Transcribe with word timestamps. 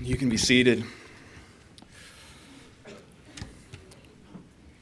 You 0.00 0.16
can 0.16 0.28
be 0.28 0.36
seated. 0.36 0.84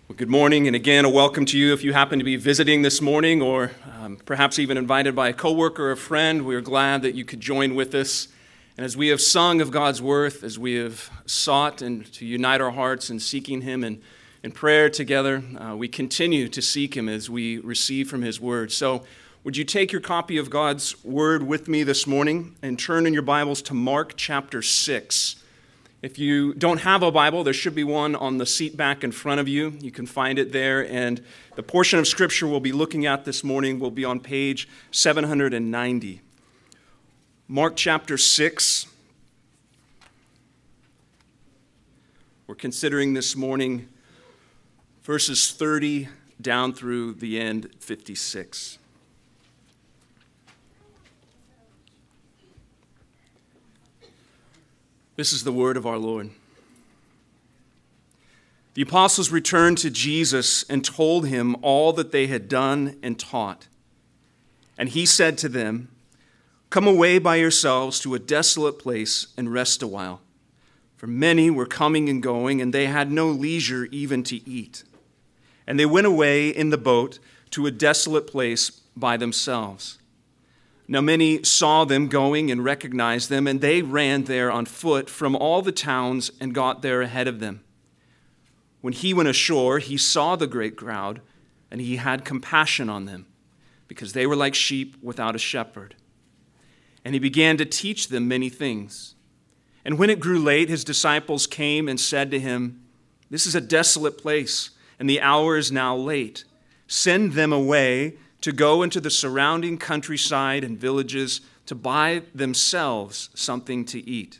Well, 0.09 0.15
good 0.15 0.29
morning, 0.29 0.67
and 0.67 0.77
again, 0.77 1.07
a 1.07 1.09
welcome 1.09 1.47
to 1.47 1.59
you 1.59 1.73
if 1.73 1.83
you 1.83 1.95
happen 1.95 2.19
to 2.19 2.25
be 2.25 2.37
visiting 2.37 2.83
this 2.83 3.01
morning 3.01 3.41
or 3.41 3.71
um, 3.99 4.19
perhaps 4.27 4.59
even 4.59 4.77
invited 4.77 5.17
by 5.17 5.31
a 5.31 5.33
coworker 5.33 5.87
or 5.87 5.93
a 5.93 5.97
friend. 5.97 6.45
We 6.45 6.55
are 6.55 6.61
glad 6.61 7.01
that 7.01 7.15
you 7.15 7.25
could 7.25 7.41
join 7.41 7.75
with 7.75 7.95
us. 7.95 8.29
And 8.77 8.85
as 8.85 8.95
we 8.95 9.09
have 9.09 9.23
sung 9.23 9.63
of 9.63 9.71
God's 9.71 10.03
worth, 10.03 10.45
as 10.45 10.59
we 10.59 10.75
have 10.75 11.11
sought 11.25 11.81
and 11.81 12.13
to 12.13 12.27
unite 12.27 12.61
our 12.61 12.73
hearts 12.73 13.09
in 13.09 13.19
seeking 13.19 13.63
Him 13.63 13.85
and 13.85 14.03
in 14.43 14.53
prayer 14.53 14.91
together, 14.91 15.43
uh, 15.59 15.75
we 15.77 15.89
continue 15.89 16.47
to 16.51 16.61
seek 16.61 16.95
Him 16.95 17.09
as 17.09 17.31
we 17.31 17.57
receive 17.57 18.11
from 18.11 18.21
His 18.21 18.39
Word. 18.39 18.71
So, 18.71 19.07
would 19.47 19.57
you 19.57 19.63
take 19.63 19.93
your 19.93 20.01
copy 20.01 20.39
of 20.39 20.51
God's 20.51 21.05
Word 21.05 21.45
with 21.45 21.69
me 21.69 21.85
this 21.85 22.05
morning 22.05 22.57
and 22.63 22.77
turn 22.77 23.07
in 23.07 23.13
your 23.13 23.23
Bibles 23.23 23.63
to 23.63 23.75
Mark 23.75 24.15
chapter 24.17 24.61
6? 24.61 25.37
If 26.03 26.19
you 26.19 26.53
don't 26.55 26.81
have 26.81 27.05
a 27.05 27.13
Bible, 27.13 27.45
there 27.45 27.55
should 27.55 27.77
be 27.77 27.85
one 27.85 28.17
on 28.17 28.39
the 28.39 28.45
seat 28.45 28.77
back 28.77 29.05
in 29.05 29.13
front 29.13 29.39
of 29.39 29.47
you. 29.47 29.75
You 29.81 29.93
can 29.93 30.05
find 30.05 30.41
it 30.41 30.51
there. 30.51 30.85
And 30.91 31.23
the 31.55 31.63
portion 31.63 32.01
of 32.01 32.09
Scripture 32.09 32.49
we'll 32.49 32.59
be 32.59 32.73
looking 32.73 33.07
at 33.07 33.25
this 33.25 33.45
morning 33.45 33.79
will 33.79 33.93
be 33.93 34.05
on 34.05 34.19
page 34.19 34.69
790. 34.91 36.21
Mark 37.47 37.77
chapter 37.77 38.19
6. 38.19 38.87
We're 42.49 42.57
considering 42.57 43.15
this 43.15 43.37
morning 43.37 43.89
verses 45.05 45.53
30 45.53 46.09
down 46.43 46.73
through 46.73 47.13
the 47.13 47.39
end, 47.39 47.71
56. 47.79 48.79
This 55.17 55.33
is 55.33 55.45
the 55.45 55.53
word 55.53 55.77
of 55.77 55.87
our 55.87 55.99
Lord. 55.99 56.31
The 58.75 58.83
apostles 58.83 59.33
returned 59.33 59.79
to 59.79 59.91
Jesus 59.91 60.63
and 60.69 60.85
told 60.85 61.27
him 61.27 61.57
all 61.63 61.95
that 61.95 62.13
they 62.13 62.27
had 62.27 62.47
done 62.49 62.99
and 63.03 63.19
taught. 63.19 63.69
And 64.77 64.91
he 64.91 65.07
said 65.07 65.39
to 65.39 65.49
them, 65.49 65.89
Come 66.69 66.87
away 66.87 67.19
by 67.19 67.37
yourselves 67.37 67.99
to 68.01 68.15
a 68.15 68.19
desolate 68.19 68.79
place 68.79 69.29
and 69.39 69.51
rest 69.51 69.83
a 69.83 69.87
while. 69.87 70.21
For 70.97 71.07
many 71.07 71.49
were 71.51 71.65
coming 71.67 72.11
and 72.11 72.23
going, 72.23 72.61
and 72.61 72.75
they 72.75 72.87
had 72.87 73.11
no 73.11 73.29
leisure 73.29 73.87
even 73.91 74.23
to 74.25 74.47
eat. 74.49 74.85
And 75.67 75.81
they 75.81 75.87
went 75.87 76.07
away 76.07 76.51
in 76.51 76.69
the 76.69 76.79
boat 76.79 77.19
to 77.51 77.67
a 77.67 77.71
desolate 77.71 78.27
place 78.27 78.71
by 78.95 79.17
themselves. 79.17 79.99
Now 80.89 81.01
many 81.01 81.43
saw 81.43 81.85
them 81.85 82.07
going 82.07 82.51
and 82.51 82.65
recognized 82.65 83.29
them, 83.29 83.47
and 83.47 83.61
they 83.61 83.83
ran 83.83 84.25
there 84.25 84.53
on 84.53 84.67
foot 84.67 85.11
from 85.11 85.35
all 85.35 85.61
the 85.63 85.73
towns 85.73 86.31
and 86.41 86.55
got 86.55 86.83
there 86.83 87.03
ahead 87.03 87.27
of 87.27 87.41
them. 87.41 87.63
When 88.81 88.93
he 88.93 89.13
went 89.13 89.29
ashore, 89.29 89.81
he 89.81 89.97
saw 89.97 90.37
the 90.37 90.47
great 90.47 90.77
crowd, 90.77 91.21
and 91.71 91.81
he 91.81 91.97
had 91.97 92.25
compassion 92.25 92.89
on 92.89 93.05
them, 93.07 93.27
because 93.89 94.13
they 94.13 94.27
were 94.27 94.37
like 94.37 94.55
sheep 94.55 94.97
without 95.03 95.35
a 95.35 95.41
shepherd. 95.41 95.97
And 97.05 97.15
he 97.15 97.19
began 97.19 97.57
to 97.57 97.65
teach 97.65 98.09
them 98.09 98.29
many 98.29 98.49
things. 98.49 99.17
And 99.85 99.99
when 99.99 100.11
it 100.11 100.21
grew 100.21 100.39
late, 100.39 100.69
his 100.69 100.85
disciples 100.85 101.47
came 101.47 101.89
and 101.89 101.99
said 101.99 102.31
to 102.31 102.39
him, 102.39 102.85
This 103.29 103.47
is 103.47 103.57
a 103.57 103.61
desolate 103.61 104.19
place, 104.19 104.71
and 105.01 105.11
the 105.11 105.21
hour 105.21 105.57
is 105.57 105.73
now 105.73 105.97
late. 105.97 106.45
Send 106.87 107.33
them 107.33 107.53
away 107.53 108.19
to 108.47 108.53
go 108.53 108.85
into 108.85 109.01
the 109.01 109.11
surrounding 109.11 109.77
countryside 109.77 110.63
and 110.63 110.79
villages 110.79 111.41
to 111.67 111.75
buy 111.75 112.23
themselves 112.33 113.29
something 113.35 113.85
to 113.85 114.09
eat. 114.09 114.39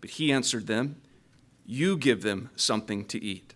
But 0.00 0.10
he 0.10 0.30
answered 0.30 0.68
them, 0.68 1.02
You 1.66 1.96
give 1.96 2.22
them 2.22 2.50
something 2.54 3.04
to 3.06 3.20
eat. 3.20 3.54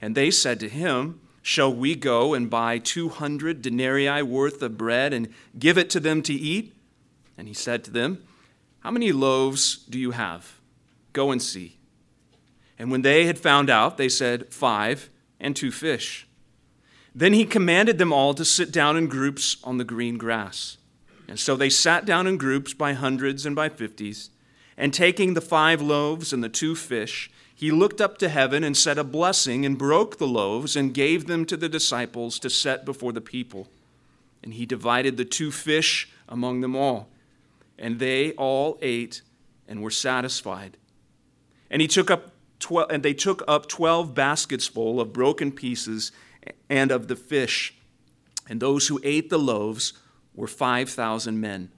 And 0.00 0.14
they 0.14 0.30
said 0.30 0.60
to 0.60 0.68
him, 0.68 1.18
Shall 1.42 1.74
we 1.74 1.96
go 1.96 2.32
and 2.32 2.48
buy 2.48 2.78
200 2.78 3.60
denarii 3.60 4.22
worth 4.22 4.62
of 4.62 4.78
bread 4.78 5.12
and 5.12 5.34
give 5.58 5.76
it 5.76 5.90
to 5.90 5.98
them 5.98 6.22
to 6.22 6.32
eat? 6.32 6.72
And 7.36 7.48
he 7.48 7.54
said 7.54 7.82
to 7.86 7.90
them, 7.90 8.22
How 8.84 8.92
many 8.92 9.10
loaves 9.10 9.78
do 9.78 9.98
you 9.98 10.12
have? 10.12 10.60
Go 11.12 11.32
and 11.32 11.42
see. 11.42 11.78
And 12.78 12.92
when 12.92 13.02
they 13.02 13.26
had 13.26 13.40
found 13.40 13.68
out, 13.68 13.96
they 13.96 14.08
said, 14.08 14.54
Five 14.54 15.10
and 15.40 15.56
two 15.56 15.72
fish. 15.72 16.27
Then 17.18 17.32
he 17.32 17.44
commanded 17.44 17.98
them 17.98 18.12
all 18.12 18.32
to 18.34 18.44
sit 18.44 18.70
down 18.70 18.96
in 18.96 19.08
groups 19.08 19.56
on 19.64 19.76
the 19.76 19.84
green 19.84 20.18
grass. 20.18 20.78
And 21.26 21.36
so 21.36 21.56
they 21.56 21.68
sat 21.68 22.04
down 22.04 22.28
in 22.28 22.36
groups 22.36 22.74
by 22.74 22.92
hundreds 22.92 23.44
and 23.44 23.56
by 23.56 23.70
fifties. 23.70 24.30
And 24.76 24.94
taking 24.94 25.34
the 25.34 25.40
five 25.40 25.82
loaves 25.82 26.32
and 26.32 26.44
the 26.44 26.48
two 26.48 26.76
fish, 26.76 27.28
he 27.52 27.72
looked 27.72 28.00
up 28.00 28.18
to 28.18 28.28
heaven 28.28 28.62
and 28.62 28.76
said 28.76 28.98
a 28.98 29.02
blessing 29.04 29.66
and 29.66 29.76
broke 29.76 30.18
the 30.18 30.28
loaves 30.28 30.76
and 30.76 30.94
gave 30.94 31.26
them 31.26 31.44
to 31.46 31.56
the 31.56 31.68
disciples 31.68 32.38
to 32.38 32.48
set 32.48 32.84
before 32.84 33.12
the 33.12 33.20
people. 33.20 33.66
And 34.40 34.54
he 34.54 34.64
divided 34.64 35.16
the 35.16 35.24
two 35.24 35.50
fish 35.50 36.08
among 36.28 36.60
them 36.60 36.76
all. 36.76 37.08
And 37.76 37.98
they 37.98 38.30
all 38.34 38.78
ate 38.80 39.22
and 39.66 39.82
were 39.82 39.90
satisfied. 39.90 40.76
And 41.68 41.82
he 41.82 41.88
took 41.88 42.12
up 42.12 42.30
twelve, 42.60 42.92
and 42.92 43.02
they 43.02 43.12
took 43.12 43.42
up 43.48 43.66
twelve 43.66 44.14
baskets 44.14 44.68
full 44.68 45.00
of 45.00 45.12
broken 45.12 45.50
pieces 45.50 46.12
and 46.68 46.90
of 46.90 47.08
the 47.08 47.16
fish. 47.16 47.74
And 48.48 48.60
those 48.60 48.88
who 48.88 49.00
ate 49.02 49.30
the 49.30 49.38
loaves 49.38 49.92
were 50.34 50.46
5,000 50.46 51.40
men. 51.40 51.70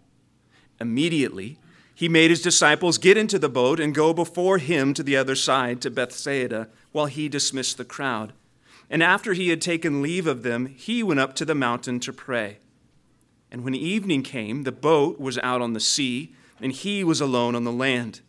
Immediately, 0.81 1.59
he 1.94 2.09
made 2.09 2.31
his 2.31 2.41
disciples 2.41 2.97
get 2.97 3.16
into 3.16 3.38
the 3.38 3.48
boat 3.48 3.78
and 3.78 3.94
go 3.94 4.15
before 4.15 4.59
him 4.59 4.94
to 4.94 5.03
the 5.03 5.16
other 5.16 5.34
side, 5.34 5.81
to 5.82 5.91
Bethsaida, 5.91 6.69
while 6.93 7.06
he 7.06 7.28
dismissed 7.28 7.76
the 7.76 7.84
crowd. 7.84 8.32
And 8.88 9.03
after 9.03 9.34
he 9.34 9.50
had 9.50 9.60
taken 9.60 10.03
leave 10.03 10.26
of 10.26 10.43
them, 10.43 10.66
he 10.66 11.03
went 11.03 11.21
up 11.21 11.34
to 11.37 11.44
the 11.44 11.54
mountain 11.54 12.00
to 12.00 12.12
pray. 12.12 12.59
And 13.50 13.65
when 13.65 13.75
evening 13.75 14.22
came, 14.22 14.62
the 14.62 14.72
boat 14.72 15.21
was 15.21 15.38
out 15.38 15.60
on 15.60 15.75
the 15.75 15.81
sea, 15.81 16.34
and 16.60 16.72
he 16.72 17.04
was 17.04 17.21
alone 17.21 17.54
on 17.54 17.65
the 17.65 17.72
land. 17.72 18.21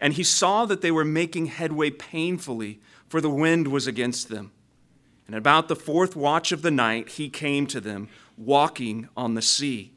And 0.00 0.14
he 0.14 0.24
saw 0.24 0.64
that 0.66 0.80
they 0.80 0.90
were 0.90 1.04
making 1.04 1.46
headway 1.46 1.90
painfully, 1.90 2.80
for 3.08 3.20
the 3.20 3.30
wind 3.30 3.68
was 3.68 3.86
against 3.86 4.28
them. 4.28 4.52
And 5.26 5.36
about 5.36 5.68
the 5.68 5.76
fourth 5.76 6.16
watch 6.16 6.52
of 6.52 6.62
the 6.62 6.70
night, 6.70 7.10
he 7.10 7.28
came 7.28 7.66
to 7.68 7.80
them, 7.80 8.08
walking 8.36 9.08
on 9.16 9.34
the 9.34 9.42
sea. 9.42 9.92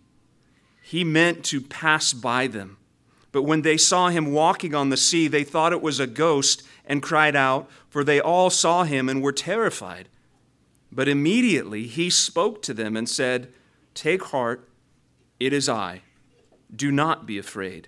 He 0.81 1.03
meant 1.03 1.43
to 1.45 1.61
pass 1.61 2.13
by 2.13 2.47
them. 2.47 2.77
But 3.31 3.43
when 3.43 3.63
they 3.63 3.75
saw 3.75 4.09
him 4.09 4.31
walking 4.31 4.73
on 4.73 4.89
the 4.89 4.97
sea, 4.97 5.27
they 5.27 5.43
thought 5.43 5.73
it 5.73 5.81
was 5.81 5.99
a 5.99 6.07
ghost 6.07 6.63
and 6.85 7.01
cried 7.01 7.35
out, 7.35 7.69
for 7.89 8.03
they 8.03 8.21
all 8.21 8.49
saw 8.49 8.83
him 8.83 9.09
and 9.09 9.21
were 9.21 9.31
terrified. 9.31 10.07
But 10.91 11.09
immediately 11.09 11.87
he 11.87 12.09
spoke 12.09 12.61
to 12.61 12.73
them 12.73 12.95
and 12.95 13.09
said, 13.09 13.51
Take 13.93 14.25
heart, 14.25 14.69
it 15.39 15.51
is 15.51 15.67
I. 15.67 16.01
Do 16.73 16.91
not 16.91 17.25
be 17.25 17.37
afraid. 17.37 17.87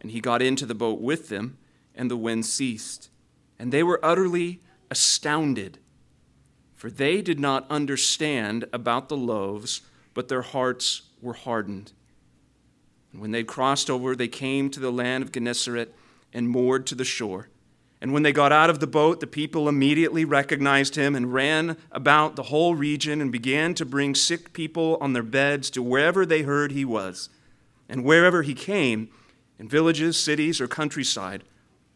And 0.00 0.10
he 0.10 0.20
got 0.20 0.42
into 0.42 0.66
the 0.66 0.74
boat 0.74 1.00
with 1.00 1.28
them, 1.28 1.56
and 1.94 2.10
the 2.10 2.16
wind 2.16 2.44
ceased. 2.44 3.10
And 3.58 3.72
they 3.72 3.82
were 3.82 4.04
utterly 4.04 4.60
astounded 4.90 5.78
for 6.78 6.90
they 6.90 7.20
did 7.20 7.40
not 7.40 7.68
understand 7.68 8.64
about 8.72 9.08
the 9.08 9.16
loaves, 9.16 9.80
but 10.14 10.28
their 10.28 10.42
hearts 10.42 11.02
were 11.20 11.34
hardened. 11.34 11.90
And 13.12 13.20
when 13.20 13.32
they 13.32 13.42
crossed 13.42 13.90
over, 13.90 14.14
they 14.14 14.28
came 14.28 14.70
to 14.70 14.78
the 14.78 14.92
land 14.92 15.24
of 15.24 15.32
Gennesaret 15.32 15.92
and 16.32 16.48
moored 16.48 16.86
to 16.86 16.94
the 16.94 17.04
shore. 17.04 17.48
And 18.00 18.12
when 18.12 18.22
they 18.22 18.32
got 18.32 18.52
out 18.52 18.70
of 18.70 18.78
the 18.78 18.86
boat, 18.86 19.18
the 19.18 19.26
people 19.26 19.68
immediately 19.68 20.24
recognized 20.24 20.94
him 20.94 21.16
and 21.16 21.34
ran 21.34 21.76
about 21.90 22.36
the 22.36 22.44
whole 22.44 22.76
region 22.76 23.20
and 23.20 23.32
began 23.32 23.74
to 23.74 23.84
bring 23.84 24.14
sick 24.14 24.52
people 24.52 24.98
on 25.00 25.14
their 25.14 25.24
beds 25.24 25.70
to 25.70 25.82
wherever 25.82 26.24
they 26.24 26.42
heard 26.42 26.70
he 26.70 26.84
was. 26.84 27.28
And 27.88 28.04
wherever 28.04 28.42
he 28.42 28.54
came, 28.54 29.08
in 29.58 29.68
villages, 29.68 30.16
cities, 30.16 30.60
or 30.60 30.68
countryside, 30.68 31.42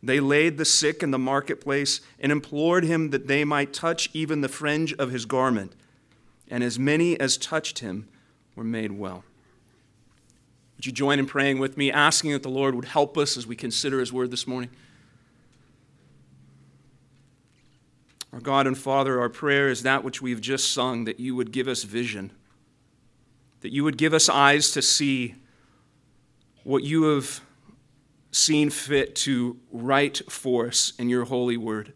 they 0.03 0.19
laid 0.19 0.59
the 0.59 0.65
sick 0.65 1.03
in 1.03 1.13
the 1.13 1.19
marketplace 1.19 2.01
and 2.19 2.33
implored 2.33 2.85
him 2.85 3.11
that 3.11 3.29
they 3.29 3.45
might 3.45 3.73
touch 3.73 4.11
even 4.13 4.41
the 4.41 4.49
fringe 4.49 4.93
of 4.95 5.13
his 5.13 5.27
garment. 5.27 5.75
And 6.51 6.65
as 6.65 6.79
many 6.79 7.19
as 7.21 7.37
touched 7.37 7.79
him 7.79 8.09
were 8.57 8.65
made 8.65 8.93
well. 8.93 9.25
Would 10.77 10.87
you 10.87 10.93
join 10.93 11.21
in 11.21 11.27
praying 11.27 11.61
with 11.61 11.77
me, 11.77 11.93
asking 11.93 12.33
that 12.33 12.43
the 12.43 12.49
Lord 12.49 12.75
would 12.75 12.87
help 12.87 13.17
us 13.17 13.37
as 13.37 13.47
we 13.47 13.55
consider 13.55 14.01
his 14.01 14.13
word 14.13 14.33
this 14.33 14.47
morning? 14.47 14.71
Our 18.33 18.41
God 18.41 18.67
and 18.67 18.77
Father, 18.77 19.21
our 19.21 19.29
prayer 19.29 19.69
is 19.69 19.83
that 19.83 20.03
which 20.03 20.21
we've 20.21 20.41
just 20.41 20.73
sung, 20.73 21.05
that 21.05 21.21
you 21.21 21.37
would 21.37 21.53
give 21.53 21.69
us 21.69 21.85
vision, 21.85 22.33
that 23.61 23.73
you 23.73 23.85
would 23.85 23.97
give 23.97 24.13
us 24.13 24.29
eyes 24.29 24.73
to 24.73 24.83
see 24.83 25.37
what 26.65 26.83
you 26.83 27.05
have 27.05 27.41
seen 28.33 28.71
fit 28.71 29.15
to 29.15 29.59
write 29.71 30.23
for 30.29 30.67
us 30.67 30.93
in 30.99 31.09
your 31.09 31.25
holy 31.25 31.57
word. 31.57 31.93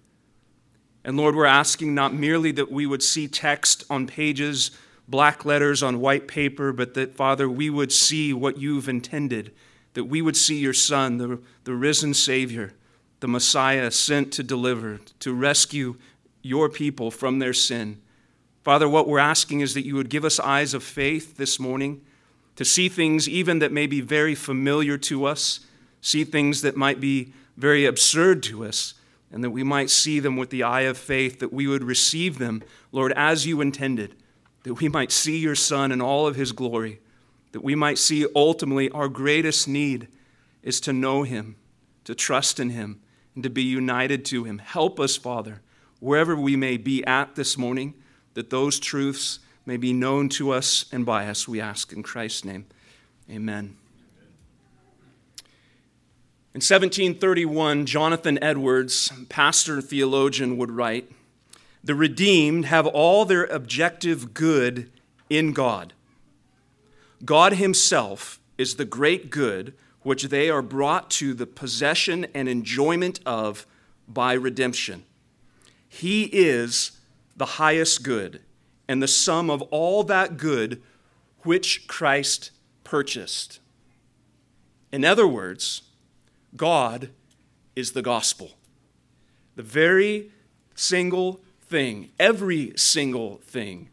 And 1.05 1.17
Lord, 1.17 1.35
we're 1.35 1.47
asking 1.47 1.95
not 1.95 2.15
merely 2.15 2.53
that 2.53 2.71
we 2.71 2.87
would 2.87 3.03
see 3.03 3.27
text 3.27 3.85
on 3.89 4.07
pages, 4.07 4.71
black 5.09 5.45
letters 5.45 5.83
on 5.83 6.01
white 6.01 6.29
paper, 6.29 6.73
but 6.73 6.95
that, 6.95 7.15
Father, 7.17 7.49
we 7.49 7.71
would 7.71 7.93
see 7.93 8.33
what 8.33 8.59
you've 8.59 8.89
intended, 8.89 9.53
that 9.95 10.05
we 10.05 10.21
would 10.21 10.37
see 10.37 10.59
your 10.59 10.75
Son, 10.75 11.17
the, 11.19 11.41
the 11.65 11.75
risen 11.75 12.13
Savior, 12.13 12.73
the 13.21 13.29
Messiah 13.29 13.91
sent 13.91 14.33
to 14.33 14.43
deliver, 14.43 15.01
to 15.21 15.33
rescue 15.33 15.97
your 16.43 16.69
people 16.69 17.11
from 17.11 17.39
their 17.39 17.55
sin. 17.55 18.01
Father, 18.63 18.89
what 18.89 19.07
we're 19.07 19.21
asking 19.21 19.61
is 19.61 19.75
that 19.75 19.87
you 19.87 19.95
would 19.95 20.11
give 20.11 20.25
us 20.25 20.41
eyes 20.41 20.75
of 20.75 20.83
faith 20.83 21.37
this 21.37 21.61
morning 21.61 22.03
to 22.57 22.65
see 22.65 22.89
things 22.89 23.29
even 23.29 23.61
that 23.61 23.71
may 23.71 23.87
be 23.87 24.01
very 24.01 24.35
familiar 24.35 24.99
to 24.99 25.25
us, 25.25 25.61
see 26.07 26.23
things 26.23 26.63
that 26.63 26.77
might 26.77 27.01
be 27.01 27.33
very 27.57 27.85
absurd 27.85 28.41
to 28.41 28.65
us, 28.65 28.95
and 29.33 29.43
that 29.43 29.51
we 29.51 29.65
might 29.65 29.91
see 29.91 30.21
them 30.21 30.37
with 30.37 30.51
the 30.51 30.63
eye 30.63 30.83
of 30.83 30.97
faith, 30.97 31.41
that 31.41 31.53
we 31.53 31.67
would 31.67 31.83
receive 31.83 32.39
them, 32.39 32.63
Lord, 32.93 33.13
as 33.17 33.45
you 33.45 33.61
intended, 33.61 34.15
that 34.63 34.75
we 34.75 34.89
might 34.89 35.11
see 35.11 35.39
your 35.39 35.57
Son 35.57 35.91
in 35.91 36.01
all 36.01 36.29
of 36.29 36.37
his 36.37 36.53
glory, 36.53 37.01
that 37.51 37.65
we 37.65 37.75
might 37.75 37.99
see 37.99 38.25
ultimately 38.37 38.89
our 38.91 39.09
greatest 39.09 39.67
need 39.67 40.07
is 40.63 40.79
to 40.83 40.93
know 40.93 41.25
him, 41.25 41.57
to 42.05 42.15
trust 42.15 42.61
in 42.61 42.71
him, 42.71 43.01
and 43.35 43.43
to 43.43 43.51
be 43.51 43.65
united 43.65 44.25
to 44.27 44.45
him. 44.45 44.59
Help 44.59 45.01
us, 45.01 45.17
Father, 45.17 45.61
wherever 45.99 46.37
we 46.37 46.55
may 46.55 46.77
be 46.77 47.05
at 47.05 47.35
this 47.35 47.59
morning 47.59 47.95
that 48.35 48.51
those 48.51 48.79
truths 48.79 49.41
may 49.65 49.77
be 49.77 49.93
known 49.93 50.29
to 50.29 50.53
us 50.53 50.85
and 50.93 51.05
by 51.05 51.27
us, 51.27 51.49
we 51.49 51.61
ask 51.61 51.93
in 51.93 52.05
Christ's 52.05 52.45
name. 52.45 52.67
Amen. 53.29 53.77
In 56.57 56.61
1731, 56.61 57.85
Jonathan 57.85 58.43
Edwards, 58.43 59.13
pastor 59.29 59.75
and 59.75 59.85
theologian, 59.85 60.57
would 60.57 60.71
write 60.71 61.13
The 61.85 61.95
redeemed 61.95 62.65
have 62.65 62.87
all 62.87 63.27
their 63.27 63.45
objective 63.45 64.33
good 64.33 64.91
in 65.29 65.53
God. 65.53 65.93
God 67.27 67.53
Himself 67.53 68.41
is 68.57 68.77
the 68.77 68.87
great 68.87 69.29
good 69.29 69.75
which 70.01 70.23
they 70.29 70.49
are 70.49 70.63
brought 70.63 71.11
to 71.11 71.35
the 71.35 71.47
possession 71.47 72.27
and 72.33 72.49
enjoyment 72.49 73.21
of 73.27 73.67
by 74.09 74.33
redemption. 74.33 75.05
He 75.87 76.23
is 76.33 76.93
the 77.37 77.45
highest 77.61 78.03
good 78.03 78.41
and 78.89 79.03
the 79.03 79.09
sum 79.09 79.51
of 79.51 79.61
all 79.61 80.05
that 80.05 80.39
good 80.39 80.81
which 81.41 81.87
Christ 81.87 82.51
purchased. 82.83 83.61
In 84.91 85.05
other 85.05 85.29
words, 85.29 85.83
God 86.57 87.11
is 87.75 87.93
the 87.93 88.03
gospel. 88.03 88.53
The 89.57 89.63
very 89.63 90.31
single 90.75 91.41
thing, 91.63 92.11
every 92.19 92.73
single 92.77 93.39
thing 93.39 93.89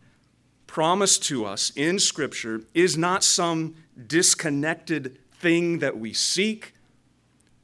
promised 0.68 1.24
to 1.24 1.46
us 1.46 1.72
in 1.76 2.00
Scripture 2.00 2.62
is 2.74 2.98
not 2.98 3.24
some 3.24 3.76
disconnected 4.08 5.20
thing 5.34 5.80
that 5.80 5.98
we 5.98 6.14
seek, 6.14 6.74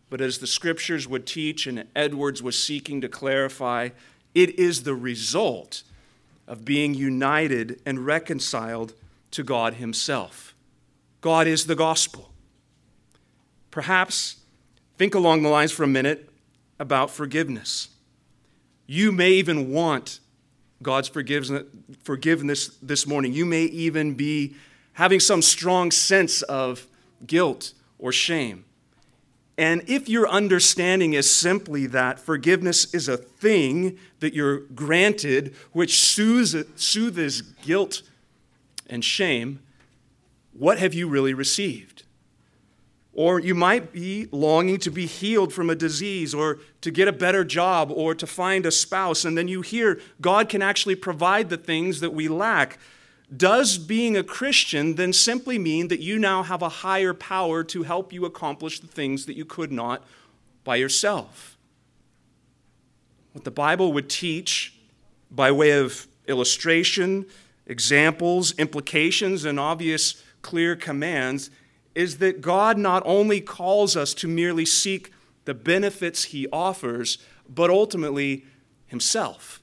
but 0.09 0.21
as 0.21 0.39
the 0.39 0.47
Scriptures 0.47 1.07
would 1.07 1.25
teach 1.25 1.65
and 1.65 1.85
Edwards 1.95 2.43
was 2.43 2.57
seeking 2.57 3.01
to 3.01 3.09
clarify, 3.09 3.89
it 4.35 4.59
is 4.59 4.83
the 4.83 4.95
result 4.95 5.83
of 6.47 6.65
being 6.65 6.93
united 6.93 7.81
and 7.85 8.05
reconciled 8.05 8.93
to 9.31 9.43
God 9.43 9.75
Himself. 9.75 10.55
God 11.21 11.47
is 11.47 11.65
the 11.65 11.75
gospel. 11.75 12.31
Perhaps 13.71 14.38
think 14.99 15.15
along 15.15 15.41
the 15.41 15.49
lines 15.49 15.71
for 15.71 15.83
a 15.83 15.87
minute 15.87 16.29
about 16.77 17.09
forgiveness. 17.09 17.87
You 18.85 19.13
may 19.13 19.31
even 19.31 19.71
want 19.71 20.19
God's 20.83 21.07
forgiveness 21.07 22.67
this 22.81 23.07
morning. 23.07 23.33
You 23.33 23.45
may 23.45 23.63
even 23.63 24.15
be 24.15 24.55
having 24.93 25.21
some 25.21 25.41
strong 25.41 25.89
sense 25.91 26.41
of 26.41 26.85
guilt 27.25 27.71
or 27.97 28.11
shame. 28.11 28.65
And 29.57 29.83
if 29.87 30.09
your 30.09 30.27
understanding 30.27 31.13
is 31.13 31.33
simply 31.33 31.85
that 31.87 32.19
forgiveness 32.19 32.93
is 32.93 33.07
a 33.07 33.15
thing 33.15 33.97
that 34.19 34.33
you're 34.33 34.59
granted, 34.59 35.55
which 35.71 36.01
soothes, 36.01 37.41
guilt 37.61 38.01
and 38.87 39.05
shame, 39.05 39.59
what 40.51 40.77
have 40.77 40.93
you 40.93 41.07
really 41.07 41.33
received? 41.33 42.03
Or 43.13 43.39
you 43.39 43.55
might 43.55 43.91
be 43.91 44.27
longing 44.31 44.77
to 44.79 44.91
be 44.91 45.05
healed 45.05 45.51
from 45.51 45.69
a 45.69 45.75
disease 45.75 46.33
or 46.33 46.59
to 46.81 46.91
get 46.91 47.07
a 47.07 47.11
better 47.11 47.43
job 47.43 47.91
or 47.91 48.13
to 48.15 48.27
find 48.27 48.65
a 48.65 48.71
spouse, 48.71 49.25
and 49.25 49.37
then 49.37 49.47
you 49.47 49.61
hear 49.61 49.99
God 50.21 50.47
can 50.47 50.61
actually 50.61 50.95
provide 50.95 51.49
the 51.49 51.57
things 51.57 51.99
that 52.01 52.13
we 52.13 52.27
lack. 52.27 52.77
Does 53.35 53.77
being 53.77 54.15
a 54.15 54.23
Christian 54.23 54.95
then 54.95 55.13
simply 55.13 55.59
mean 55.59 55.87
that 55.89 55.99
you 55.99 56.17
now 56.17 56.43
have 56.43 56.61
a 56.61 56.69
higher 56.69 57.13
power 57.13 57.63
to 57.65 57.83
help 57.83 58.13
you 58.13 58.25
accomplish 58.25 58.79
the 58.79 58.87
things 58.87 59.25
that 59.25 59.35
you 59.35 59.45
could 59.45 59.71
not 59.71 60.03
by 60.63 60.77
yourself? 60.77 61.57
What 63.33 63.43
the 63.43 63.51
Bible 63.51 63.93
would 63.93 64.09
teach 64.09 64.73
by 65.29 65.51
way 65.51 65.71
of 65.71 66.07
illustration, 66.27 67.25
examples, 67.67 68.53
implications, 68.57 69.45
and 69.45 69.59
obvious 69.59 70.23
clear 70.41 70.75
commands 70.75 71.51
is 71.95 72.17
that 72.19 72.41
God 72.41 72.77
not 72.77 73.03
only 73.05 73.41
calls 73.41 73.95
us 73.95 74.13
to 74.15 74.27
merely 74.27 74.65
seek 74.65 75.11
the 75.45 75.53
benefits 75.53 76.25
he 76.25 76.47
offers, 76.53 77.17
but 77.47 77.69
ultimately 77.69 78.45
himself. 78.87 79.61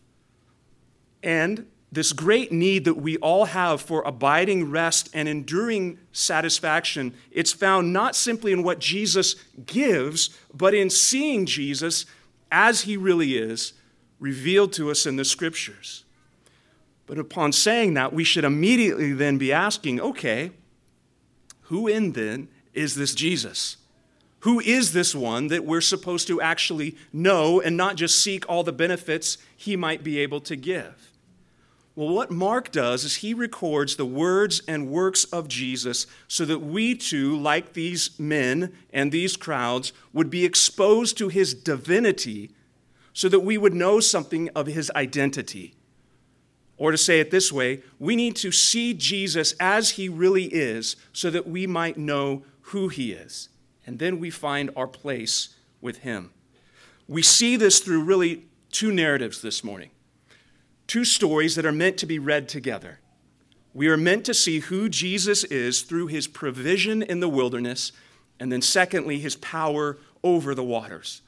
And 1.23 1.67
this 1.91 2.13
great 2.13 2.53
need 2.53 2.85
that 2.85 2.95
we 2.95 3.17
all 3.19 3.47
have 3.47 3.81
for 3.81 4.03
abiding 4.03 4.71
rest 4.71 5.09
and 5.15 5.29
enduring 5.29 5.99
satisfaction, 6.13 7.15
it's 7.31 7.53
found 7.53 7.93
not 7.93 8.17
simply 8.17 8.53
in 8.53 8.63
what 8.63 8.81
Jesus 8.81 9.37
gives, 9.65 10.31
but 10.53 10.75
in 10.75 10.91
seeing 10.91 11.47
Jesus 11.47 12.07
as 12.51 12.83
he 12.83 12.97
really 12.97 13.37
is, 13.37 13.73
revealed 14.19 14.73
to 14.75 14.91
us 14.91 15.07
in 15.07 15.17
the 15.17 15.25
scriptures. 15.25 16.05
But 17.07 17.19
upon 17.19 17.53
saying 17.53 17.95
that, 17.95 18.13
we 18.13 18.25
should 18.25 18.45
immediately 18.45 19.13
then 19.13 19.39
be 19.39 19.53
asking 19.53 20.01
okay, 20.01 20.51
who 21.69 21.89
in 21.89 22.13
then 22.13 22.49
is 22.75 22.95
this 22.95 23.15
Jesus? 23.15 23.77
Who 24.41 24.61
is 24.61 24.93
this 24.93 25.15
one 25.15 25.49
that 25.49 25.65
we're 25.65 25.81
supposed 25.81 26.27
to 26.29 26.41
actually 26.41 26.97
know 27.13 27.61
and 27.61 27.77
not 27.77 27.97
just 27.97 28.23
seek 28.23 28.49
all 28.49 28.63
the 28.63 28.73
benefits 28.73 29.39
he 29.57 29.77
might 29.77 30.05
be 30.05 30.19
able 30.19 30.41
to 30.43 30.57
give? 30.57 31.11
Well, 31.97 32.11
what 32.11 32.31
Mark 32.31 32.71
does 32.71 33.05
is 33.05 33.17
he 33.17 33.33
records 33.33 33.97
the 33.97 34.05
words 34.05 34.61
and 34.69 34.91
works 34.91 35.25
of 35.25 35.49
Jesus 35.49 36.07
so 36.29 36.45
that 36.45 36.59
we 36.59 36.95
too, 36.95 37.37
like 37.37 37.73
these 37.73 38.19
men 38.21 38.75
and 38.93 39.11
these 39.11 39.37
crowds, 39.37 39.95
would 40.13 40.29
be 40.29 40.45
exposed 40.45 41.17
to 41.19 41.29
his 41.29 41.55
divinity 41.55 42.51
so 43.15 43.31
that 43.31 43.41
we 43.41 43.57
would 43.57 43.73
know 43.73 43.99
something 43.99 44.51
of 44.55 44.67
his 44.67 44.93
identity. 44.95 45.76
Or 46.79 46.91
to 46.91 46.99
say 46.99 47.21
it 47.21 47.31
this 47.31 47.51
way, 47.51 47.83
we 47.99 48.17
need 48.17 48.37
to 48.37 48.53
see 48.53 48.93
Jesus 48.93 49.53
as 49.59 49.91
he 49.91 50.09
really 50.09 50.45
is 50.45 50.97
so 51.13 51.31
that 51.31 51.49
we 51.49 51.67
might 51.67 51.97
know 51.97 52.45
who 52.63 52.89
he 52.89 53.13
is. 53.13 53.49
And 53.87 53.99
then 53.99 54.19
we 54.19 54.31
find 54.31 54.71
our 54.77 54.87
place 54.87 55.55
with 55.81 55.99
him. 55.99 56.31
We 57.09 57.23
see 57.23 57.57
this 57.57 57.81
through 57.81 58.03
really 58.03 58.47
two 58.71 58.93
narratives 58.93 59.41
this 59.41 59.65
morning 59.65 59.91
two 60.87 61.05
stories 61.05 61.57
that 61.57 61.67
are 61.67 61.73
meant 61.73 61.97
to 61.99 62.07
be 62.07 62.19
read 62.19 62.49
together. 62.49 63.01
We 63.75 63.89
are 63.89 63.97
meant 63.97 64.25
to 64.27 64.35
see 64.35 64.61
who 64.61 64.89
Jesus 64.89 65.43
is 65.45 65.83
through 65.83 66.07
his 66.07 66.29
provision 66.29 67.03
in 67.03 67.19
the 67.21 67.29
wilderness, 67.29 67.91
and 68.39 68.53
then, 68.53 68.63
secondly, 68.63 69.19
his 69.19 69.37
power 69.37 69.99
over 70.23 70.55
the 70.55 70.65
waters. 70.65 71.23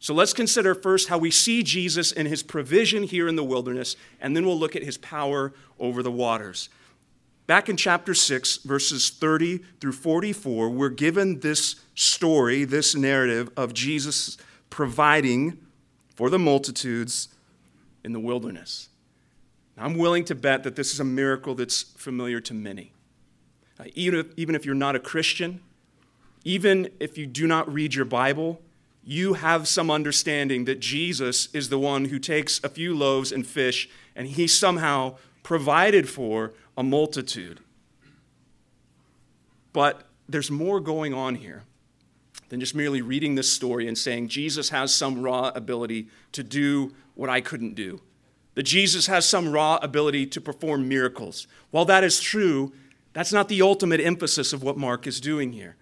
So 0.00 0.14
let's 0.14 0.32
consider 0.32 0.74
first 0.74 1.08
how 1.08 1.18
we 1.18 1.30
see 1.30 1.62
Jesus 1.62 2.12
in 2.12 2.26
his 2.26 2.42
provision 2.42 3.02
here 3.02 3.26
in 3.26 3.36
the 3.36 3.44
wilderness, 3.44 3.96
and 4.20 4.36
then 4.36 4.46
we'll 4.46 4.58
look 4.58 4.76
at 4.76 4.82
his 4.82 4.96
power 4.98 5.52
over 5.78 6.02
the 6.02 6.12
waters. 6.12 6.68
Back 7.48 7.68
in 7.68 7.76
chapter 7.76 8.14
6, 8.14 8.58
verses 8.58 9.10
30 9.10 9.58
through 9.80 9.92
44, 9.92 10.68
we're 10.68 10.90
given 10.90 11.40
this 11.40 11.76
story, 11.94 12.64
this 12.64 12.94
narrative 12.94 13.50
of 13.56 13.72
Jesus 13.72 14.36
providing 14.70 15.58
for 16.14 16.30
the 16.30 16.38
multitudes 16.38 17.28
in 18.04 18.12
the 18.12 18.20
wilderness. 18.20 18.88
I'm 19.78 19.96
willing 19.96 20.24
to 20.26 20.34
bet 20.34 20.64
that 20.64 20.76
this 20.76 20.92
is 20.92 21.00
a 21.00 21.04
miracle 21.04 21.54
that's 21.54 21.82
familiar 21.82 22.40
to 22.40 22.54
many. 22.54 22.92
Uh, 23.78 23.84
even, 23.94 24.20
if, 24.20 24.26
even 24.36 24.54
if 24.54 24.66
you're 24.66 24.74
not 24.74 24.96
a 24.96 25.00
Christian, 25.00 25.60
even 26.44 26.90
if 26.98 27.16
you 27.16 27.26
do 27.26 27.46
not 27.46 27.72
read 27.72 27.94
your 27.94 28.04
Bible, 28.04 28.60
you 29.08 29.32
have 29.32 29.66
some 29.66 29.90
understanding 29.90 30.66
that 30.66 30.80
Jesus 30.80 31.48
is 31.54 31.70
the 31.70 31.78
one 31.78 32.04
who 32.04 32.18
takes 32.18 32.62
a 32.62 32.68
few 32.68 32.94
loaves 32.94 33.32
and 33.32 33.46
fish 33.46 33.88
and 34.14 34.26
he 34.26 34.46
somehow 34.46 35.16
provided 35.42 36.06
for 36.06 36.52
a 36.76 36.82
multitude. 36.82 37.60
But 39.72 40.02
there's 40.28 40.50
more 40.50 40.78
going 40.78 41.14
on 41.14 41.36
here 41.36 41.62
than 42.50 42.60
just 42.60 42.74
merely 42.74 43.00
reading 43.00 43.34
this 43.34 43.50
story 43.50 43.88
and 43.88 43.96
saying 43.96 44.28
Jesus 44.28 44.68
has 44.68 44.94
some 44.94 45.22
raw 45.22 45.52
ability 45.54 46.08
to 46.32 46.42
do 46.42 46.92
what 47.14 47.30
I 47.30 47.40
couldn't 47.40 47.74
do 47.74 48.02
that 48.56 48.64
Jesus 48.64 49.06
has 49.06 49.24
some 49.24 49.52
raw 49.52 49.78
ability 49.80 50.26
to 50.26 50.40
perform 50.40 50.86
miracles. 50.86 51.46
While 51.70 51.86
that 51.86 52.04
is 52.04 52.20
true, 52.20 52.74
that's 53.14 53.32
not 53.32 53.48
the 53.48 53.62
ultimate 53.62 54.02
emphasis 54.02 54.52
of 54.52 54.62
what 54.62 54.76
Mark 54.76 55.06
is 55.06 55.18
doing 55.18 55.52
here. 55.52 55.76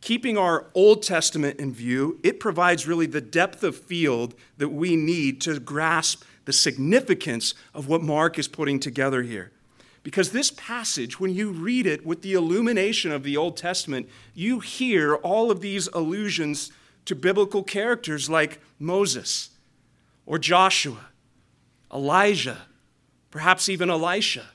Keeping 0.00 0.38
our 0.38 0.66
Old 0.74 1.02
Testament 1.02 1.58
in 1.58 1.72
view, 1.72 2.20
it 2.22 2.40
provides 2.40 2.86
really 2.86 3.06
the 3.06 3.20
depth 3.20 3.62
of 3.62 3.76
field 3.76 4.34
that 4.56 4.68
we 4.68 4.96
need 4.96 5.40
to 5.42 5.58
grasp 5.58 6.22
the 6.44 6.52
significance 6.52 7.54
of 7.74 7.88
what 7.88 8.02
Mark 8.02 8.38
is 8.38 8.48
putting 8.48 8.80
together 8.80 9.22
here. 9.22 9.52
Because 10.02 10.30
this 10.30 10.50
passage, 10.50 11.20
when 11.20 11.34
you 11.34 11.50
read 11.50 11.86
it 11.86 12.06
with 12.06 12.22
the 12.22 12.32
illumination 12.32 13.12
of 13.12 13.24
the 13.24 13.36
Old 13.36 13.56
Testament, 13.56 14.08
you 14.34 14.60
hear 14.60 15.16
all 15.16 15.50
of 15.50 15.60
these 15.60 15.88
allusions 15.88 16.72
to 17.04 17.14
biblical 17.14 17.62
characters 17.62 18.30
like 18.30 18.60
Moses 18.78 19.50
or 20.24 20.38
Joshua, 20.38 21.06
Elijah, 21.92 22.62
perhaps 23.30 23.68
even 23.68 23.90
Elisha. 23.90 24.46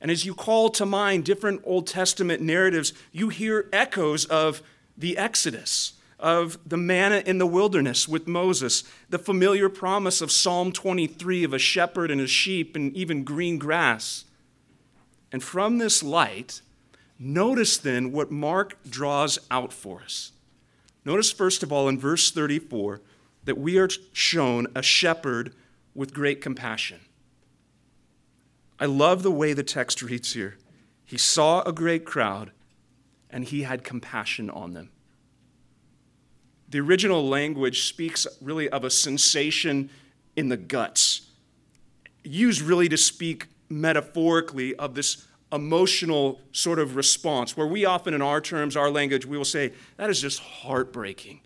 And 0.00 0.10
as 0.10 0.24
you 0.24 0.34
call 0.34 0.70
to 0.70 0.86
mind 0.86 1.24
different 1.24 1.60
Old 1.64 1.86
Testament 1.86 2.40
narratives, 2.40 2.92
you 3.12 3.30
hear 3.30 3.68
echoes 3.72 4.24
of 4.26 4.62
the 4.96 5.18
Exodus, 5.18 5.94
of 6.18 6.58
the 6.66 6.76
manna 6.76 7.22
in 7.24 7.38
the 7.38 7.46
wilderness 7.46 8.08
with 8.08 8.26
Moses, 8.26 8.84
the 9.08 9.18
familiar 9.18 9.68
promise 9.68 10.20
of 10.20 10.32
Psalm 10.32 10.72
23 10.72 11.44
of 11.44 11.52
a 11.52 11.58
shepherd 11.58 12.10
and 12.10 12.20
a 12.20 12.26
sheep 12.26 12.76
and 12.76 12.94
even 12.94 13.24
green 13.24 13.58
grass. 13.58 14.24
And 15.30 15.42
from 15.42 15.78
this 15.78 16.02
light, 16.02 16.60
notice 17.18 17.76
then 17.76 18.12
what 18.12 18.30
Mark 18.30 18.78
draws 18.88 19.38
out 19.50 19.72
for 19.72 20.00
us. 20.00 20.32
Notice, 21.04 21.30
first 21.32 21.62
of 21.62 21.72
all, 21.72 21.88
in 21.88 21.98
verse 21.98 22.30
34, 22.30 23.00
that 23.44 23.58
we 23.58 23.78
are 23.78 23.88
shown 24.12 24.66
a 24.74 24.82
shepherd 24.82 25.54
with 25.94 26.12
great 26.12 26.40
compassion. 26.40 27.00
I 28.80 28.86
love 28.86 29.22
the 29.22 29.30
way 29.30 29.52
the 29.52 29.62
text 29.62 30.02
reads 30.02 30.34
here. 30.34 30.56
He 31.04 31.18
saw 31.18 31.62
a 31.62 31.72
great 31.72 32.04
crowd 32.04 32.52
and 33.30 33.44
he 33.44 33.62
had 33.62 33.84
compassion 33.84 34.50
on 34.50 34.72
them. 34.72 34.90
The 36.68 36.80
original 36.80 37.26
language 37.26 37.88
speaks 37.88 38.26
really 38.40 38.68
of 38.68 38.84
a 38.84 38.90
sensation 38.90 39.90
in 40.36 40.48
the 40.48 40.56
guts, 40.56 41.30
used 42.22 42.60
really 42.60 42.88
to 42.90 42.96
speak 42.96 43.46
metaphorically 43.68 44.74
of 44.76 44.94
this 44.94 45.26
emotional 45.50 46.40
sort 46.52 46.78
of 46.78 46.94
response, 46.94 47.56
where 47.56 47.66
we 47.66 47.86
often, 47.86 48.12
in 48.12 48.20
our 48.20 48.40
terms, 48.40 48.76
our 48.76 48.90
language, 48.90 49.24
we 49.24 49.38
will 49.38 49.46
say, 49.46 49.72
that 49.96 50.10
is 50.10 50.20
just 50.20 50.40
heartbreaking. 50.40 51.40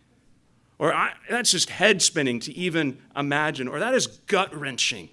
Or 0.78 0.92
that's 1.30 1.52
just 1.52 1.70
head 1.70 2.02
spinning 2.02 2.40
to 2.40 2.52
even 2.52 2.98
imagine. 3.16 3.68
Or 3.68 3.78
that 3.78 3.94
is 3.94 4.08
gut 4.08 4.52
wrenching. 4.52 5.10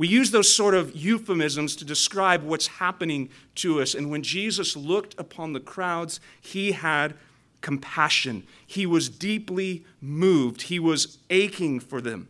We 0.00 0.08
use 0.08 0.30
those 0.30 0.50
sort 0.50 0.72
of 0.72 0.96
euphemisms 0.96 1.76
to 1.76 1.84
describe 1.84 2.42
what's 2.42 2.68
happening 2.68 3.28
to 3.56 3.82
us. 3.82 3.94
And 3.94 4.10
when 4.10 4.22
Jesus 4.22 4.74
looked 4.74 5.14
upon 5.20 5.52
the 5.52 5.60
crowds, 5.60 6.20
he 6.40 6.72
had 6.72 7.12
compassion. 7.60 8.44
He 8.66 8.86
was 8.86 9.10
deeply 9.10 9.84
moved. 10.00 10.62
He 10.62 10.78
was 10.78 11.18
aching 11.28 11.80
for 11.80 12.00
them. 12.00 12.28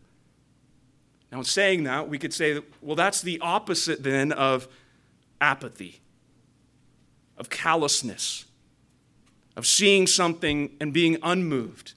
Now, 1.30 1.38
in 1.38 1.44
saying 1.44 1.84
that, 1.84 2.08
we 2.08 2.18
could 2.18 2.34
say, 2.34 2.60
well, 2.82 2.96
that's 2.96 3.22
the 3.22 3.38
opposite 3.38 4.02
then 4.02 4.32
of 4.32 4.66
apathy, 5.40 6.00
of 7.38 7.50
callousness, 7.50 8.46
of 9.54 9.64
seeing 9.64 10.08
something 10.08 10.72
and 10.80 10.92
being 10.92 11.18
unmoved, 11.22 11.92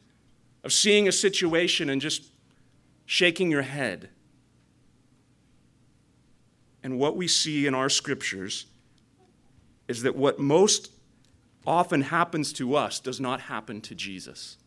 of 0.64 0.72
seeing 0.72 1.08
a 1.08 1.12
situation 1.12 1.90
and 1.90 2.00
just 2.00 2.26
shaking 3.08 3.50
your 3.50 3.64
head. 3.64 4.10
And 6.84 7.00
what 7.00 7.16
we 7.16 7.28
see 7.28 7.66
in 7.66 7.74
our 7.74 7.90
scriptures 7.90 8.66
is 9.88 10.04
that 10.04 10.16
what 10.16 10.40
most 10.40 10.92
often 11.66 12.02
happens 12.02 12.52
to 12.54 12.76
us 12.76 13.00
does 13.00 13.20
not 13.20 13.42
happen 13.42 13.80
to 13.82 13.96
Jesus. 13.96 14.58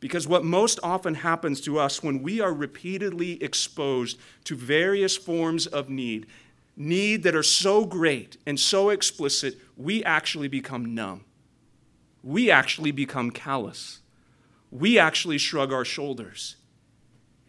Because 0.00 0.26
what 0.28 0.44
most 0.44 0.78
often 0.82 1.14
happens 1.14 1.60
to 1.62 1.78
us 1.78 2.02
when 2.02 2.22
we 2.22 2.40
are 2.40 2.52
repeatedly 2.52 3.42
exposed 3.42 4.18
to 4.44 4.54
various 4.54 5.16
forms 5.16 5.66
of 5.66 5.88
need, 5.88 6.26
need 6.76 7.22
that 7.22 7.34
are 7.34 7.42
so 7.42 7.84
great 7.84 8.38
and 8.46 8.58
so 8.58 8.90
explicit, 8.90 9.58
we 9.76 10.02
actually 10.04 10.48
become 10.48 10.94
numb. 10.94 11.24
We 12.22 12.50
actually 12.50 12.92
become 12.92 13.30
callous. 13.30 14.00
We 14.70 14.98
actually 14.98 15.38
shrug 15.38 15.72
our 15.72 15.84
shoulders. 15.84 16.56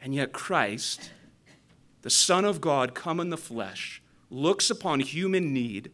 And 0.01 0.15
yet, 0.15 0.33
Christ 0.33 1.11
the 2.01 2.09
Son 2.09 2.45
of 2.45 2.61
God, 2.61 2.93
come 2.93 3.19
in 3.19 3.29
the 3.29 3.37
flesh, 3.37 4.01
looks 4.29 4.69
upon 4.69 4.99
human 4.99 5.53
need, 5.53 5.91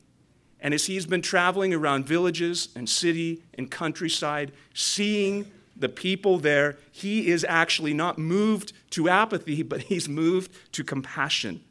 and 0.59 0.73
as 0.73 0.85
he's 0.85 1.05
been 1.05 1.21
traveling 1.21 1.73
around 1.73 2.05
villages 2.05 2.69
and 2.75 2.89
city 2.89 3.43
and 3.53 3.69
countryside, 3.69 4.51
seeing 4.73 5.51
the 5.75 5.89
people 5.89 6.39
there, 6.39 6.77
he 6.91 7.27
is 7.27 7.45
actually 7.47 7.93
not 7.93 8.17
moved 8.17 8.73
to 8.91 9.07
apathy, 9.09 9.61
but 9.61 9.81
he's 9.83 10.09
moved 10.09 10.51
to 10.73 10.83
compassion. 10.83 11.61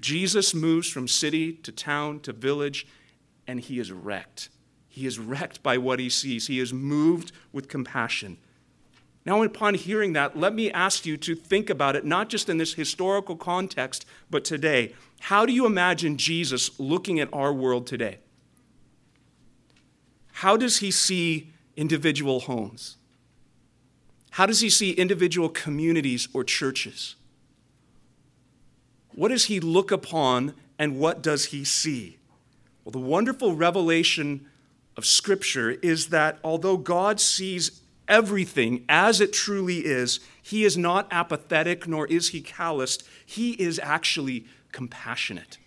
Jesus 0.00 0.54
moves 0.54 0.88
from 0.88 1.08
city 1.08 1.52
to 1.52 1.72
town 1.72 2.20
to 2.20 2.32
village, 2.32 2.86
and 3.46 3.60
he 3.60 3.78
is 3.78 3.92
wrecked. 3.92 4.48
He 4.88 5.06
is 5.06 5.18
wrecked 5.18 5.62
by 5.62 5.76
what 5.78 5.98
he 5.98 6.08
sees. 6.08 6.46
He 6.46 6.60
is 6.60 6.72
moved 6.72 7.32
with 7.52 7.68
compassion. 7.68 8.38
Now, 9.26 9.42
upon 9.42 9.74
hearing 9.74 10.12
that, 10.12 10.38
let 10.38 10.54
me 10.54 10.70
ask 10.70 11.06
you 11.06 11.16
to 11.18 11.34
think 11.34 11.70
about 11.70 11.96
it, 11.96 12.04
not 12.04 12.28
just 12.28 12.50
in 12.50 12.58
this 12.58 12.74
historical 12.74 13.36
context, 13.36 14.04
but 14.30 14.44
today. 14.44 14.94
How 15.20 15.46
do 15.46 15.52
you 15.52 15.64
imagine 15.64 16.18
Jesus 16.18 16.78
looking 16.78 17.18
at 17.20 17.32
our 17.32 17.52
world 17.52 17.86
today? 17.86 18.18
How 20.32 20.58
does 20.58 20.78
he 20.78 20.90
see 20.90 21.52
individual 21.76 22.40
homes? 22.40 22.96
How 24.32 24.46
does 24.46 24.60
he 24.60 24.68
see 24.68 24.90
individual 24.90 25.48
communities 25.48 26.28
or 26.34 26.44
churches? 26.44 27.14
What 29.14 29.28
does 29.28 29.44
he 29.44 29.60
look 29.60 29.90
upon 29.90 30.54
and 30.78 30.98
what 30.98 31.22
does 31.22 31.46
he 31.46 31.64
see? 31.64 32.18
Well, 32.84 32.90
the 32.90 32.98
wonderful 32.98 33.54
revelation 33.54 34.46
of 34.96 35.06
Scripture 35.06 35.70
is 35.70 36.08
that 36.08 36.38
although 36.44 36.76
God 36.76 37.20
sees 37.20 37.80
everything 38.08 38.84
as 38.88 39.20
it 39.20 39.32
truly 39.32 39.78
is, 39.78 40.20
he 40.42 40.64
is 40.64 40.76
not 40.76 41.08
apathetic 41.10 41.86
nor 41.88 42.06
is 42.06 42.30
he 42.30 42.40
calloused. 42.40 43.02
He 43.24 43.52
is 43.52 43.78
actually 43.82 44.46
compassionate. 44.72 45.58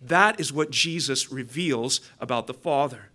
That 0.00 0.38
is 0.38 0.52
what 0.52 0.70
Jesus 0.70 1.32
reveals 1.32 2.00
about 2.20 2.46
the 2.46 2.54
Father. 2.54 3.10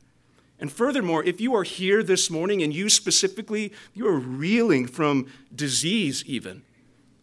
And 0.59 0.71
furthermore, 0.71 1.23
if 1.23 1.39
you 1.39 1.55
are 1.55 1.63
here 1.63 2.03
this 2.03 2.29
morning 2.29 2.61
and 2.61 2.73
you 2.73 2.89
specifically, 2.89 3.71
you 3.93 4.07
are 4.07 4.19
reeling 4.19 4.87
from 4.87 5.27
disease, 5.55 6.23
even 6.25 6.63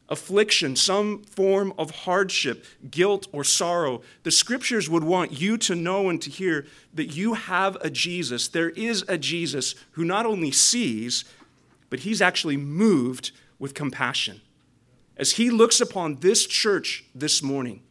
affliction, 0.08 0.76
some 0.76 1.22
form 1.24 1.72
of 1.78 1.90
hardship, 1.90 2.64
guilt, 2.90 3.26
or 3.32 3.42
sorrow, 3.42 4.02
the 4.22 4.30
scriptures 4.30 4.88
would 4.88 5.04
want 5.04 5.40
you 5.40 5.56
to 5.58 5.74
know 5.74 6.08
and 6.08 6.22
to 6.22 6.30
hear 6.30 6.66
that 6.94 7.06
you 7.06 7.34
have 7.34 7.76
a 7.80 7.90
Jesus. 7.90 8.48
There 8.48 8.70
is 8.70 9.04
a 9.08 9.18
Jesus 9.18 9.74
who 9.92 10.04
not 10.04 10.26
only 10.26 10.50
sees, 10.50 11.24
but 11.90 12.00
he's 12.00 12.22
actually 12.22 12.56
moved 12.56 13.32
with 13.58 13.74
compassion. 13.74 14.40
As 15.16 15.32
he 15.32 15.50
looks 15.50 15.80
upon 15.80 16.20
this 16.20 16.46
church 16.46 17.04
this 17.14 17.42
morning, 17.42 17.82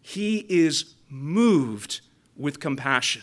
he 0.00 0.46
is 0.48 0.94
moved 1.08 2.00
with 2.36 2.60
compassion. 2.60 3.22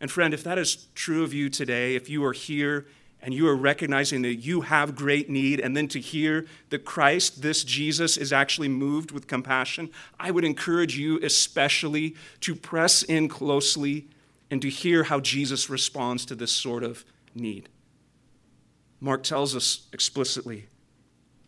And 0.00 0.10
friend, 0.10 0.32
if 0.32 0.44
that 0.44 0.58
is 0.58 0.88
true 0.94 1.24
of 1.24 1.34
you 1.34 1.48
today, 1.48 1.96
if 1.96 2.08
you 2.08 2.24
are 2.24 2.32
here 2.32 2.86
and 3.26 3.34
you 3.34 3.48
are 3.48 3.56
recognizing 3.56 4.22
that 4.22 4.36
you 4.36 4.60
have 4.60 4.94
great 4.94 5.28
need, 5.28 5.58
and 5.58 5.76
then 5.76 5.88
to 5.88 5.98
hear 5.98 6.46
that 6.70 6.84
Christ, 6.84 7.42
this 7.42 7.64
Jesus, 7.64 8.16
is 8.16 8.32
actually 8.32 8.68
moved 8.68 9.10
with 9.10 9.26
compassion, 9.26 9.90
I 10.20 10.30
would 10.30 10.44
encourage 10.44 10.96
you 10.96 11.18
especially 11.20 12.14
to 12.42 12.54
press 12.54 13.02
in 13.02 13.28
closely 13.28 14.06
and 14.48 14.62
to 14.62 14.70
hear 14.70 15.02
how 15.02 15.18
Jesus 15.18 15.68
responds 15.68 16.24
to 16.26 16.36
this 16.36 16.52
sort 16.52 16.84
of 16.84 17.04
need. 17.34 17.68
Mark 19.00 19.24
tells 19.24 19.56
us 19.56 19.88
explicitly 19.92 20.66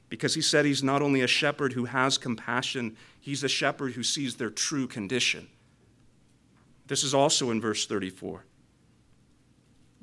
because 0.09 0.35
he 0.35 0.43
said 0.43 0.65
he's 0.65 0.83
not 0.83 1.01
only 1.01 1.21
a 1.21 1.29
shepherd 1.29 1.75
who 1.75 1.85
has 1.85 2.19
compassion, 2.19 2.97
he's 3.21 3.45
a 3.45 3.49
shepherd 3.49 3.93
who 3.93 4.03
sees 4.03 4.35
their 4.35 4.51
true 4.51 4.89
condition. 4.89 5.47
This 6.89 7.05
is 7.05 7.15
also 7.15 7.53
in 7.53 7.61
verse 7.61 7.87
34. 7.87 8.43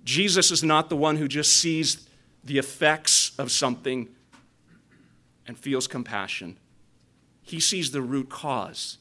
Jesus 0.05 0.51
is 0.51 0.63
not 0.63 0.89
the 0.89 0.95
one 0.95 1.17
who 1.17 1.27
just 1.27 1.57
sees 1.57 2.07
the 2.43 2.59
effects 2.59 3.31
of 3.39 3.51
something 3.51 4.07
and 5.47 5.57
feels 5.57 5.87
compassion. 5.87 6.57
He 7.41 7.59
sees 7.59 7.91
the 7.91 8.01
root 8.01 8.29
cause 8.29 8.99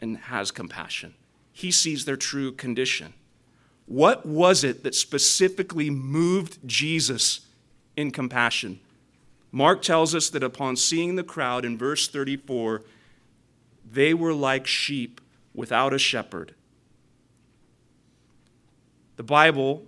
and 0.00 0.16
has 0.16 0.50
compassion. 0.50 1.14
He 1.52 1.70
sees 1.70 2.04
their 2.04 2.16
true 2.16 2.52
condition. 2.52 3.12
What 3.86 4.24
was 4.24 4.62
it 4.62 4.84
that 4.84 4.94
specifically 4.94 5.90
moved 5.90 6.58
Jesus 6.64 7.40
in 7.96 8.12
compassion? 8.12 8.78
Mark 9.50 9.82
tells 9.82 10.14
us 10.14 10.30
that 10.30 10.44
upon 10.44 10.76
seeing 10.76 11.16
the 11.16 11.24
crowd 11.24 11.64
in 11.64 11.76
verse 11.76 12.06
34, 12.06 12.82
they 13.90 14.14
were 14.14 14.32
like 14.32 14.66
sheep 14.66 15.20
without 15.54 15.92
a 15.92 15.98
shepherd. 15.98 16.54
The 19.16 19.24
Bible 19.24 19.84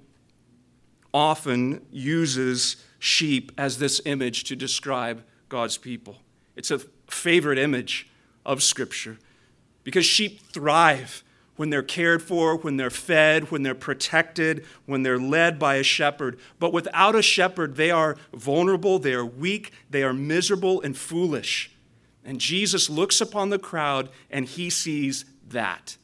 often 1.12 1.84
uses 1.90 2.76
sheep 2.98 3.52
as 3.58 3.78
this 3.78 4.00
image 4.04 4.44
to 4.44 4.56
describe 4.56 5.22
God's 5.48 5.76
people. 5.76 6.18
It's 6.56 6.70
a 6.70 6.80
favorite 7.08 7.58
image 7.58 8.08
of 8.44 8.62
Scripture 8.62 9.18
because 9.84 10.06
sheep 10.06 10.40
thrive 10.40 11.24
when 11.56 11.70
they're 11.70 11.82
cared 11.82 12.22
for, 12.22 12.56
when 12.56 12.76
they're 12.76 12.90
fed, 12.90 13.50
when 13.50 13.62
they're 13.62 13.74
protected, 13.74 14.64
when 14.86 15.02
they're 15.02 15.18
led 15.18 15.58
by 15.58 15.76
a 15.76 15.82
shepherd. 15.82 16.38
But 16.58 16.72
without 16.72 17.14
a 17.14 17.22
shepherd, 17.22 17.76
they 17.76 17.90
are 17.90 18.16
vulnerable, 18.32 18.98
they 18.98 19.14
are 19.14 19.26
weak, 19.26 19.72
they 19.90 20.02
are 20.02 20.14
miserable 20.14 20.80
and 20.80 20.96
foolish. 20.96 21.70
And 22.24 22.40
Jesus 22.40 22.88
looks 22.88 23.20
upon 23.20 23.50
the 23.50 23.58
crowd 23.58 24.08
and 24.30 24.46
he 24.46 24.70
sees 24.70 25.24
that 25.48 25.96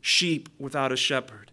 sheep 0.00 0.48
without 0.58 0.92
a 0.92 0.96
shepherd. 0.96 1.50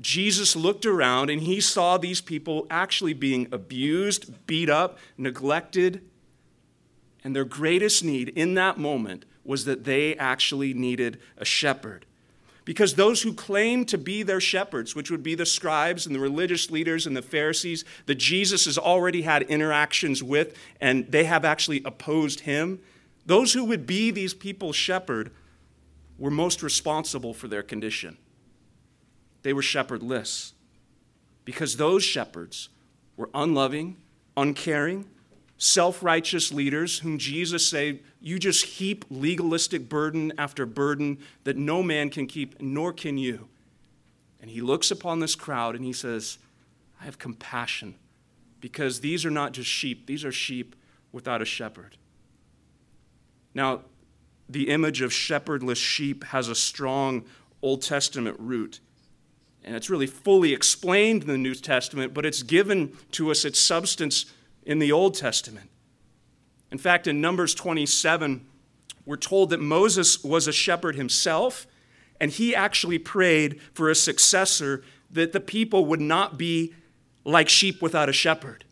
Jesus 0.00 0.56
looked 0.56 0.86
around 0.86 1.30
and 1.30 1.42
he 1.42 1.60
saw 1.60 1.96
these 1.96 2.20
people 2.20 2.66
actually 2.70 3.12
being 3.12 3.48
abused, 3.52 4.46
beat 4.46 4.70
up, 4.70 4.98
neglected. 5.16 6.02
And 7.22 7.36
their 7.36 7.44
greatest 7.44 8.02
need 8.02 8.30
in 8.30 8.54
that 8.54 8.78
moment 8.78 9.24
was 9.44 9.64
that 9.64 9.84
they 9.84 10.16
actually 10.16 10.74
needed 10.74 11.20
a 11.36 11.44
shepherd. 11.44 12.06
Because 12.64 12.94
those 12.94 13.22
who 13.22 13.34
claimed 13.34 13.88
to 13.88 13.98
be 13.98 14.22
their 14.22 14.40
shepherds, 14.40 14.94
which 14.94 15.10
would 15.10 15.22
be 15.22 15.34
the 15.34 15.46
scribes 15.46 16.06
and 16.06 16.14
the 16.14 16.20
religious 16.20 16.70
leaders 16.70 17.06
and 17.06 17.16
the 17.16 17.22
Pharisees 17.22 17.84
that 18.06 18.14
Jesus 18.16 18.66
has 18.66 18.78
already 18.78 19.22
had 19.22 19.42
interactions 19.42 20.22
with, 20.22 20.56
and 20.80 21.10
they 21.10 21.24
have 21.24 21.44
actually 21.44 21.82
opposed 21.84 22.40
him, 22.40 22.80
those 23.26 23.52
who 23.52 23.64
would 23.64 23.86
be 23.86 24.10
these 24.10 24.34
people's 24.34 24.76
shepherd 24.76 25.32
were 26.18 26.30
most 26.30 26.62
responsible 26.62 27.34
for 27.34 27.48
their 27.48 27.64
condition. 27.64 28.16
They 29.42 29.52
were 29.52 29.62
shepherdless 29.62 30.52
because 31.44 31.76
those 31.76 32.02
shepherds 32.04 32.68
were 33.16 33.30
unloving, 33.34 33.96
uncaring, 34.36 35.06
self 35.58 36.02
righteous 36.02 36.52
leaders 36.52 37.00
whom 37.00 37.18
Jesus 37.18 37.66
said, 37.66 38.00
You 38.20 38.38
just 38.38 38.64
heap 38.64 39.04
legalistic 39.10 39.88
burden 39.88 40.32
after 40.38 40.66
burden 40.66 41.18
that 41.44 41.56
no 41.56 41.82
man 41.82 42.10
can 42.10 42.26
keep, 42.26 42.60
nor 42.60 42.92
can 42.92 43.18
you. 43.18 43.48
And 44.40 44.50
he 44.50 44.60
looks 44.60 44.90
upon 44.90 45.20
this 45.20 45.34
crowd 45.34 45.76
and 45.76 45.84
he 45.84 45.92
says, 45.92 46.38
I 47.00 47.04
have 47.04 47.18
compassion 47.18 47.94
because 48.60 49.00
these 49.00 49.24
are 49.24 49.30
not 49.30 49.52
just 49.52 49.68
sheep, 49.68 50.06
these 50.06 50.24
are 50.24 50.32
sheep 50.32 50.76
without 51.12 51.42
a 51.42 51.44
shepherd. 51.44 51.96
Now, 53.54 53.82
the 54.48 54.68
image 54.68 55.00
of 55.00 55.12
shepherdless 55.12 55.78
sheep 55.78 56.24
has 56.24 56.48
a 56.48 56.54
strong 56.54 57.24
Old 57.60 57.82
Testament 57.82 58.36
root. 58.38 58.80
And 59.64 59.76
it's 59.76 59.90
really 59.90 60.06
fully 60.06 60.52
explained 60.52 61.22
in 61.22 61.28
the 61.28 61.38
New 61.38 61.54
Testament, 61.54 62.14
but 62.14 62.26
it's 62.26 62.42
given 62.42 62.96
to 63.12 63.30
us 63.30 63.44
its 63.44 63.58
substance 63.58 64.26
in 64.64 64.78
the 64.78 64.92
Old 64.92 65.14
Testament. 65.14 65.70
In 66.70 66.78
fact, 66.78 67.06
in 67.06 67.20
Numbers 67.20 67.54
27, 67.54 68.46
we're 69.04 69.16
told 69.16 69.50
that 69.50 69.60
Moses 69.60 70.22
was 70.24 70.48
a 70.48 70.52
shepherd 70.52 70.96
himself, 70.96 71.66
and 72.20 72.30
he 72.30 72.54
actually 72.54 72.98
prayed 72.98 73.60
for 73.74 73.90
a 73.90 73.94
successor 73.94 74.82
that 75.10 75.32
the 75.32 75.40
people 75.40 75.84
would 75.86 76.00
not 76.00 76.38
be 76.38 76.74
like 77.24 77.48
sheep 77.48 77.82
without 77.82 78.08
a 78.08 78.12
shepherd. 78.12 78.64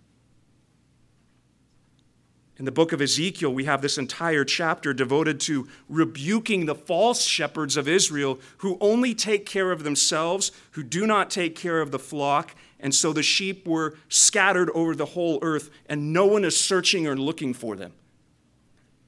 In 2.60 2.66
the 2.66 2.70
book 2.70 2.92
of 2.92 3.00
Ezekiel, 3.00 3.54
we 3.54 3.64
have 3.64 3.80
this 3.80 3.96
entire 3.96 4.44
chapter 4.44 4.92
devoted 4.92 5.40
to 5.40 5.66
rebuking 5.88 6.66
the 6.66 6.74
false 6.74 7.22
shepherds 7.24 7.78
of 7.78 7.88
Israel 7.88 8.38
who 8.58 8.76
only 8.82 9.14
take 9.14 9.46
care 9.46 9.72
of 9.72 9.82
themselves, 9.82 10.52
who 10.72 10.82
do 10.82 11.06
not 11.06 11.30
take 11.30 11.56
care 11.56 11.80
of 11.80 11.90
the 11.90 11.98
flock, 11.98 12.54
and 12.78 12.94
so 12.94 13.14
the 13.14 13.22
sheep 13.22 13.66
were 13.66 13.96
scattered 14.10 14.68
over 14.74 14.94
the 14.94 15.06
whole 15.06 15.38
earth, 15.40 15.70
and 15.86 16.12
no 16.12 16.26
one 16.26 16.44
is 16.44 16.54
searching 16.54 17.06
or 17.06 17.16
looking 17.16 17.54
for 17.54 17.76
them. 17.76 17.94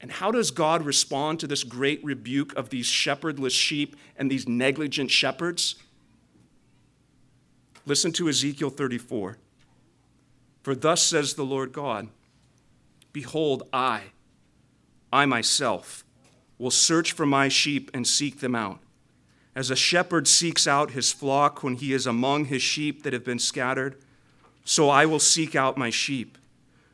And 0.01 0.13
how 0.13 0.31
does 0.31 0.49
God 0.49 0.83
respond 0.83 1.39
to 1.41 1.45
this 1.45 1.63
great 1.63 2.03
rebuke 2.03 2.55
of 2.55 2.71
these 2.71 2.87
shepherdless 2.87 3.53
sheep 3.53 3.95
and 4.17 4.31
these 4.31 4.47
negligent 4.47 5.11
shepherds? 5.11 5.75
Listen 7.85 8.11
to 8.13 8.27
Ezekiel 8.27 8.71
34. 8.71 9.37
For 10.63 10.73
thus 10.73 11.03
says 11.03 11.35
the 11.35 11.45
Lord 11.45 11.71
God 11.71 12.09
Behold, 13.13 13.63
I, 13.71 14.01
I 15.11 15.25
myself, 15.25 16.03
will 16.57 16.71
search 16.71 17.11
for 17.13 17.25
my 17.25 17.47
sheep 17.47 17.89
and 17.93 18.05
seek 18.05 18.39
them 18.39 18.55
out 18.55 18.79
as 19.55 19.69
a 19.69 19.75
shepherd 19.75 20.27
seeks 20.27 20.65
out 20.65 20.91
his 20.91 21.11
flock 21.11 21.63
when 21.63 21.75
he 21.75 21.93
is 21.93 22.07
among 22.07 22.45
his 22.45 22.61
sheep 22.61 23.03
that 23.03 23.13
have 23.13 23.23
been 23.23 23.39
scattered, 23.39 23.95
so 24.65 24.89
I 24.89 25.05
will 25.05 25.19
seek 25.19 25.55
out 25.55 25.77
my 25.77 25.89
sheep, 25.89 26.37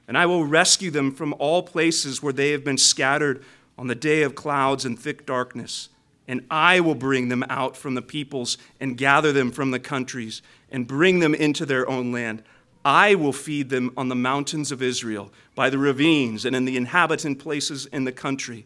and 0.08 0.17
I 0.17 0.25
will 0.25 0.45
rescue 0.45 0.91
them 0.91 1.13
from 1.13 1.34
all 1.39 1.63
places 1.63 2.21
where 2.21 2.34
they 2.34 2.51
have 2.51 2.63
been 2.63 2.77
scattered 2.77 3.43
on 3.77 3.88
the 3.88 3.95
day 3.95 4.23
of 4.23 4.36
clouds 4.36 4.84
and 4.84 4.99
thick 4.99 5.25
darkness. 5.25 5.89
And 6.27 6.45
I 6.51 6.79
will 6.79 6.95
bring 6.95 7.29
them 7.29 7.43
out 7.49 7.75
from 7.75 7.95
the 7.95 8.03
peoples 8.03 8.58
and 8.79 8.97
gather 8.97 9.32
them 9.32 9.51
from 9.51 9.71
the 9.71 9.79
countries 9.79 10.43
and 10.69 10.86
bring 10.86 11.19
them 11.19 11.34
into 11.34 11.65
their 11.65 11.89
own 11.89 12.12
land. 12.12 12.43
I 12.86 13.15
will 13.15 13.34
feed 13.34 13.70
them 13.70 13.92
on 13.98 14.08
the 14.08 14.15
mountains 14.15 14.72
of 14.72 14.82
Israel, 14.82 15.32
by 15.54 15.70
the 15.70 15.78
ravines, 15.78 16.46
and 16.46 16.56
in 16.56 16.65
the 16.65 16.78
inhabitant 16.78 17.39
places 17.39 17.86
in 17.88 18.06
the 18.06 18.12
country. 18.12 18.65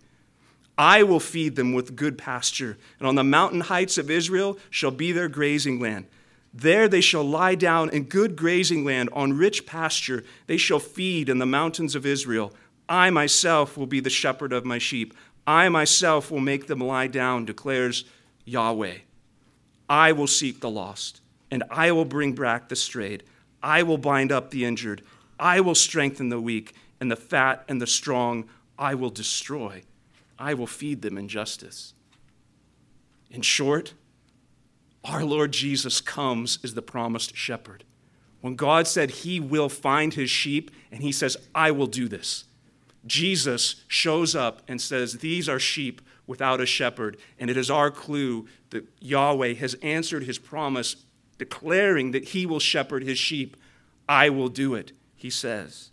I 0.78 1.04
will 1.04 1.20
feed 1.20 1.56
them 1.56 1.74
with 1.74 1.96
good 1.96 2.18
pasture, 2.18 2.78
and 3.00 3.08
on 3.08 3.16
the 3.16 3.24
mountain 3.24 3.62
heights 3.62 3.98
of 3.98 4.10
Israel 4.10 4.58
shall 4.70 4.92
be 4.92 5.12
their 5.12 5.28
grazing 5.28 5.80
land. 5.80 6.06
There 6.54 6.88
they 6.88 7.02
shall 7.02 7.24
lie 7.24 7.56
down 7.56 7.90
in 7.90 8.04
good 8.04 8.36
grazing 8.36 8.86
land 8.86 9.10
on 9.14 9.34
rich 9.34 9.66
pasture. 9.66 10.24
They 10.46 10.58
shall 10.58 10.80
feed 10.80 11.28
in 11.30 11.40
the 11.40 11.46
mountains 11.46 11.96
of 11.96 12.06
Israel. 12.06 12.54
I 12.88 13.10
myself 13.10 13.76
will 13.76 13.88
be 13.88 14.00
the 14.00 14.10
shepherd 14.10 14.54
of 14.54 14.66
my 14.66 14.78
sheep. 14.78 15.16
I 15.48 15.70
myself 15.70 16.30
will 16.30 16.40
make 16.40 16.68
them 16.68 16.80
lie 16.80 17.08
down, 17.08 17.46
declares 17.46 18.06
Yahweh. 18.46 18.98
I 19.90 20.12
will 20.12 20.28
seek 20.28 20.60
the 20.60 20.70
lost, 20.70 21.22
and 21.50 21.64
I 21.70 21.92
will 21.92 22.06
bring 22.06 22.34
back 22.34 22.70
the 22.70 22.76
strayed. 22.76 23.24
I 23.64 23.82
will 23.82 23.98
bind 23.98 24.32
up 24.32 24.52
the 24.52 24.66
injured. 24.66 25.02
I 25.40 25.62
will 25.62 25.76
strengthen 25.76 26.30
the 26.30 26.42
weak, 26.42 26.76
and 27.00 27.10
the 27.10 27.16
fat 27.16 27.64
and 27.68 27.82
the 27.82 27.88
strong 27.88 28.50
I 28.78 28.94
will 28.94 29.10
destroy. 29.10 29.84
I 30.38 30.54
will 30.54 30.68
feed 30.68 31.02
them 31.02 31.18
in 31.18 31.28
justice. 31.28 31.94
In 33.32 33.42
short, 33.42 33.94
our 35.04 35.24
Lord 35.24 35.54
Jesus 35.54 36.02
comes 36.02 36.60
as 36.64 36.74
the 36.74 36.82
promised 36.82 37.36
shepherd. 37.36 37.84
When 38.42 38.56
God 38.56 38.88
said 38.88 39.10
he 39.10 39.40
will 39.40 39.70
find 39.70 40.14
his 40.14 40.30
sheep, 40.30 40.70
and 40.92 41.02
he 41.02 41.12
says, 41.12 41.38
I 41.56 41.72
will 41.72 41.88
do 41.88 42.08
this, 42.08 42.44
Jesus 43.06 43.84
shows 43.88 44.36
up 44.36 44.62
and 44.68 44.82
says, 44.82 45.20
These 45.20 45.50
are 45.50 45.60
sheep 45.60 46.02
without 46.28 46.62
a 46.62 46.66
shepherd. 46.66 47.18
And 47.40 47.50
it 47.50 47.58
is 47.58 47.70
our 47.70 47.92
clue 47.92 48.48
that 48.70 48.86
Yahweh 49.00 49.54
has 49.56 49.74
answered 49.76 50.24
his 50.24 50.40
promise, 50.40 50.98
declaring 51.44 52.12
that 52.12 52.30
he 52.30 52.46
will 52.46 52.60
shepherd 52.60 53.04
his 53.04 53.18
sheep. 53.18 53.58
I 54.08 54.30
will 54.30 54.48
do 54.48 54.76
it, 54.76 54.94
he 55.14 55.30
says. 55.30 55.90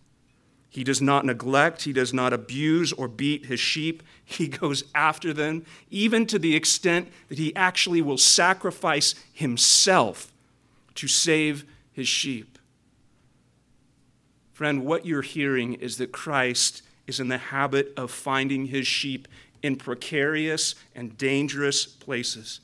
He 0.69 0.85
does 0.85 1.03
not 1.03 1.27
neglect, 1.27 1.83
he 1.83 1.93
does 1.93 2.15
not 2.15 2.33
abuse 2.33 2.93
or 2.93 3.09
beat 3.09 3.47
his 3.47 3.59
sheep. 3.59 4.05
He 4.25 4.47
goes 4.47 4.85
after 4.95 5.33
them, 5.33 5.67
even 5.91 6.25
to 6.27 6.39
the 6.39 6.55
extent 6.55 7.09
that 7.29 7.39
he 7.39 7.55
actually 7.57 8.01
will 8.01 8.17
sacrifice 8.17 9.17
himself 9.33 10.33
to 10.95 11.09
save 11.09 11.65
his 11.93 12.07
sheep. 12.07 12.57
Friend, 14.53 14.85
what 14.85 15.05
you're 15.05 15.23
hearing 15.23 15.75
is 15.75 15.97
that 15.97 16.13
Christ 16.13 16.83
is 17.09 17.19
in 17.19 17.27
the 17.27 17.39
habit 17.39 17.93
of 17.97 18.13
finding 18.13 18.67
his 18.67 18.87
sheep 18.87 19.27
in 19.65 19.75
precarious 19.75 20.77
and 20.95 21.19
dangerous 21.19 21.87
places 21.87 22.61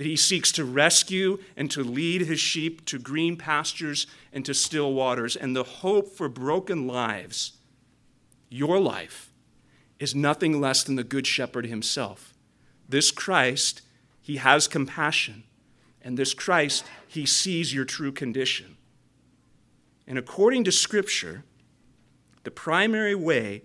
that 0.00 0.06
he 0.06 0.16
seeks 0.16 0.50
to 0.50 0.64
rescue 0.64 1.38
and 1.58 1.70
to 1.70 1.84
lead 1.84 2.22
his 2.22 2.40
sheep 2.40 2.86
to 2.86 2.98
green 2.98 3.36
pastures 3.36 4.06
and 4.32 4.46
to 4.46 4.54
still 4.54 4.94
waters. 4.94 5.36
And 5.36 5.54
the 5.54 5.62
hope 5.62 6.08
for 6.08 6.26
broken 6.26 6.86
lives, 6.86 7.58
your 8.48 8.80
life, 8.80 9.30
is 9.98 10.14
nothing 10.14 10.58
less 10.58 10.82
than 10.82 10.96
the 10.96 11.04
Good 11.04 11.26
Shepherd 11.26 11.66
himself. 11.66 12.32
This 12.88 13.10
Christ, 13.10 13.82
he 14.22 14.38
has 14.38 14.66
compassion. 14.66 15.42
And 16.00 16.16
this 16.16 16.32
Christ, 16.32 16.86
he 17.06 17.26
sees 17.26 17.74
your 17.74 17.84
true 17.84 18.10
condition. 18.10 18.78
And 20.06 20.16
according 20.16 20.64
to 20.64 20.72
Scripture, 20.72 21.44
the 22.44 22.50
primary 22.50 23.14
way 23.14 23.64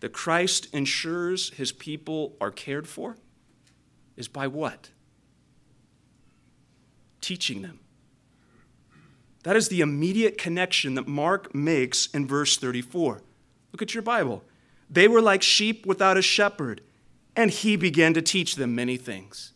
that 0.00 0.12
Christ 0.12 0.66
ensures 0.74 1.50
his 1.50 1.70
people 1.70 2.34
are 2.40 2.50
cared 2.50 2.88
for 2.88 3.16
is 4.16 4.26
by 4.26 4.48
what? 4.48 4.90
Teaching 7.20 7.62
them. 7.62 7.80
That 9.42 9.56
is 9.56 9.68
the 9.68 9.80
immediate 9.80 10.36
connection 10.36 10.94
that 10.96 11.08
Mark 11.08 11.54
makes 11.54 12.06
in 12.08 12.26
verse 12.26 12.56
34. 12.56 13.22
Look 13.72 13.82
at 13.82 13.94
your 13.94 14.02
Bible. 14.02 14.42
They 14.90 15.08
were 15.08 15.22
like 15.22 15.42
sheep 15.42 15.86
without 15.86 16.16
a 16.16 16.22
shepherd, 16.22 16.82
and 17.36 17.50
he 17.50 17.76
began 17.76 18.12
to 18.14 18.22
teach 18.22 18.56
them 18.56 18.74
many 18.74 18.96
things. 18.96 19.52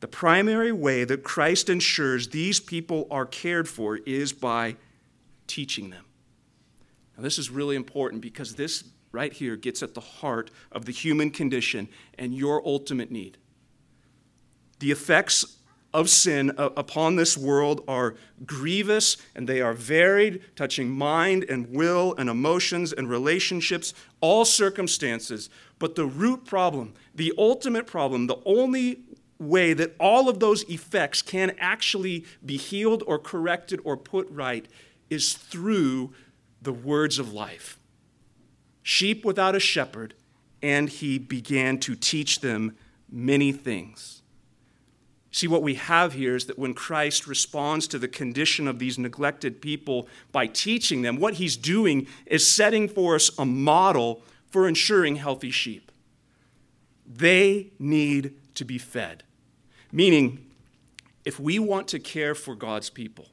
The 0.00 0.08
primary 0.08 0.72
way 0.72 1.04
that 1.04 1.24
Christ 1.24 1.70
ensures 1.70 2.28
these 2.28 2.60
people 2.60 3.08
are 3.10 3.24
cared 3.24 3.68
for 3.68 3.96
is 3.96 4.32
by 4.32 4.76
teaching 5.46 5.90
them. 5.90 6.04
Now, 7.16 7.22
this 7.22 7.38
is 7.38 7.50
really 7.50 7.76
important 7.76 8.20
because 8.20 8.54
this 8.54 8.84
right 9.10 9.32
here 9.32 9.56
gets 9.56 9.82
at 9.82 9.94
the 9.94 10.00
heart 10.00 10.50
of 10.70 10.84
the 10.84 10.92
human 10.92 11.30
condition 11.30 11.88
and 12.18 12.34
your 12.34 12.62
ultimate 12.66 13.10
need. 13.10 13.38
The 14.78 14.90
effects 14.90 15.56
of 15.94 16.10
sin 16.10 16.52
upon 16.58 17.16
this 17.16 17.38
world 17.38 17.82
are 17.88 18.16
grievous 18.44 19.16
and 19.34 19.48
they 19.48 19.62
are 19.62 19.72
varied, 19.72 20.42
touching 20.54 20.90
mind 20.90 21.44
and 21.48 21.70
will 21.70 22.14
and 22.18 22.28
emotions 22.28 22.92
and 22.92 23.08
relationships, 23.08 23.94
all 24.20 24.44
circumstances. 24.44 25.48
But 25.78 25.94
the 25.94 26.04
root 26.04 26.44
problem, 26.44 26.92
the 27.14 27.32
ultimate 27.38 27.86
problem, 27.86 28.26
the 28.26 28.42
only 28.44 29.00
way 29.38 29.72
that 29.72 29.94
all 29.98 30.28
of 30.28 30.38
those 30.38 30.64
effects 30.64 31.22
can 31.22 31.54
actually 31.58 32.24
be 32.44 32.58
healed 32.58 33.02
or 33.06 33.18
corrected 33.18 33.80
or 33.84 33.96
put 33.96 34.28
right 34.30 34.66
is 35.08 35.34
through 35.34 36.12
the 36.60 36.72
words 36.72 37.18
of 37.18 37.32
life. 37.32 37.78
Sheep 38.82 39.24
without 39.24 39.54
a 39.54 39.60
shepherd, 39.60 40.14
and 40.62 40.88
he 40.88 41.18
began 41.18 41.78
to 41.80 41.94
teach 41.94 42.40
them 42.40 42.76
many 43.10 43.52
things. 43.52 44.22
See, 45.36 45.48
what 45.48 45.62
we 45.62 45.74
have 45.74 46.14
here 46.14 46.34
is 46.34 46.46
that 46.46 46.58
when 46.58 46.72
Christ 46.72 47.26
responds 47.26 47.86
to 47.88 47.98
the 47.98 48.08
condition 48.08 48.66
of 48.66 48.78
these 48.78 48.98
neglected 48.98 49.60
people 49.60 50.08
by 50.32 50.46
teaching 50.46 51.02
them, 51.02 51.18
what 51.18 51.34
he's 51.34 51.58
doing 51.58 52.06
is 52.24 52.48
setting 52.48 52.88
for 52.88 53.14
us 53.14 53.30
a 53.38 53.44
model 53.44 54.22
for 54.48 54.66
ensuring 54.66 55.16
healthy 55.16 55.50
sheep. 55.50 55.92
They 57.06 57.66
need 57.78 58.32
to 58.54 58.64
be 58.64 58.78
fed. 58.78 59.24
Meaning, 59.92 60.42
if 61.26 61.38
we 61.38 61.58
want 61.58 61.88
to 61.88 61.98
care 61.98 62.34
for 62.34 62.54
God's 62.54 62.88
people, 62.88 63.28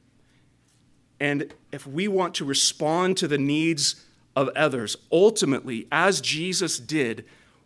and 1.18 1.54
if 1.72 1.86
we 1.86 2.06
want 2.06 2.34
to 2.34 2.44
respond 2.44 3.16
to 3.16 3.26
the 3.26 3.38
needs 3.38 4.04
of 4.36 4.50
others, 4.50 4.94
ultimately, 5.10 5.88
as 5.90 6.20
Jesus 6.20 6.78
did, 6.78 7.24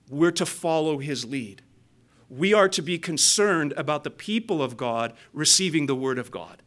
we're 0.08 0.30
to 0.30 0.46
follow 0.46 0.98
his 0.98 1.24
lead. 1.24 1.60
We 2.30 2.52
are 2.52 2.68
to 2.68 2.82
be 2.82 2.98
concerned 2.98 3.72
about 3.76 4.04
the 4.04 4.10
people 4.10 4.62
of 4.62 4.76
God 4.76 5.14
receiving 5.32 5.86
the 5.86 5.94
word 5.94 6.18
of 6.18 6.30
God. 6.30 6.62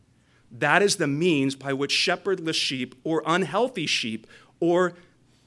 That 0.51 0.81
is 0.81 0.97
the 0.97 1.07
means 1.07 1.55
by 1.55 1.73
which 1.73 1.91
shepherdless 1.91 2.55
sheep, 2.55 2.95
or 3.03 3.23
unhealthy 3.25 3.85
sheep, 3.85 4.27
or 4.59 4.93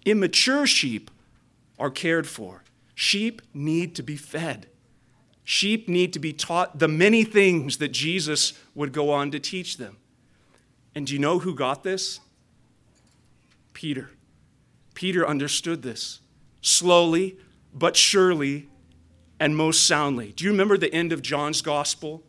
immature 0.05 0.67
sheep 0.67 1.11
are 1.79 1.91
cared 1.91 2.27
for. 2.27 2.63
Sheep 2.95 3.43
need 3.53 3.95
to 3.97 4.03
be 4.03 4.17
fed. 4.17 4.69
Sheep 5.43 5.89
need 5.89 6.13
to 6.15 6.19
be 6.19 6.33
taught 6.33 6.79
the 6.79 6.89
many 6.89 7.23
things 7.23 7.77
that 7.79 7.89
Jesus 7.89 8.55
would 8.75 8.93
go 8.93 9.11
on 9.11 9.31
to 9.33 9.39
teach 9.39 9.77
them. 9.77 9.99
And 10.95 11.07
do 11.07 11.13
you 11.13 11.19
know 11.19 11.41
who 11.41 11.55
got 11.55 11.83
this? 11.83 12.21
Peter. 13.75 14.11
Peter 14.95 15.27
understood 15.27 15.83
this 15.83 16.21
slowly, 16.63 17.37
but 17.75 17.97
surely, 17.97 18.69
and 19.39 19.57
most 19.57 19.87
soundly. 19.87 20.33
Do 20.33 20.45
you 20.45 20.51
remember 20.51 20.79
the 20.79 20.93
end 20.95 21.13
of 21.13 21.23
John's 21.23 21.63
gospel? 21.63 22.23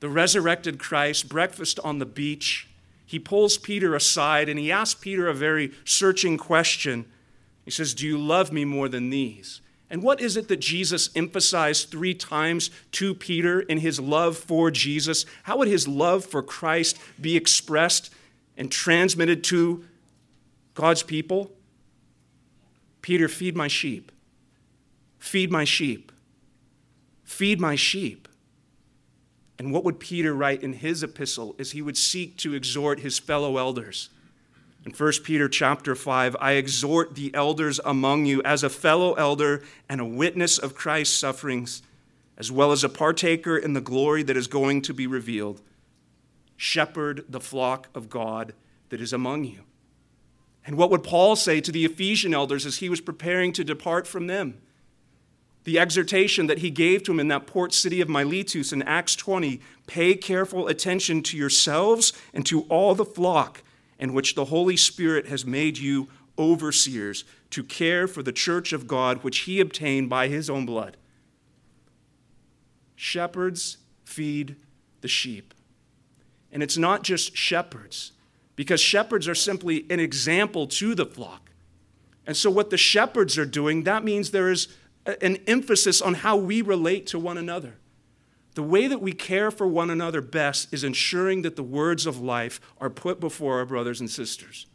The 0.00 0.08
resurrected 0.08 0.78
Christ, 0.78 1.28
breakfast 1.28 1.80
on 1.82 1.98
the 1.98 2.06
beach. 2.06 2.68
He 3.06 3.18
pulls 3.18 3.58
Peter 3.58 3.94
aside 3.94 4.48
and 4.48 4.58
he 4.58 4.70
asks 4.70 5.00
Peter 5.00 5.28
a 5.28 5.34
very 5.34 5.72
searching 5.84 6.36
question. 6.36 7.06
He 7.64 7.70
says, 7.70 7.94
Do 7.94 8.06
you 8.06 8.18
love 8.18 8.52
me 8.52 8.64
more 8.64 8.88
than 8.88 9.10
these? 9.10 9.60
And 9.90 10.02
what 10.02 10.20
is 10.20 10.36
it 10.36 10.48
that 10.48 10.60
Jesus 10.60 11.10
emphasized 11.14 11.90
three 11.90 12.14
times 12.14 12.70
to 12.92 13.14
Peter 13.14 13.60
in 13.60 13.78
his 13.78 14.00
love 14.00 14.36
for 14.36 14.70
Jesus? 14.70 15.24
How 15.44 15.58
would 15.58 15.68
his 15.68 15.86
love 15.86 16.24
for 16.24 16.42
Christ 16.42 16.98
be 17.20 17.36
expressed 17.36 18.12
and 18.56 18.72
transmitted 18.72 19.44
to 19.44 19.84
God's 20.74 21.02
people? 21.02 21.52
Peter, 23.02 23.28
feed 23.28 23.56
my 23.56 23.68
sheep. 23.68 24.10
Feed 25.18 25.52
my 25.52 25.64
sheep. 25.64 26.10
Feed 27.24 27.60
my 27.60 27.74
sheep. 27.74 28.28
And 29.58 29.72
what 29.72 29.84
would 29.84 30.00
Peter 30.00 30.34
write 30.34 30.62
in 30.62 30.74
his 30.74 31.02
epistle 31.02 31.54
as 31.58 31.72
he 31.72 31.82
would 31.82 31.96
seek 31.96 32.36
to 32.38 32.54
exhort 32.54 33.00
his 33.00 33.18
fellow 33.18 33.56
elders? 33.56 34.10
In 34.84 34.92
1 34.92 35.12
Peter 35.24 35.48
chapter 35.48 35.94
5, 35.94 36.36
I 36.40 36.52
exhort 36.52 37.14
the 37.14 37.34
elders 37.34 37.80
among 37.84 38.26
you 38.26 38.42
as 38.42 38.62
a 38.62 38.68
fellow 38.68 39.14
elder 39.14 39.62
and 39.88 40.00
a 40.00 40.04
witness 40.04 40.58
of 40.58 40.74
Christ's 40.74 41.18
sufferings, 41.18 41.82
as 42.36 42.52
well 42.52 42.70
as 42.70 42.84
a 42.84 42.88
partaker 42.90 43.56
in 43.56 43.72
the 43.72 43.80
glory 43.80 44.22
that 44.24 44.36
is 44.36 44.46
going 44.46 44.82
to 44.82 44.92
be 44.92 45.06
revealed. 45.06 45.62
Shepherd 46.56 47.24
the 47.28 47.40
flock 47.40 47.88
of 47.94 48.10
God 48.10 48.52
that 48.90 49.00
is 49.00 49.12
among 49.12 49.44
you. 49.44 49.60
And 50.66 50.76
what 50.76 50.90
would 50.90 51.02
Paul 51.02 51.36
say 51.36 51.60
to 51.60 51.72
the 51.72 51.84
Ephesian 51.84 52.34
elders 52.34 52.66
as 52.66 52.78
he 52.78 52.88
was 52.88 53.00
preparing 53.00 53.52
to 53.54 53.64
depart 53.64 54.06
from 54.06 54.26
them? 54.26 54.60
The 55.64 55.78
exhortation 55.78 56.46
that 56.46 56.58
he 56.58 56.70
gave 56.70 57.02
to 57.04 57.12
him 57.12 57.20
in 57.20 57.28
that 57.28 57.46
port 57.46 57.72
city 57.72 58.00
of 58.00 58.08
Miletus 58.08 58.72
in 58.72 58.82
Acts 58.82 59.16
20 59.16 59.60
pay 59.86 60.14
careful 60.14 60.68
attention 60.68 61.22
to 61.24 61.36
yourselves 61.36 62.12
and 62.32 62.44
to 62.46 62.62
all 62.62 62.94
the 62.94 63.04
flock 63.04 63.62
in 63.98 64.12
which 64.12 64.34
the 64.34 64.46
Holy 64.46 64.76
Spirit 64.76 65.26
has 65.28 65.46
made 65.46 65.78
you 65.78 66.08
overseers 66.38 67.24
to 67.50 67.62
care 67.62 68.06
for 68.06 68.22
the 68.22 68.32
church 68.32 68.72
of 68.72 68.86
God, 68.86 69.22
which 69.22 69.40
he 69.40 69.60
obtained 69.60 70.10
by 70.10 70.28
his 70.28 70.50
own 70.50 70.66
blood. 70.66 70.96
Shepherds 72.96 73.78
feed 74.04 74.56
the 75.00 75.08
sheep. 75.08 75.54
And 76.52 76.62
it's 76.62 76.76
not 76.76 77.02
just 77.02 77.36
shepherds, 77.36 78.12
because 78.56 78.80
shepherds 78.80 79.26
are 79.28 79.34
simply 79.34 79.86
an 79.90 80.00
example 80.00 80.66
to 80.68 80.94
the 80.94 81.06
flock. 81.06 81.50
And 82.26 82.36
so, 82.36 82.50
what 82.50 82.70
the 82.70 82.76
shepherds 82.76 83.36
are 83.36 83.44
doing, 83.44 83.84
that 83.84 84.04
means 84.04 84.30
there 84.30 84.50
is 84.50 84.68
an 85.06 85.38
emphasis 85.46 86.00
on 86.00 86.14
how 86.14 86.36
we 86.36 86.62
relate 86.62 87.06
to 87.08 87.18
one 87.18 87.38
another. 87.38 87.76
The 88.54 88.62
way 88.62 88.86
that 88.86 89.02
we 89.02 89.12
care 89.12 89.50
for 89.50 89.66
one 89.66 89.90
another 89.90 90.20
best 90.20 90.72
is 90.72 90.84
ensuring 90.84 91.42
that 91.42 91.56
the 91.56 91.62
words 91.62 92.06
of 92.06 92.20
life 92.20 92.60
are 92.80 92.90
put 92.90 93.20
before 93.20 93.58
our 93.58 93.66
brothers 93.66 94.00
and 94.00 94.08
sisters. 94.08 94.66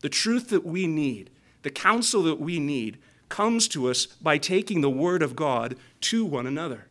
The 0.00 0.08
truth 0.08 0.48
that 0.48 0.64
we 0.64 0.86
need, 0.86 1.30
the 1.62 1.70
counsel 1.70 2.22
that 2.24 2.40
we 2.40 2.58
need, 2.58 2.98
comes 3.28 3.68
to 3.68 3.90
us 3.90 4.06
by 4.06 4.38
taking 4.38 4.80
the 4.80 4.90
word 4.90 5.22
of 5.22 5.36
God 5.36 5.76
to 6.02 6.24
one 6.24 6.46
another. 6.46 6.86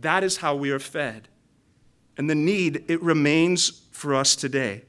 That 0.00 0.24
is 0.24 0.38
how 0.38 0.54
we 0.54 0.70
are 0.70 0.78
fed. 0.78 1.28
And 2.16 2.28
the 2.28 2.34
need, 2.34 2.84
it 2.88 3.00
remains 3.02 3.82
for 3.92 4.14
us 4.14 4.34
today. 4.34 4.82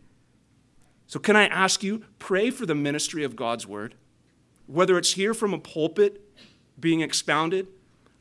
So, 1.05 1.19
can 1.19 1.35
I 1.35 1.47
ask 1.47 1.83
you, 1.83 2.03
pray 2.17 2.49
for 2.49 2.65
the 2.65 2.75
ministry 2.75 3.23
of 3.23 3.35
God's 3.35 3.67
word? 3.67 3.95
Whether 4.67 4.97
it's 4.97 5.13
here 5.13 5.33
from 5.33 5.53
a 5.53 5.59
pulpit 5.59 6.28
being 6.79 7.01
expounded, 7.01 7.67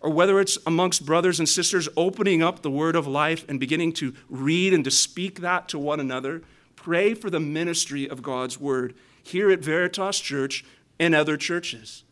or 0.00 0.10
whether 0.10 0.40
it's 0.40 0.58
amongst 0.66 1.04
brothers 1.04 1.38
and 1.38 1.48
sisters 1.48 1.88
opening 1.96 2.42
up 2.42 2.62
the 2.62 2.70
word 2.70 2.94
of 2.96 3.06
life 3.06 3.44
and 3.48 3.58
beginning 3.58 3.92
to 3.94 4.14
read 4.28 4.72
and 4.72 4.84
to 4.84 4.90
speak 4.90 5.40
that 5.40 5.68
to 5.68 5.78
one 5.78 6.00
another, 6.00 6.42
pray 6.76 7.14
for 7.14 7.30
the 7.30 7.40
ministry 7.40 8.08
of 8.08 8.22
God's 8.22 8.60
word 8.60 8.94
here 9.22 9.50
at 9.50 9.60
Veritas 9.60 10.20
Church 10.20 10.64
and 10.98 11.14
other 11.14 11.36
churches. 11.36 12.04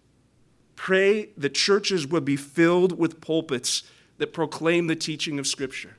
Pray 0.75 1.31
that 1.37 1.55
churches 1.55 2.07
would 2.07 2.25
be 2.25 2.37
filled 2.37 2.99
with 2.99 3.21
pulpits 3.21 3.85
that 4.19 4.33
proclaim 4.33 4.87
the 4.87 4.97
teaching 4.97 5.39
of 5.39 5.47
Scripture. 5.47 5.97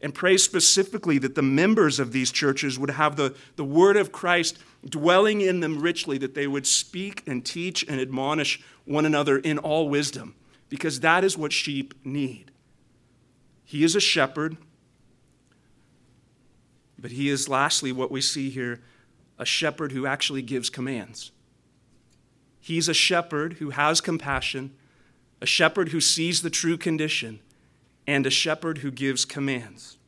And 0.00 0.14
pray 0.14 0.36
specifically 0.36 1.18
that 1.18 1.34
the 1.34 1.42
members 1.42 1.98
of 1.98 2.12
these 2.12 2.30
churches 2.30 2.78
would 2.78 2.90
have 2.90 3.16
the, 3.16 3.34
the 3.56 3.64
word 3.64 3.96
of 3.96 4.12
Christ 4.12 4.58
dwelling 4.86 5.40
in 5.40 5.60
them 5.60 5.80
richly, 5.80 6.18
that 6.18 6.34
they 6.34 6.46
would 6.46 6.66
speak 6.66 7.22
and 7.26 7.44
teach 7.44 7.84
and 7.88 8.00
admonish 8.00 8.62
one 8.84 9.06
another 9.06 9.38
in 9.38 9.58
all 9.58 9.88
wisdom 9.88 10.34
because 10.68 11.00
that 11.00 11.24
is 11.24 11.38
what 11.38 11.52
sheep 11.52 11.94
need. 12.04 12.50
He 13.64 13.84
is 13.84 13.96
a 13.96 14.00
shepherd, 14.00 14.56
but 16.98 17.12
he 17.12 17.28
is, 17.28 17.48
lastly, 17.48 17.92
what 17.92 18.10
we 18.10 18.20
see 18.20 18.50
here 18.50 18.80
a 19.38 19.44
shepherd 19.44 19.92
who 19.92 20.06
actually 20.06 20.42
gives 20.42 20.70
commands. 20.70 21.32
He's 22.60 22.88
a 22.88 22.94
shepherd 22.94 23.54
who 23.54 23.70
has 23.70 24.00
compassion, 24.00 24.72
a 25.40 25.46
shepherd 25.46 25.88
who 25.88 26.00
sees 26.00 26.42
the 26.42 26.50
true 26.50 26.78
condition, 26.78 27.40
and 28.06 28.26
a 28.26 28.30
shepherd 28.30 28.78
who 28.78 28.90
gives 28.90 29.24
commands. 29.24 29.98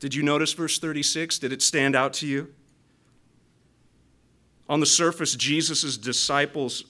Did 0.00 0.14
you 0.14 0.22
notice 0.22 0.52
verse 0.52 0.78
36? 0.78 1.38
Did 1.38 1.52
it 1.52 1.62
stand 1.62 1.96
out 1.96 2.12
to 2.14 2.26
you? 2.26 2.52
On 4.68 4.80
the 4.80 4.86
surface, 4.86 5.34
Jesus' 5.34 5.96
disciples 5.96 6.84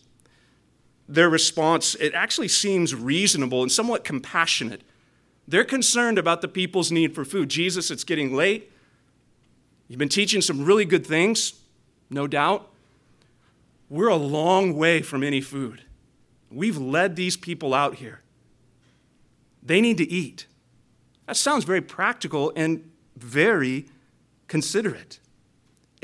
their 1.09 1.29
response, 1.29 1.95
it 1.97 2.15
actually 2.15 2.49
seems 2.49 2.95
reasonable 2.95 3.63
and 3.63 3.71
somewhat 3.71 4.05
compassionate. 4.05 4.83
They're 5.49 5.65
concerned 5.65 6.19
about 6.19 6.41
the 6.41 6.49
people's 6.49 6.91
need 6.91 7.15
for 7.15 7.25
food. 7.25 7.49
Jesus, 7.49 7.91
it's 7.91 8.05
getting 8.05 8.35
late. 8.35 8.73
You've 9.89 9.99
been 9.99 10.09
teaching 10.09 10.41
some 10.41 10.65
really 10.65 10.85
good 10.85 11.07
things, 11.07 11.55
no 12.11 12.27
doubt. 12.27 12.69
We're 13.89 14.09
a 14.09 14.17
long 14.17 14.77
way 14.77 15.03
from 15.03 15.23
any 15.23 15.41
food. 15.41 15.83
We've 16.51 16.77
led 16.77 17.15
these 17.15 17.37
people 17.37 17.73
out 17.73 17.97
here. 17.97 18.21
They 19.63 19.81
need 19.81 19.99
to 19.99 20.11
eat. 20.11 20.47
That 21.27 21.37
sounds 21.37 21.65
very 21.65 21.81
practical 21.81 22.53
and 22.57 22.91
very 23.17 23.87
considerate. 24.49 25.21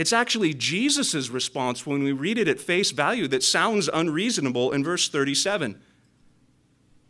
It's 0.02 0.12
actually 0.12 0.52
Jesus' 0.52 1.30
response 1.30 1.86
when 1.86 2.02
we 2.02 2.10
read 2.10 2.36
it 2.36 2.48
at 2.48 2.58
face 2.58 2.90
value 2.90 3.28
that 3.28 3.44
sounds 3.44 3.86
unreasonable 3.86 4.72
in 4.72 4.82
verse 4.82 5.08
37. 5.08 5.80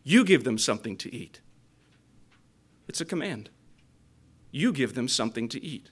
You 0.03 0.23
give 0.23 0.43
them 0.43 0.59
something 0.59 0.95
to 0.97 1.11
eat. 1.11 1.41
It's 2.87 3.01
a 3.01 3.05
command. 3.05 3.49
You 4.51 4.71
give 4.71 4.93
them 4.93 5.07
something 5.07 5.49
to 5.49 5.65
eat. 5.65 5.89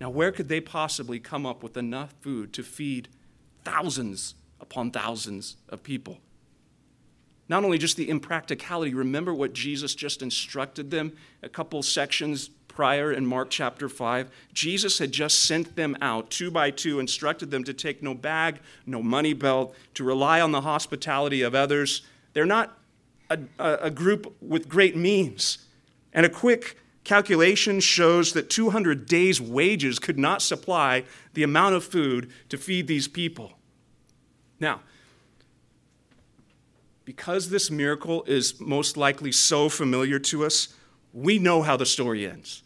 Now, 0.00 0.10
where 0.10 0.32
could 0.32 0.48
they 0.48 0.60
possibly 0.60 1.20
come 1.20 1.46
up 1.46 1.62
with 1.62 1.76
enough 1.76 2.16
food 2.20 2.52
to 2.54 2.64
feed 2.64 3.08
thousands 3.62 4.34
upon 4.58 4.90
thousands 4.90 5.56
of 5.68 5.84
people? 5.84 6.18
Not 7.48 7.62
only 7.62 7.78
just 7.78 7.96
the 7.96 8.10
impracticality, 8.10 8.92
remember 8.92 9.32
what 9.32 9.52
Jesus 9.52 9.94
just 9.94 10.20
instructed 10.20 10.90
them 10.90 11.12
a 11.44 11.48
couple 11.48 11.80
sections 11.84 12.50
prior 12.74 13.12
in 13.12 13.24
Mark 13.24 13.50
chapter 13.50 13.88
5. 13.88 14.30
Jesus 14.52 14.98
had 14.98 15.12
just 15.12 15.44
sent 15.44 15.76
them 15.76 15.96
out 16.00 16.30
two 16.30 16.50
by 16.50 16.70
two, 16.70 16.98
instructed 16.98 17.50
them 17.50 17.64
to 17.64 17.72
take 17.72 18.02
no 18.02 18.14
bag, 18.14 18.60
no 18.86 19.02
money 19.02 19.32
belt, 19.32 19.74
to 19.94 20.04
rely 20.04 20.40
on 20.40 20.52
the 20.52 20.62
hospitality 20.62 21.42
of 21.42 21.54
others. 21.54 22.02
They're 22.32 22.44
not 22.44 22.76
a, 23.30 23.38
a 23.58 23.90
group 23.90 24.34
with 24.40 24.68
great 24.68 24.96
means. 24.96 25.58
And 26.12 26.26
a 26.26 26.28
quick 26.28 26.78
calculation 27.04 27.80
shows 27.80 28.32
that 28.32 28.50
200 28.50 29.06
days' 29.06 29.40
wages 29.40 29.98
could 29.98 30.18
not 30.18 30.42
supply 30.42 31.04
the 31.34 31.42
amount 31.42 31.74
of 31.74 31.84
food 31.84 32.30
to 32.48 32.56
feed 32.56 32.86
these 32.86 33.08
people. 33.08 33.52
Now, 34.58 34.80
because 37.04 37.50
this 37.50 37.70
miracle 37.70 38.24
is 38.24 38.58
most 38.60 38.96
likely 38.96 39.30
so 39.30 39.68
familiar 39.68 40.18
to 40.18 40.44
us, 40.44 40.74
we 41.12 41.38
know 41.38 41.62
how 41.62 41.76
the 41.76 41.86
story 41.86 42.26
ends. 42.26 42.63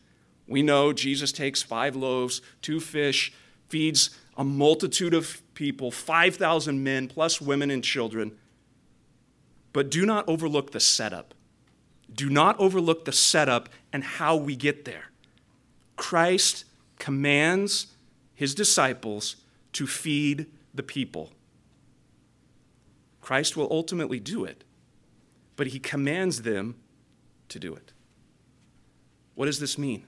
We 0.48 0.62
know 0.62 0.92
Jesus 0.92 1.30
takes 1.30 1.62
five 1.62 1.94
loaves, 1.94 2.40
two 2.62 2.80
fish, 2.80 3.32
feeds 3.68 4.10
a 4.36 4.42
multitude 4.44 5.12
of 5.12 5.42
people, 5.54 5.90
5,000 5.90 6.82
men, 6.82 7.06
plus 7.06 7.40
women 7.40 7.70
and 7.70 7.84
children. 7.84 8.36
But 9.72 9.90
do 9.90 10.06
not 10.06 10.26
overlook 10.26 10.72
the 10.72 10.80
setup. 10.80 11.34
Do 12.12 12.30
not 12.30 12.58
overlook 12.58 13.04
the 13.04 13.12
setup 13.12 13.68
and 13.92 14.02
how 14.02 14.36
we 14.36 14.56
get 14.56 14.86
there. 14.86 15.10
Christ 15.96 16.64
commands 16.98 17.88
his 18.34 18.54
disciples 18.54 19.36
to 19.74 19.86
feed 19.86 20.46
the 20.74 20.82
people. 20.82 21.32
Christ 23.20 23.56
will 23.56 23.68
ultimately 23.70 24.18
do 24.18 24.44
it, 24.44 24.64
but 25.56 25.68
he 25.68 25.78
commands 25.78 26.42
them 26.42 26.76
to 27.50 27.58
do 27.58 27.74
it. 27.74 27.92
What 29.34 29.46
does 29.46 29.60
this 29.60 29.76
mean? 29.76 30.04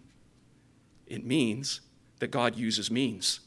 It 1.11 1.27
means 1.27 1.81
that 2.20 2.31
God 2.31 2.57
uses 2.57 2.90
means. 2.90 3.40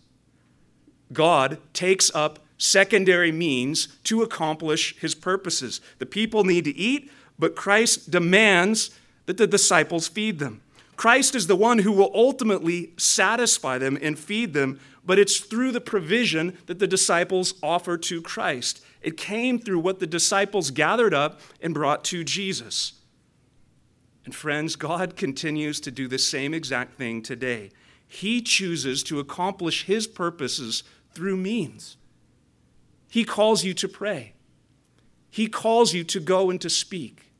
God 1.11 1.57
takes 1.73 2.11
up 2.13 2.39
secondary 2.57 3.31
means 3.31 3.87
to 4.03 4.21
accomplish 4.21 4.97
his 4.99 5.15
purposes. 5.15 5.81
The 5.97 6.05
people 6.05 6.43
need 6.43 6.65
to 6.65 6.75
eat, 6.75 7.09
but 7.39 7.55
Christ 7.55 8.11
demands 8.11 8.91
that 9.25 9.37
the 9.37 9.47
disciples 9.47 10.07
feed 10.07 10.39
them. 10.39 10.61
Christ 10.95 11.35
is 11.35 11.47
the 11.47 11.55
one 11.55 11.79
who 11.79 11.91
will 11.91 12.11
ultimately 12.13 12.91
satisfy 12.97 13.77
them 13.77 13.97
and 14.01 14.19
feed 14.19 14.53
them, 14.53 14.79
but 15.05 15.17
it's 15.17 15.39
through 15.39 15.71
the 15.71 15.81
provision 15.81 16.57
that 16.67 16.79
the 16.79 16.87
disciples 16.87 17.55
offer 17.63 17.97
to 17.97 18.21
Christ. 18.21 18.83
It 19.01 19.17
came 19.17 19.57
through 19.59 19.79
what 19.79 19.99
the 19.99 20.07
disciples 20.07 20.71
gathered 20.71 21.13
up 21.13 21.41
and 21.61 21.73
brought 21.73 22.03
to 22.05 22.23
Jesus. 22.23 22.93
And 24.25 24.33
friends, 24.33 24.75
God 24.75 25.15
continues 25.15 25.79
to 25.81 25.91
do 25.91 26.07
the 26.07 26.17
same 26.17 26.53
exact 26.53 26.95
thing 26.97 27.21
today. 27.21 27.71
He 28.07 28.41
chooses 28.41 29.03
to 29.03 29.19
accomplish 29.19 29.85
His 29.85 30.07
purposes 30.07 30.83
through 31.13 31.37
means. 31.37 31.97
He 33.09 33.25
calls 33.25 33.63
you 33.63 33.73
to 33.75 33.87
pray. 33.87 34.33
He 35.29 35.47
calls 35.47 35.93
you 35.93 36.03
to 36.05 36.19
go 36.19 36.49
and 36.49 36.61
to 36.61 36.69
speak. 36.69 37.31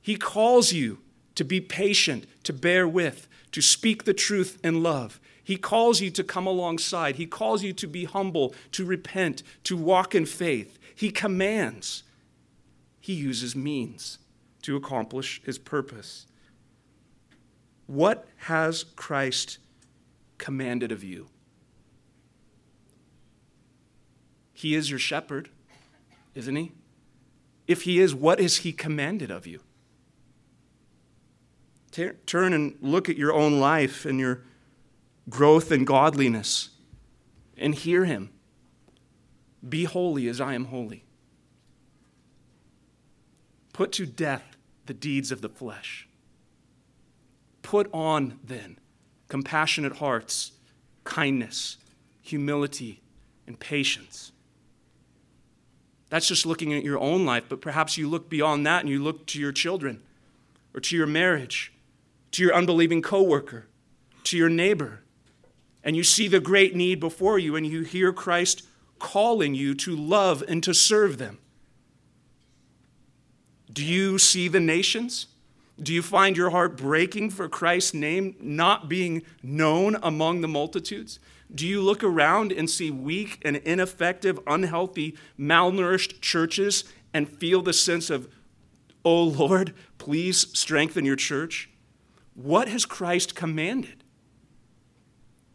He 0.00 0.16
calls 0.16 0.72
you 0.72 0.98
to 1.34 1.44
be 1.44 1.60
patient, 1.60 2.26
to 2.44 2.52
bear 2.52 2.86
with, 2.86 3.26
to 3.52 3.60
speak 3.60 4.04
the 4.04 4.14
truth 4.14 4.58
in 4.62 4.82
love. 4.82 5.20
He 5.42 5.56
calls 5.56 6.00
you 6.00 6.10
to 6.10 6.24
come 6.24 6.46
alongside. 6.46 7.16
He 7.16 7.26
calls 7.26 7.62
you 7.62 7.72
to 7.72 7.86
be 7.86 8.04
humble, 8.04 8.54
to 8.72 8.84
repent, 8.84 9.42
to 9.64 9.76
walk 9.76 10.14
in 10.14 10.26
faith. 10.26 10.78
He 10.94 11.10
commands. 11.10 12.02
He 13.00 13.14
uses 13.14 13.56
means 13.56 14.18
to 14.68 14.76
accomplish 14.76 15.40
his 15.46 15.56
purpose. 15.56 16.26
What 17.86 18.28
has 18.36 18.84
Christ 18.84 19.56
commanded 20.36 20.92
of 20.92 21.02
you? 21.02 21.28
He 24.52 24.74
is 24.74 24.90
your 24.90 24.98
shepherd, 24.98 25.48
isn't 26.34 26.54
he? 26.54 26.72
If 27.66 27.84
he 27.84 27.98
is, 27.98 28.14
what 28.14 28.40
is 28.40 28.58
he 28.58 28.72
commanded 28.72 29.30
of 29.30 29.46
you? 29.46 29.60
Turn 32.26 32.52
and 32.52 32.76
look 32.82 33.08
at 33.08 33.16
your 33.16 33.32
own 33.32 33.60
life 33.60 34.04
and 34.04 34.20
your 34.20 34.42
growth 35.30 35.72
in 35.72 35.86
godliness 35.86 36.68
and 37.56 37.74
hear 37.74 38.04
him. 38.04 38.28
Be 39.66 39.84
holy 39.84 40.28
as 40.28 40.42
I 40.42 40.52
am 40.52 40.66
holy. 40.66 41.06
Put 43.72 43.92
to 43.92 44.04
death 44.04 44.47
the 44.88 44.94
deeds 44.94 45.30
of 45.30 45.42
the 45.42 45.48
flesh. 45.48 46.08
Put 47.62 47.88
on, 47.92 48.40
then, 48.42 48.78
compassionate 49.28 49.96
hearts, 49.96 50.52
kindness, 51.04 51.76
humility, 52.22 53.02
and 53.46 53.60
patience. 53.60 54.32
That's 56.08 56.26
just 56.26 56.46
looking 56.46 56.72
at 56.72 56.84
your 56.84 56.98
own 56.98 57.26
life, 57.26 57.44
but 57.48 57.60
perhaps 57.60 57.98
you 57.98 58.08
look 58.08 58.30
beyond 58.30 58.66
that 58.66 58.80
and 58.80 58.88
you 58.88 59.02
look 59.02 59.26
to 59.26 59.38
your 59.38 59.52
children 59.52 60.02
or 60.74 60.80
to 60.80 60.96
your 60.96 61.06
marriage, 61.06 61.70
to 62.32 62.42
your 62.42 62.54
unbelieving 62.54 63.02
coworker, 63.02 63.66
to 64.24 64.38
your 64.38 64.48
neighbor, 64.48 65.02
and 65.84 65.96
you 65.96 66.02
see 66.02 66.28
the 66.28 66.40
great 66.40 66.74
need 66.74 66.98
before 66.98 67.38
you 67.38 67.56
and 67.56 67.66
you 67.66 67.82
hear 67.82 68.10
Christ 68.12 68.66
calling 68.98 69.54
you 69.54 69.74
to 69.74 69.94
love 69.94 70.42
and 70.48 70.62
to 70.64 70.72
serve 70.72 71.18
them. 71.18 71.38
Do 73.72 73.84
you 73.84 74.18
see 74.18 74.48
the 74.48 74.60
nations? 74.60 75.26
Do 75.80 75.92
you 75.92 76.02
find 76.02 76.36
your 76.36 76.50
heart 76.50 76.76
breaking 76.76 77.30
for 77.30 77.48
Christ's 77.48 77.94
name 77.94 78.34
not 78.40 78.88
being 78.88 79.22
known 79.42 79.96
among 80.02 80.40
the 80.40 80.48
multitudes? 80.48 81.20
Do 81.54 81.66
you 81.66 81.80
look 81.80 82.02
around 82.02 82.52
and 82.52 82.68
see 82.68 82.90
weak 82.90 83.40
and 83.44 83.56
ineffective, 83.56 84.38
unhealthy, 84.46 85.16
malnourished 85.38 86.20
churches 86.20 86.84
and 87.14 87.28
feel 87.28 87.62
the 87.62 87.72
sense 87.72 88.10
of, 88.10 88.28
oh 89.04 89.22
Lord, 89.22 89.74
please 89.98 90.46
strengthen 90.58 91.04
your 91.04 91.16
church? 91.16 91.70
What 92.34 92.68
has 92.68 92.84
Christ 92.84 93.34
commanded? 93.34 94.04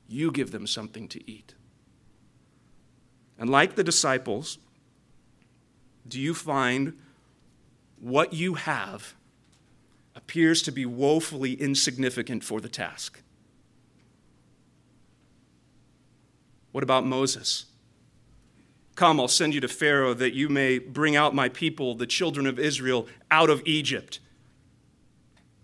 You 0.07 0.31
give 0.31 0.51
them 0.51 0.67
something 0.67 1.07
to 1.09 1.31
eat. 1.31 1.53
And 3.37 3.49
like 3.49 3.75
the 3.75 3.83
disciples, 3.83 4.57
do 6.07 6.19
you 6.19 6.33
find 6.33 6.97
what 8.03 8.33
you 8.33 8.55
have 8.55 9.13
appears 10.13 10.61
to 10.61 10.71
be 10.71 10.85
woefully 10.85 11.53
insignificant 11.53 12.43
for 12.43 12.59
the 12.59 12.67
task? 12.67 13.21
What 16.73 16.83
about 16.83 17.05
Moses? 17.05 17.65
Come, 18.95 19.21
I'll 19.21 19.29
send 19.29 19.53
you 19.53 19.61
to 19.61 19.69
Pharaoh 19.69 20.13
that 20.15 20.33
you 20.33 20.49
may 20.49 20.79
bring 20.79 21.15
out 21.15 21.33
my 21.33 21.47
people, 21.47 21.95
the 21.95 22.05
children 22.05 22.45
of 22.45 22.59
Israel, 22.59 23.07
out 23.31 23.49
of 23.49 23.61
Egypt. 23.65 24.19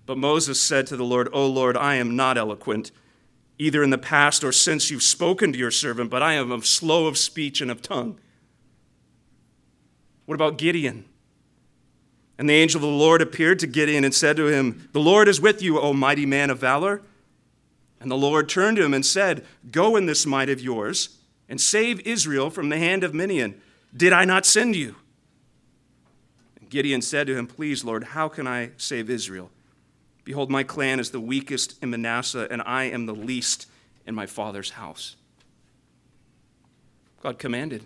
But 0.06 0.17
Moses 0.17 0.62
said 0.62 0.88
to 0.88 0.95
the 0.95 1.04
Lord, 1.04 1.28
O 1.34 1.45
Lord, 1.45 1.75
I 1.75 1.95
am 1.95 2.15
not 2.15 2.38
eloquent, 2.38 2.91
either 3.58 3.84
in 3.84 3.89
the 3.89 3.97
past 3.97 4.45
or 4.45 4.54
since 4.54 4.89
you've 4.89 5.04
spoken 5.04 5.52
to 5.52 5.60
your 5.60 5.71
servant, 5.71 6.10
but 6.10 6.23
I 6.23 6.36
am 6.36 6.54
of 6.54 6.65
slow 6.65 7.08
of 7.08 7.17
speech 7.17 7.60
and 7.60 7.69
of 7.69 7.82
tongue. 7.82 8.17
What 10.25 10.36
about 10.36 10.58
Gideon? 10.58 11.04
And 12.39 12.49
the 12.49 12.54
angel 12.54 12.78
of 12.78 12.89
the 12.89 12.97
Lord 12.97 13.21
appeared 13.21 13.60
to 13.60 13.67
Gideon 13.67 14.06
and 14.06 14.15
said 14.15 14.38
to 14.38 14.47
him, 14.47 14.88
The 14.93 15.02
Lord 15.02 15.28
is 15.28 15.41
with 15.41 15.62
you, 15.62 15.78
O 15.78 15.91
mighty 15.91 16.25
man 16.25 16.49
of 16.49 16.58
valor. 16.58 17.02
And 17.99 18.10
the 18.10 18.15
Lord 18.15 18.47
turned 18.47 18.78
to 18.78 18.86
him 18.86 18.93
and 18.93 19.06
said, 19.06 19.45
Go 19.69 19.97
in 19.97 20.06
this 20.06 20.25
might 20.25 20.49
of 20.49 20.62
yours 20.62 21.17
and 21.49 21.60
save 21.60 21.99
Israel 22.08 22.49
from 22.49 22.69
the 22.69 22.78
hand 22.78 23.04
of 23.04 23.13
Midian. 23.13 23.62
Did 23.95 24.13
I 24.13 24.23
not 24.23 24.45
send 24.45 24.78
you? 24.78 24.95
And 26.62 26.69
Gideon 26.69 27.02
said 27.02 27.28
to 27.28 27.36
him, 27.36 27.45
Please, 27.45 27.84
Lord, 27.84 28.06
how 28.06 28.30
can 28.30 28.47
I 28.47 28.71
save 28.78 29.10
Israel? 29.10 29.52
Behold, 30.23 30.49
my 30.49 30.63
clan 30.63 31.02
is 31.02 31.12
the 31.12 31.19
weakest 31.19 31.78
in 31.84 31.89
Manasseh, 31.89 32.47
and 32.49 32.62
I 32.65 32.86
am 32.86 33.06
the 33.06 33.13
least 33.13 33.67
in 34.08 34.15
my 34.15 34.25
father's 34.25 34.69
house. 34.71 35.17
God 37.21 37.38
commanded. 37.38 37.86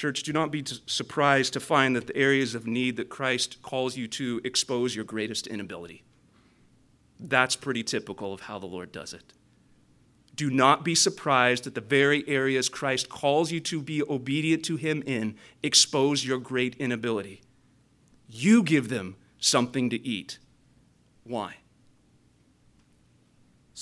Church, 0.00 0.22
do 0.22 0.32
not 0.32 0.50
be 0.50 0.64
surprised 0.86 1.52
to 1.52 1.60
find 1.60 1.94
that 1.94 2.06
the 2.06 2.16
areas 2.16 2.54
of 2.54 2.66
need 2.66 2.96
that 2.96 3.10
Christ 3.10 3.60
calls 3.60 3.98
you 3.98 4.08
to 4.08 4.40
expose 4.44 4.96
your 4.96 5.04
greatest 5.04 5.46
inability. 5.46 6.04
That's 7.18 7.54
pretty 7.54 7.82
typical 7.82 8.32
of 8.32 8.40
how 8.40 8.58
the 8.58 8.64
Lord 8.64 8.92
does 8.92 9.12
it. 9.12 9.34
Do 10.34 10.48
not 10.48 10.86
be 10.86 10.94
surprised 10.94 11.64
that 11.64 11.74
the 11.74 11.82
very 11.82 12.26
areas 12.26 12.70
Christ 12.70 13.10
calls 13.10 13.52
you 13.52 13.60
to 13.60 13.82
be 13.82 14.02
obedient 14.02 14.64
to 14.64 14.76
Him 14.76 15.02
in 15.04 15.36
expose 15.62 16.24
your 16.24 16.38
great 16.38 16.76
inability. 16.76 17.42
You 18.26 18.62
give 18.62 18.88
them 18.88 19.16
something 19.38 19.90
to 19.90 20.00
eat. 20.02 20.38
Why? 21.24 21.56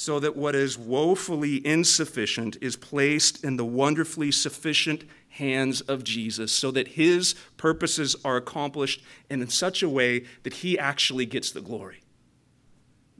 So 0.01 0.21
that 0.21 0.37
what 0.37 0.55
is 0.55 0.79
woefully 0.79 1.57
insufficient 1.67 2.57
is 2.61 2.77
placed 2.77 3.43
in 3.43 3.57
the 3.57 3.65
wonderfully 3.65 4.31
sufficient 4.31 5.03
hands 5.31 5.81
of 5.81 6.05
Jesus, 6.05 6.53
so 6.53 6.71
that 6.71 6.87
His 6.87 7.35
purposes 7.57 8.15
are 8.25 8.37
accomplished 8.37 9.03
and 9.29 9.43
in 9.43 9.49
such 9.49 9.83
a 9.83 9.89
way 9.89 10.21
that 10.45 10.53
He 10.53 10.79
actually 10.79 11.27
gets 11.27 11.51
the 11.51 11.61
glory. 11.61 12.03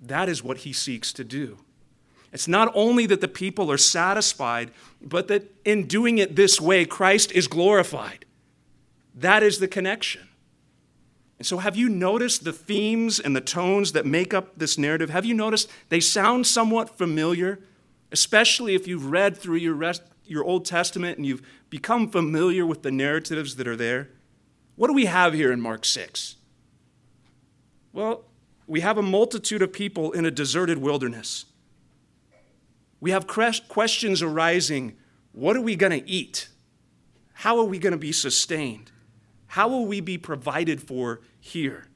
That 0.01 0.29
is 0.29 0.45
what 0.45 0.59
He 0.59 0.73
seeks 0.73 1.13
to 1.15 1.25
do. 1.25 1.59
It's 2.33 2.47
not 2.47 2.71
only 2.77 3.07
that 3.07 3.21
the 3.21 3.27
people 3.27 3.73
are 3.73 3.77
satisfied, 3.77 4.71
but 5.03 5.27
that 5.27 5.53
in 5.65 5.89
doing 5.89 6.19
it 6.19 6.37
this 6.37 6.61
way, 6.61 6.85
Christ 6.85 7.33
is 7.33 7.49
glorified. 7.49 8.25
That 9.17 9.43
is 9.43 9.59
the 9.59 9.67
connection. 9.67 10.28
And 11.39 11.47
so, 11.47 11.59
have 11.59 11.77
you 11.77 11.89
noticed 11.89 12.45
the 12.45 12.53
themes 12.53 13.21
and 13.21 13.35
the 13.35 13.41
tones 13.41 13.93
that 13.93 14.05
make 14.05 14.35
up 14.35 14.59
this 14.59 14.77
narrative? 14.77 15.11
Have 15.11 15.25
you 15.25 15.35
noticed 15.35 15.71
they 15.89 16.01
sound 16.01 16.47
somewhat 16.47 16.99
familiar, 16.99 17.61
especially 18.11 18.75
if 18.75 18.89
you've 18.89 19.11
read 19.11 19.37
through 19.37 19.57
your, 19.57 19.75
rest, 19.75 20.03
your 20.25 20.45
Old 20.45 20.65
Testament 20.65 21.17
and 21.17 21.25
you've 21.25 21.43
become 21.71 22.09
familiar 22.09 22.67
with 22.67 22.83
the 22.83 22.91
narratives 22.91 23.55
that 23.57 23.69
are 23.69 23.77
there? 23.77 24.11
What 24.75 24.89
do 24.89 24.95
we 24.95 25.07
have 25.07 25.33
here 25.33 25.53
in 25.53 25.61
Mark 25.61 25.85
6? 25.85 26.37
Well, 27.93 28.25
we 28.67 28.81
have 28.81 28.99
a 28.99 29.03
multitude 29.03 29.63
of 29.63 29.73
people 29.73 30.13
in 30.13 30.27
a 30.27 30.31
deserted 30.31 30.79
wilderness. 30.79 31.47
We 33.01 33.13
have 33.13 33.27
questions 33.27 34.23
arising 34.23 34.97
what 35.33 35.57
are 35.57 35.61
we 35.61 35.77
going 35.77 35.93
to 35.93 36.09
eat? 36.09 36.49
How 37.33 37.59
are 37.59 37.65
we 37.65 37.79
going 37.79 37.93
to 37.93 37.99
be 37.99 38.11
sustained? 38.11 38.91
How 39.59 39.67
will 39.67 39.87
we 39.87 40.01
be 40.01 40.19
provided 40.19 40.81
for 40.81 41.21
here? 41.41 41.89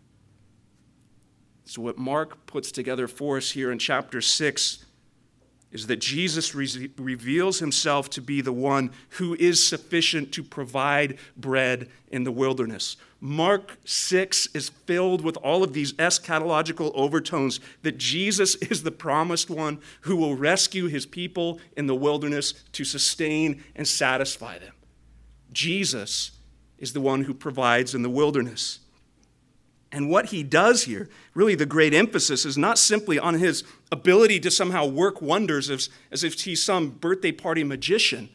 So, 1.65 1.81
what 1.81 1.97
Mark 1.97 2.45
puts 2.45 2.73
together 2.73 3.07
for 3.07 3.37
us 3.37 3.53
here 3.53 3.71
in 3.71 3.79
chapter 3.79 4.21
6 4.21 4.85
is 5.71 5.87
that 5.87 6.01
Jesus 6.01 6.57
re- 6.57 6.91
reveals 6.99 7.61
himself 7.61 8.11
to 8.11 8.21
be 8.21 8.41
the 8.41 8.53
one 8.53 8.91
who 9.11 9.37
is 9.37 9.65
sufficient 9.65 10.33
to 10.33 10.43
provide 10.43 11.19
bread 11.37 11.89
in 12.09 12.25
the 12.25 12.33
wilderness. 12.33 12.97
Mark 13.21 13.79
6 13.85 14.49
is 14.55 14.71
filled 14.71 15.23
with 15.23 15.37
all 15.37 15.63
of 15.63 15.73
these 15.73 15.93
eschatological 15.93 16.91
overtones 16.97 17.61
that 17.83 17.97
Jesus 17.97 18.57
is 18.57 18.83
the 18.83 18.91
promised 18.91 19.51
one 19.51 19.79
who 20.01 20.17
will 20.17 20.35
rescue 20.35 20.89
his 20.89 21.07
people 21.07 21.61
in 21.77 21.87
the 21.87 21.95
wilderness 21.95 22.55
to 22.73 22.83
sustain 22.83 23.63
and 23.77 23.87
satisfy 23.87 24.59
them. 24.59 24.75
Jesus 25.53 26.33
is 26.83 26.93
the 26.93 27.01
one 27.01 27.25
who 27.25 27.33
provides 27.33 27.95
in 27.95 28.03
the 28.03 28.11
wilderness. 28.11 28.81
And 29.93 30.11
what 30.11 30.27
he 30.27 30.43
does 30.43 30.85
here, 30.85 31.09
really 31.33 31.55
the 31.55 31.65
great 31.65 31.95
emphasis, 31.95 32.45
is 32.45 32.59
not 32.59 32.77
simply 32.77 33.19
on 33.19 33.35
his 33.35 33.63
ability 33.93 34.41
to 34.41 34.51
somehow 34.51 34.87
work 34.87 35.23
wonders 35.23 35.71
as, 35.71 35.89
as 36.11 36.25
if 36.25 36.41
he's 36.41 36.63
some 36.63 36.91
birthday 36.91 37.31
party 37.31 37.63
magician. 37.63 38.31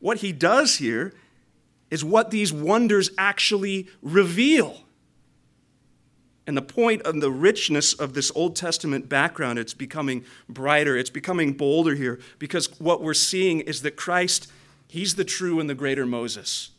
What 0.00 0.18
he 0.18 0.32
does 0.32 0.76
here 0.76 1.14
is 1.90 2.04
what 2.04 2.30
these 2.30 2.52
wonders 2.52 3.10
actually 3.16 3.88
reveal. 4.02 4.82
And 6.46 6.56
the 6.56 6.62
point 6.62 7.02
of 7.02 7.20
the 7.20 7.30
richness 7.30 7.94
of 7.94 8.12
this 8.12 8.32
Old 8.34 8.54
Testament 8.56 9.08
background, 9.08 9.58
it's 9.58 9.74
becoming 9.74 10.24
brighter, 10.48 10.96
it's 10.96 11.10
becoming 11.10 11.52
bolder 11.52 11.94
here, 11.94 12.18
because 12.38 12.78
what 12.80 13.02
we're 13.02 13.14
seeing 13.14 13.60
is 13.60 13.82
that 13.82 13.96
Christ, 13.96 14.50
he's 14.88 15.14
the 15.14 15.24
true 15.24 15.60
and 15.60 15.70
the 15.70 15.74
greater 15.74 16.06
Moses. 16.06 16.70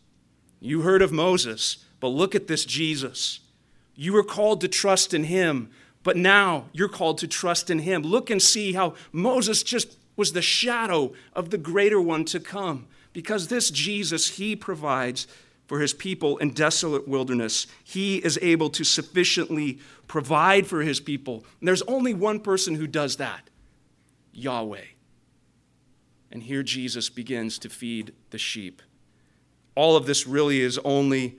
You 0.60 0.82
heard 0.82 1.02
of 1.02 1.12
Moses, 1.12 1.86
but 2.00 2.10
look 2.10 2.36
at 2.36 2.48
this 2.48 2.66
Jesus. 2.66 3.40
You 3.96 4.14
were 4.14 4.24
called 4.24 4.62
to 4.62 4.68
trust 4.68 5.14
in 5.14 5.26
him, 5.26 5.70
but 6.04 6.18
now 6.18 6.66
you're 6.74 6.90
called 6.90 7.18
to 7.20 7.28
trust 7.28 7.70
in 7.70 7.80
him. 7.80 8.02
Look 8.02 8.30
and 8.30 8.42
see 8.42 8.74
how 8.74 8.96
Moses 9.12 9.64
just 9.64 9.98
was 10.16 10.34
the 10.34 10.42
shadow 10.42 11.14
of 11.34 11.50
the 11.50 11.58
greater 11.58 12.02
one 12.02 12.26
to 12.26 12.40
come. 12.40 12.88
Because 13.14 13.48
this 13.48 13.72
Jesus, 13.72 14.32
he 14.32 14.56
provides 14.56 15.28
for 15.68 15.80
his 15.80 15.94
people 15.94 16.38
in 16.38 16.52
desolate 16.52 17.08
wilderness. 17.08 17.68
He 17.84 18.18
is 18.18 18.40
able 18.42 18.70
to 18.72 18.84
sufficiently 18.84 19.80
provide 20.08 20.68
for 20.68 20.82
his 20.82 21.00
people. 21.00 21.46
And 21.60 21.68
there's 21.68 21.82
only 21.84 22.14
one 22.14 22.40
person 22.40 22.76
who 22.76 22.88
does 22.88 23.18
that 23.18 23.50
Yahweh. 24.34 24.86
And 26.32 26.44
here 26.44 26.64
Jesus 26.64 27.10
begins 27.10 27.60
to 27.60 27.70
feed 27.70 28.14
the 28.30 28.38
sheep. 28.38 28.82
All 29.80 29.96
of 29.96 30.06
this 30.06 30.28
really 30.28 30.60
is 30.60 30.78
only 30.84 31.38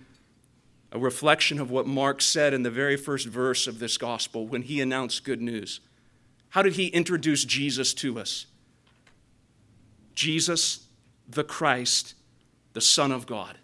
a 0.92 0.98
reflection 0.98 1.60
of 1.60 1.70
what 1.70 1.86
Mark 1.86 2.22
said 2.22 2.54
in 2.54 2.62
the 2.62 2.70
very 2.70 2.96
first 2.96 3.26
verse 3.26 3.66
of 3.66 3.80
this 3.80 3.98
gospel 3.98 4.46
when 4.46 4.62
he 4.62 4.80
announced 4.80 5.24
good 5.24 5.42
news. 5.42 5.80
How 6.48 6.62
did 6.62 6.76
he 6.76 6.86
introduce 6.86 7.44
Jesus 7.44 7.92
to 7.92 8.18
us? 8.18 8.46
Jesus, 10.14 10.86
the 11.28 11.44
Christ, 11.44 12.14
the 12.72 12.80
Son 12.80 13.12
of 13.12 13.26
God. 13.26 13.58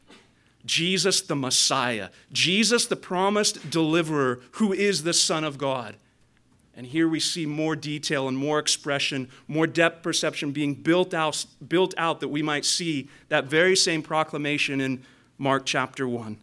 Jesus, 0.66 1.22
the 1.22 1.36
Messiah. 1.36 2.10
Jesus, 2.30 2.84
the 2.84 2.96
promised 2.96 3.70
deliverer, 3.70 4.40
who 4.56 4.74
is 4.74 5.04
the 5.04 5.14
Son 5.14 5.42
of 5.42 5.56
God. 5.56 5.96
And 6.76 6.86
here 6.86 7.08
we 7.08 7.20
see 7.20 7.46
more 7.46 7.74
detail 7.74 8.28
and 8.28 8.36
more 8.36 8.58
expression, 8.58 9.30
more 9.48 9.66
depth 9.66 10.02
perception 10.02 10.52
being 10.52 10.74
built 10.74 11.14
out, 11.14 11.46
built 11.66 11.94
out 11.96 12.20
that 12.20 12.28
we 12.28 12.42
might 12.42 12.66
see 12.66 13.08
that 13.30 13.46
very 13.46 13.74
same 13.74 14.02
proclamation 14.02 14.82
in 14.82 15.02
Mark 15.38 15.64
chapter 15.64 16.06
1. 16.06 16.36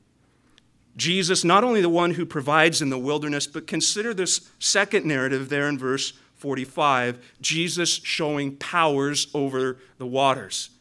Jesus, 0.97 1.43
not 1.43 1.63
only 1.63 1.81
the 1.81 1.89
one 1.89 2.11
who 2.11 2.25
provides 2.25 2.81
in 2.81 2.89
the 2.89 2.97
wilderness, 2.97 3.45
but 3.45 3.67
consider 3.67 4.13
this 4.13 4.49
second 4.57 5.05
narrative 5.05 5.49
there 5.49 5.69
in 5.69 5.77
verse 5.77 6.13
45 6.35 7.19
Jesus 7.39 7.89
showing 8.03 8.57
powers 8.57 9.27
over 9.33 9.77
the 9.97 10.05
waters. 10.05 10.71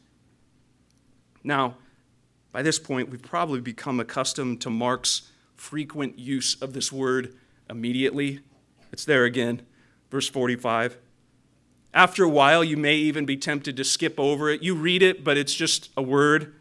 Now, 1.45 1.77
by 2.53 2.63
this 2.63 2.79
point, 2.79 3.11
we've 3.11 3.23
probably 3.23 3.61
become 3.61 4.01
accustomed 4.01 4.61
to 4.63 4.71
Mark's 4.71 5.31
frequent 5.57 6.19
use 6.19 6.61
of 6.61 6.73
this 6.73 6.93
word 6.93 7.35
immediately. 7.71 8.41
It's 8.93 9.05
there 9.05 9.25
again, 9.25 9.63
verse 10.11 10.29
45. 10.29 10.99
After 11.95 12.25
a 12.25 12.29
while, 12.29 12.63
you 12.63 12.77
may 12.77 12.97
even 12.97 13.27
be 13.27 13.37
tempted 13.37 13.77
to 13.77 13.85
skip 13.85 14.19
over 14.19 14.49
it. 14.51 14.63
You 14.63 14.75
read 14.75 15.03
it, 15.03 15.25
but 15.25 15.37
it's 15.37 15.55
just 15.55 15.91
a 15.97 16.03
word. 16.03 16.55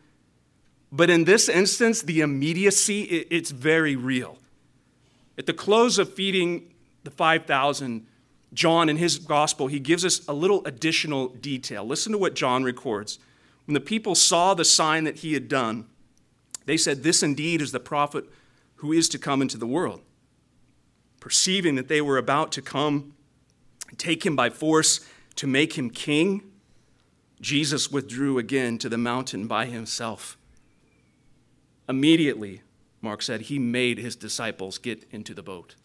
But 0.91 1.09
in 1.09 1.23
this 1.23 1.47
instance, 1.47 2.01
the 2.01 2.21
immediacy, 2.21 3.03
it's 3.03 3.51
very 3.51 3.95
real. 3.95 4.37
At 5.37 5.45
the 5.45 5.53
close 5.53 5.97
of 5.97 6.13
feeding 6.13 6.73
the 7.03 7.11
5,000, 7.11 8.05
John, 8.53 8.89
in 8.89 8.97
his 8.97 9.17
gospel, 9.17 9.67
he 9.67 9.79
gives 9.79 10.03
us 10.03 10.27
a 10.27 10.33
little 10.33 10.63
additional 10.65 11.29
detail. 11.29 11.85
Listen 11.85 12.11
to 12.11 12.17
what 12.17 12.35
John 12.35 12.63
records. 12.63 13.19
When 13.65 13.73
the 13.73 13.79
people 13.79 14.15
saw 14.15 14.53
the 14.53 14.65
sign 14.65 15.05
that 15.05 15.19
he 15.19 15.33
had 15.33 15.47
done, 15.47 15.87
they 16.65 16.75
said, 16.75 17.03
This 17.03 17.23
indeed 17.23 17.61
is 17.61 17.71
the 17.71 17.79
prophet 17.79 18.25
who 18.75 18.91
is 18.91 19.07
to 19.09 19.17
come 19.17 19.41
into 19.41 19.57
the 19.57 19.67
world. 19.67 20.01
Perceiving 21.21 21.75
that 21.75 21.87
they 21.87 22.01
were 22.01 22.17
about 22.17 22.51
to 22.53 22.61
come 22.61 23.13
and 23.87 23.97
take 23.97 24.25
him 24.25 24.35
by 24.35 24.49
force 24.49 24.99
to 25.35 25.47
make 25.47 25.77
him 25.77 25.89
king, 25.89 26.41
Jesus 27.39 27.89
withdrew 27.91 28.37
again 28.37 28.77
to 28.79 28.89
the 28.89 28.97
mountain 28.97 29.47
by 29.47 29.67
himself. 29.67 30.37
Immediately, 31.87 32.63
Mark 33.01 33.21
said, 33.21 33.41
he 33.41 33.59
made 33.59 33.97
his 33.97 34.15
disciples 34.15 34.77
get 34.77 35.05
into 35.11 35.33
the 35.33 35.43
boat. 35.43 35.75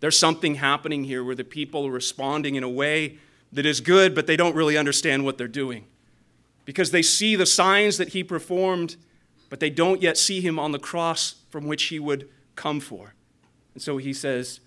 There's 0.00 0.18
something 0.18 0.56
happening 0.56 1.04
here 1.04 1.22
where 1.22 1.34
the 1.34 1.44
people 1.44 1.86
are 1.86 1.90
responding 1.90 2.54
in 2.54 2.62
a 2.62 2.68
way 2.68 3.18
that 3.52 3.66
is 3.66 3.80
good, 3.80 4.14
but 4.14 4.26
they 4.26 4.36
don't 4.36 4.54
really 4.54 4.76
understand 4.76 5.24
what 5.24 5.38
they're 5.38 5.48
doing. 5.48 5.84
Because 6.64 6.90
they 6.90 7.02
see 7.02 7.36
the 7.36 7.46
signs 7.46 7.98
that 7.98 8.10
he 8.10 8.24
performed, 8.24 8.96
but 9.50 9.60
they 9.60 9.70
don't 9.70 10.02
yet 10.02 10.16
see 10.16 10.40
him 10.40 10.58
on 10.58 10.72
the 10.72 10.78
cross 10.78 11.36
from 11.50 11.66
which 11.66 11.84
he 11.84 11.98
would 11.98 12.28
come 12.56 12.80
for. 12.80 13.14
And 13.78 13.82
so 13.82 13.98
he 13.98 14.12
says, 14.12 14.58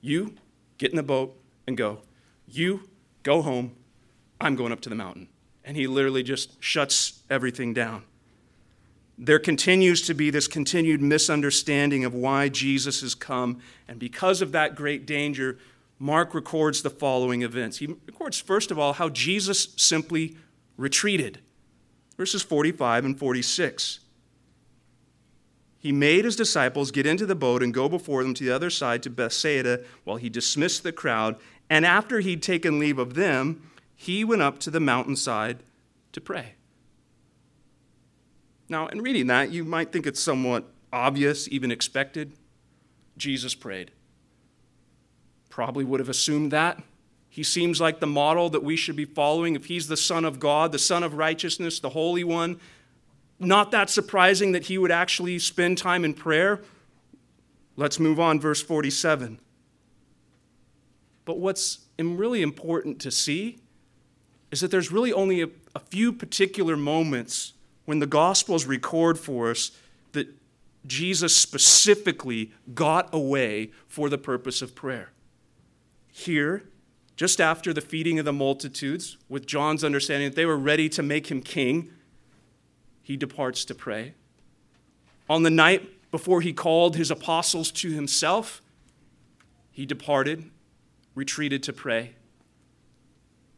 You 0.00 0.34
get 0.76 0.90
in 0.90 0.96
the 0.96 1.02
boat 1.04 1.38
and 1.68 1.76
go. 1.76 2.00
You 2.48 2.88
go 3.22 3.42
home. 3.42 3.76
I'm 4.40 4.56
going 4.56 4.72
up 4.72 4.80
to 4.80 4.88
the 4.88 4.96
mountain. 4.96 5.28
And 5.64 5.76
he 5.76 5.86
literally 5.86 6.24
just 6.24 6.60
shuts 6.60 7.22
everything 7.30 7.72
down 7.72 8.02
there 9.18 9.38
continues 9.38 10.02
to 10.02 10.14
be 10.14 10.30
this 10.30 10.46
continued 10.46 11.00
misunderstanding 11.00 12.04
of 12.04 12.14
why 12.14 12.48
Jesus 12.48 13.00
has 13.00 13.14
come. 13.14 13.60
And 13.88 13.98
because 13.98 14.42
of 14.42 14.52
that 14.52 14.74
great 14.74 15.06
danger, 15.06 15.58
Mark 15.98 16.34
records 16.34 16.82
the 16.82 16.90
following 16.90 17.42
events. 17.42 17.78
He 17.78 17.86
records, 17.86 18.38
first 18.38 18.70
of 18.70 18.78
all, 18.78 18.92
how 18.94 19.08
Jesus 19.08 19.68
simply 19.76 20.36
retreated. 20.76 21.40
Verses 22.18 22.42
45 22.42 23.06
and 23.06 23.18
46. 23.18 24.00
He 25.86 25.92
made 25.92 26.24
his 26.24 26.34
disciples 26.34 26.90
get 26.90 27.06
into 27.06 27.24
the 27.24 27.36
boat 27.36 27.62
and 27.62 27.72
go 27.72 27.88
before 27.88 28.24
them 28.24 28.34
to 28.34 28.42
the 28.42 28.50
other 28.50 28.70
side 28.70 29.04
to 29.04 29.08
Bethsaida 29.08 29.84
while 30.02 30.16
he 30.16 30.28
dismissed 30.28 30.82
the 30.82 30.90
crowd. 30.90 31.36
And 31.70 31.86
after 31.86 32.18
he'd 32.18 32.42
taken 32.42 32.80
leave 32.80 32.98
of 32.98 33.14
them, 33.14 33.70
he 33.94 34.24
went 34.24 34.42
up 34.42 34.58
to 34.60 34.70
the 34.72 34.80
mountainside 34.80 35.62
to 36.10 36.20
pray. 36.20 36.54
Now, 38.68 38.88
in 38.88 39.00
reading 39.00 39.28
that, 39.28 39.52
you 39.52 39.62
might 39.62 39.92
think 39.92 40.08
it's 40.08 40.20
somewhat 40.20 40.64
obvious, 40.92 41.46
even 41.52 41.70
expected. 41.70 42.32
Jesus 43.16 43.54
prayed. 43.54 43.92
Probably 45.50 45.84
would 45.84 46.00
have 46.00 46.08
assumed 46.08 46.50
that. 46.50 46.82
He 47.28 47.44
seems 47.44 47.80
like 47.80 48.00
the 48.00 48.08
model 48.08 48.50
that 48.50 48.64
we 48.64 48.74
should 48.74 48.96
be 48.96 49.04
following. 49.04 49.54
If 49.54 49.66
he's 49.66 49.86
the 49.86 49.96
Son 49.96 50.24
of 50.24 50.40
God, 50.40 50.72
the 50.72 50.80
Son 50.80 51.04
of 51.04 51.14
righteousness, 51.14 51.78
the 51.78 51.90
Holy 51.90 52.24
One, 52.24 52.58
not 53.38 53.70
that 53.70 53.90
surprising 53.90 54.52
that 54.52 54.66
he 54.66 54.78
would 54.78 54.90
actually 54.90 55.38
spend 55.38 55.78
time 55.78 56.04
in 56.04 56.14
prayer. 56.14 56.60
Let's 57.76 58.00
move 58.00 58.18
on, 58.18 58.40
verse 58.40 58.62
47. 58.62 59.38
But 61.24 61.38
what's 61.38 61.80
really 61.98 62.42
important 62.42 63.00
to 63.00 63.10
see 63.10 63.58
is 64.50 64.60
that 64.60 64.70
there's 64.70 64.92
really 64.92 65.12
only 65.12 65.42
a, 65.42 65.48
a 65.74 65.80
few 65.80 66.12
particular 66.12 66.76
moments 66.76 67.52
when 67.84 67.98
the 67.98 68.06
Gospels 68.06 68.64
record 68.64 69.18
for 69.18 69.50
us 69.50 69.72
that 70.12 70.28
Jesus 70.86 71.34
specifically 71.34 72.52
got 72.74 73.12
away 73.12 73.72
for 73.88 74.08
the 74.08 74.18
purpose 74.18 74.62
of 74.62 74.74
prayer. 74.74 75.10
Here, 76.10 76.64
just 77.16 77.40
after 77.40 77.72
the 77.72 77.80
feeding 77.80 78.18
of 78.18 78.24
the 78.24 78.32
multitudes, 78.32 79.16
with 79.28 79.46
John's 79.46 79.82
understanding 79.82 80.30
that 80.30 80.36
they 80.36 80.46
were 80.46 80.56
ready 80.56 80.88
to 80.90 81.02
make 81.02 81.30
him 81.30 81.42
king, 81.42 81.90
he 83.06 83.16
departs 83.16 83.64
to 83.64 83.72
pray. 83.72 84.14
On 85.30 85.44
the 85.44 85.50
night 85.50 86.10
before 86.10 86.40
he 86.40 86.52
called 86.52 86.96
his 86.96 87.08
apostles 87.08 87.70
to 87.70 87.92
himself, 87.92 88.60
he 89.70 89.86
departed, 89.86 90.50
retreated 91.14 91.62
to 91.62 91.72
pray. 91.72 92.16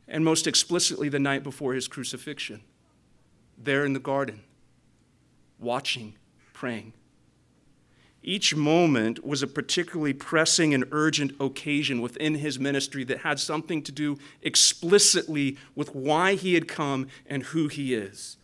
And 0.07 0.23
most 0.23 0.47
explicitly, 0.47 1.09
the 1.09 1.19
night 1.19 1.43
before 1.43 1.73
his 1.73 1.89
crucifixion, 1.89 2.61
there 3.57 3.87
in 3.87 3.95
the 3.95 4.01
garden, 4.01 4.43
watching, 5.59 6.17
praying. 6.53 6.93
Each 8.23 8.55
moment 8.55 9.25
was 9.25 9.43
a 9.43 9.47
particularly 9.47 10.13
pressing 10.13 10.75
and 10.75 10.85
urgent 10.93 11.33
occasion 11.41 12.03
within 12.03 12.35
his 12.35 12.59
ministry 12.59 13.03
that 13.05 13.21
had 13.21 13.41
something 13.41 13.83
to 13.85 13.93
do 13.93 14.19
explicitly 14.43 15.57
with 15.75 15.95
why 15.95 16.35
he 16.35 16.53
had 16.53 16.69
come 16.69 17.07
and 17.27 17.45
who 17.45 17.69
he 17.69 17.95
is. 17.95 18.37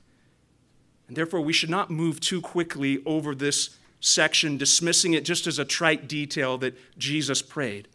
Therefore, 1.14 1.40
we 1.40 1.52
should 1.52 1.70
not 1.70 1.90
move 1.90 2.20
too 2.20 2.40
quickly 2.40 3.02
over 3.06 3.34
this 3.34 3.78
section, 4.00 4.58
dismissing 4.58 5.14
it 5.14 5.24
just 5.24 5.46
as 5.46 5.58
a 5.58 5.64
trite 5.64 6.06
detail 6.06 6.58
that 6.58 6.76
Jesus 6.98 7.40
prayed. 7.40 7.88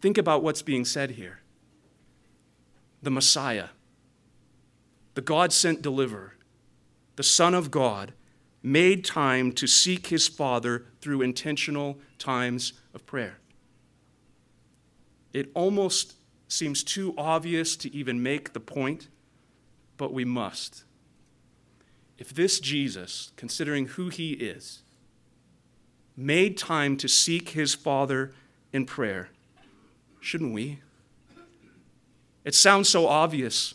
Think 0.00 0.18
about 0.18 0.42
what's 0.42 0.62
being 0.62 0.84
said 0.84 1.12
here 1.12 1.40
the 3.02 3.10
Messiah, 3.10 3.68
the 5.14 5.22
God 5.22 5.52
sent 5.52 5.80
deliverer, 5.80 6.36
the 7.16 7.22
Son 7.22 7.54
of 7.54 7.70
God, 7.70 8.12
made 8.62 9.04
time 9.04 9.52
to 9.52 9.66
seek 9.66 10.08
his 10.08 10.28
Father 10.28 10.84
through 11.00 11.22
intentional 11.22 11.98
times 12.18 12.74
of 12.92 13.06
prayer. 13.06 13.38
It 15.32 15.50
almost 15.54 16.14
seems 16.48 16.84
too 16.84 17.14
obvious 17.16 17.76
to 17.76 17.94
even 17.94 18.22
make 18.22 18.52
the 18.52 18.60
point, 18.60 19.08
but 19.96 20.12
we 20.12 20.26
must 20.26 20.84
if 22.20 22.34
this 22.34 22.60
Jesus, 22.60 23.32
considering 23.36 23.86
who 23.86 24.10
he 24.10 24.32
is, 24.32 24.82
made 26.16 26.58
time 26.58 26.98
to 26.98 27.08
seek 27.08 27.50
his 27.50 27.74
Father 27.74 28.32
in 28.74 28.84
prayer, 28.84 29.30
shouldn't 30.20 30.52
we? 30.52 30.80
It 32.44 32.54
sounds 32.54 32.90
so 32.90 33.06
obvious, 33.06 33.74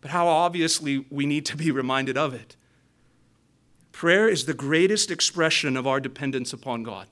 but 0.00 0.12
how 0.12 0.28
obviously 0.28 1.04
we 1.10 1.26
need 1.26 1.44
to 1.46 1.56
be 1.56 1.70
reminded 1.72 2.16
of 2.16 2.32
it. 2.32 2.54
Prayer 3.90 4.28
is 4.28 4.46
the 4.46 4.54
greatest 4.54 5.10
expression 5.10 5.76
of 5.76 5.86
our 5.86 5.98
dependence 5.98 6.52
upon 6.52 6.84
God. 6.84 7.08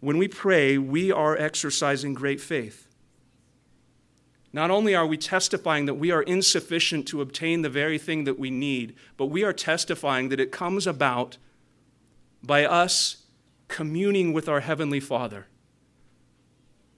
When 0.00 0.16
we 0.16 0.28
pray, 0.28 0.78
we 0.78 1.12
are 1.12 1.36
exercising 1.36 2.14
great 2.14 2.40
faith. 2.40 2.88
Not 4.52 4.70
only 4.70 4.94
are 4.94 5.06
we 5.06 5.16
testifying 5.16 5.86
that 5.86 5.94
we 5.94 6.10
are 6.10 6.22
insufficient 6.22 7.08
to 7.08 7.22
obtain 7.22 7.62
the 7.62 7.70
very 7.70 7.98
thing 7.98 8.24
that 8.24 8.38
we 8.38 8.50
need, 8.50 8.94
but 9.16 9.26
we 9.26 9.44
are 9.44 9.52
testifying 9.52 10.28
that 10.28 10.40
it 10.40 10.52
comes 10.52 10.86
about 10.86 11.38
by 12.42 12.64
us 12.64 13.24
communing 13.68 14.32
with 14.32 14.48
our 14.48 14.60
Heavenly 14.60 15.00
Father. 15.00 15.46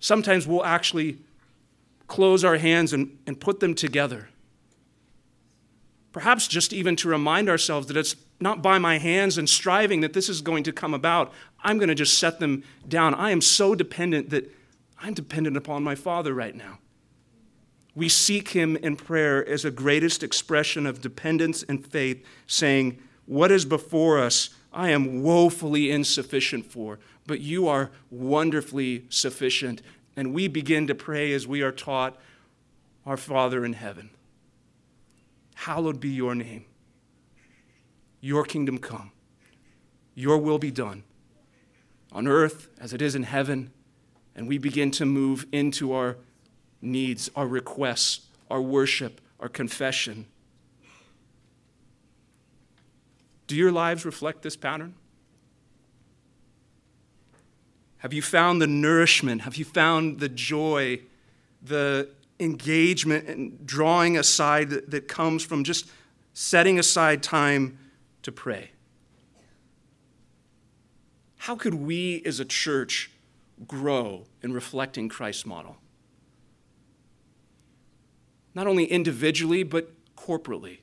Sometimes 0.01 0.47
we'll 0.47 0.65
actually 0.65 1.19
close 2.09 2.45
our 2.45 2.57
hands 2.57 2.93
and, 2.93 3.17
and 3.27 3.41
put 3.41 3.61
them 3.61 3.75
together. 3.75 4.29
Perhaps 6.13 6.49
just 6.49 6.73
even 6.73 6.97
to 6.97 7.09
remind 7.09 7.49
ourselves 7.49 7.87
that 7.87 7.97
it's 7.97 8.17
not 8.41 8.63
by 8.63 8.79
my 8.79 8.99
hands 8.99 9.39
and 9.39 9.49
striving 9.49 10.01
that 10.01 10.13
this 10.13 10.29
is 10.29 10.41
going 10.41 10.65
to 10.65 10.73
come 10.73 10.95
about. 10.95 11.33
I'm 11.63 11.79
going 11.79 11.89
to 11.89 11.95
just 11.95 12.19
set 12.19 12.41
them 12.41 12.65
down. 12.87 13.15
I 13.15 13.31
am 13.31 13.41
so 13.41 13.75
dependent 13.75 14.31
that 14.31 14.53
I'm 15.01 15.15
dependent 15.15 15.57
upon 15.57 15.83
my 15.83 15.95
Father 15.95 16.35
right 16.35 16.55
now. 16.55 16.79
We 17.95 18.09
seek 18.09 18.49
him 18.51 18.77
in 18.77 18.97
prayer 18.97 19.47
as 19.47 19.65
a 19.65 19.71
greatest 19.71 20.23
expression 20.23 20.87
of 20.87 21.01
dependence 21.01 21.63
and 21.63 21.87
faith, 21.87 22.25
saying, 22.47 22.99
What 23.27 23.53
is 23.53 23.65
before 23.65 24.19
us, 24.19 24.51
I 24.73 24.91
am 24.91 25.23
woefully 25.23 25.91
insufficient 25.91 26.67
for, 26.67 26.99
but 27.27 27.41
you 27.41 27.69
are 27.69 27.91
wonderfully 28.11 29.07
sufficient. 29.09 29.81
And 30.17 30.35
we 30.35 30.49
begin 30.49 30.87
to 30.89 30.95
pray 30.95 31.33
as 31.33 31.47
we 31.47 31.63
are 31.63 31.73
taught, 31.73 32.17
Our 33.07 33.17
Father 33.17 33.65
in 33.65 33.75
heaven, 33.75 34.11
hallowed 35.55 36.01
be 36.01 36.11
your 36.11 36.35
name. 36.35 36.65
Your 38.21 38.45
kingdom 38.45 38.79
come, 38.79 39.13
your 40.15 40.39
will 40.39 40.59
be 40.59 40.71
done 40.71 41.05
on 42.11 42.27
earth 42.27 42.69
as 42.81 42.93
it 42.93 43.03
is 43.03 43.15
in 43.15 43.25
heaven. 43.25 43.71
And 44.37 44.49
we 44.49 44.59
begin 44.59 44.91
to 44.93 45.07
move 45.07 45.47
into 45.53 45.93
our 45.93 46.17
needs, 46.85 47.31
our 47.35 47.47
requests, 47.47 48.27
our 48.51 48.61
worship, 48.61 49.21
our 49.41 49.49
confession. 49.49 50.27
Do 53.47 53.57
your 53.57 53.73
lives 53.73 54.05
reflect 54.05 54.43
this 54.43 54.57
pattern? 54.57 54.95
Have 57.99 58.13
you 58.13 58.23
found 58.23 58.61
the 58.61 58.67
nourishment? 58.67 59.43
Have 59.43 59.57
you 59.57 59.65
found 59.65 60.21
the 60.21 60.29
joy, 60.29 61.01
the 61.63 62.11
engagement 62.39 63.29
and 63.29 63.67
drawing 63.67 64.19
aside 64.19 64.71
that, 64.71 64.91
that 64.91 65.09
comes 65.09 65.45
from 65.45 65.65
just 65.65 65.87
setting 66.35 66.79
aside 66.79 67.23
time 67.23 67.79
to 68.23 68.33
pray? 68.33 68.73
How 71.39 71.57
could 71.57 71.75
we 71.75 72.23
as 72.25 72.41
a 72.41 72.45
church 72.45 73.11
grow 73.67 74.25
in 74.43 74.53
reflecting 74.53 75.09
Christ's 75.09 75.47
model? 75.47 75.77
Not 78.55 78.67
only 78.67 78.85
individually, 78.85 79.63
but 79.63 79.91
corporately. 80.17 80.79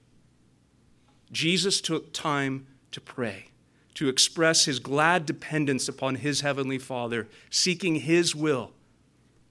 Jesus 1.32 1.80
took 1.80 2.12
time 2.12 2.68
to 2.92 3.00
pray, 3.00 3.48
to 3.94 4.10
express 4.10 4.66
his 4.66 4.80
glad 4.80 5.26
dependence 5.26 5.88
upon 5.88 6.16
his 6.16 6.42
heavenly 6.42 6.78
Father, 6.78 7.28
seeking 7.50 7.96
his 7.96 8.36
will, 8.36 8.72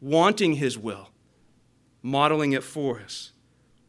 wanting 0.01 0.55
his 0.55 0.77
will, 0.77 1.09
modeling 2.03 2.53
it 2.53 2.62
for 2.62 3.01
us. 3.01 3.33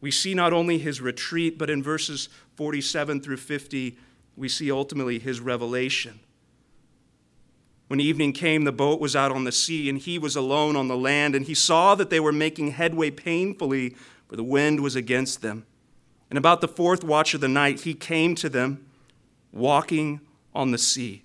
We 0.00 0.10
see 0.10 0.34
not 0.34 0.52
only 0.52 0.78
his 0.78 1.00
retreat, 1.00 1.58
but 1.58 1.70
in 1.70 1.82
verses 1.82 2.28
47 2.56 3.20
through 3.20 3.36
50, 3.36 3.96
we 4.36 4.48
see 4.48 4.72
ultimately 4.72 5.18
his 5.18 5.40
revelation. 5.40 6.20
When 7.88 8.00
evening 8.00 8.32
came, 8.32 8.64
the 8.64 8.72
boat 8.72 9.00
was 9.00 9.14
out 9.14 9.32
on 9.32 9.44
the 9.44 9.52
sea, 9.52 9.90
and 9.90 9.98
he 9.98 10.18
was 10.18 10.34
alone 10.34 10.76
on 10.76 10.88
the 10.88 10.96
land, 10.96 11.34
and 11.34 11.44
he 11.44 11.54
saw 11.54 11.94
that 11.94 12.08
they 12.08 12.20
were 12.20 12.32
making 12.32 12.70
headway 12.70 13.10
painfully 13.10 13.94
for 14.32 14.36
the 14.36 14.42
wind 14.42 14.80
was 14.80 14.96
against 14.96 15.42
them. 15.42 15.66
And 16.30 16.38
about 16.38 16.62
the 16.62 16.66
fourth 16.68 17.04
watch 17.04 17.34
of 17.34 17.42
the 17.42 17.48
night, 17.48 17.82
he 17.82 17.92
came 17.92 18.34
to 18.36 18.48
them, 18.48 18.86
walking 19.52 20.22
on 20.54 20.70
the 20.70 20.78
sea. 20.78 21.22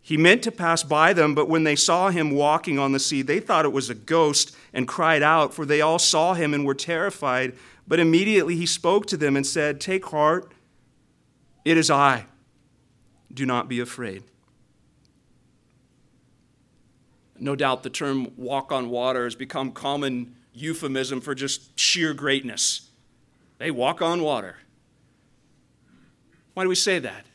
He 0.00 0.16
meant 0.16 0.44
to 0.44 0.52
pass 0.52 0.84
by 0.84 1.12
them, 1.12 1.34
but 1.34 1.48
when 1.48 1.64
they 1.64 1.74
saw 1.74 2.10
him 2.10 2.30
walking 2.30 2.78
on 2.78 2.92
the 2.92 3.00
sea, 3.00 3.22
they 3.22 3.40
thought 3.40 3.64
it 3.64 3.72
was 3.72 3.90
a 3.90 3.96
ghost 3.96 4.54
and 4.72 4.86
cried 4.86 5.24
out, 5.24 5.52
for 5.52 5.66
they 5.66 5.80
all 5.80 5.98
saw 5.98 6.34
him 6.34 6.54
and 6.54 6.64
were 6.64 6.72
terrified. 6.72 7.56
But 7.88 7.98
immediately 7.98 8.54
he 8.54 8.64
spoke 8.64 9.06
to 9.06 9.16
them 9.16 9.34
and 9.34 9.44
said, 9.44 9.80
Take 9.80 10.06
heart, 10.06 10.52
it 11.64 11.76
is 11.76 11.90
I. 11.90 12.26
Do 13.34 13.44
not 13.44 13.68
be 13.68 13.80
afraid. 13.80 14.22
No 17.40 17.56
doubt 17.56 17.82
the 17.82 17.90
term 17.90 18.30
walk 18.36 18.70
on 18.70 18.88
water 18.88 19.24
has 19.24 19.34
become 19.34 19.72
common 19.72 20.36
euphemism 20.60 21.20
for 21.20 21.34
just 21.34 21.78
sheer 21.78 22.14
greatness. 22.14 22.88
They 23.58 23.70
walk 23.70 24.00
on 24.00 24.22
water. 24.22 24.56
Why 26.54 26.64
do 26.64 26.68
we 26.68 26.74
say 26.74 26.98
that? 26.98 27.26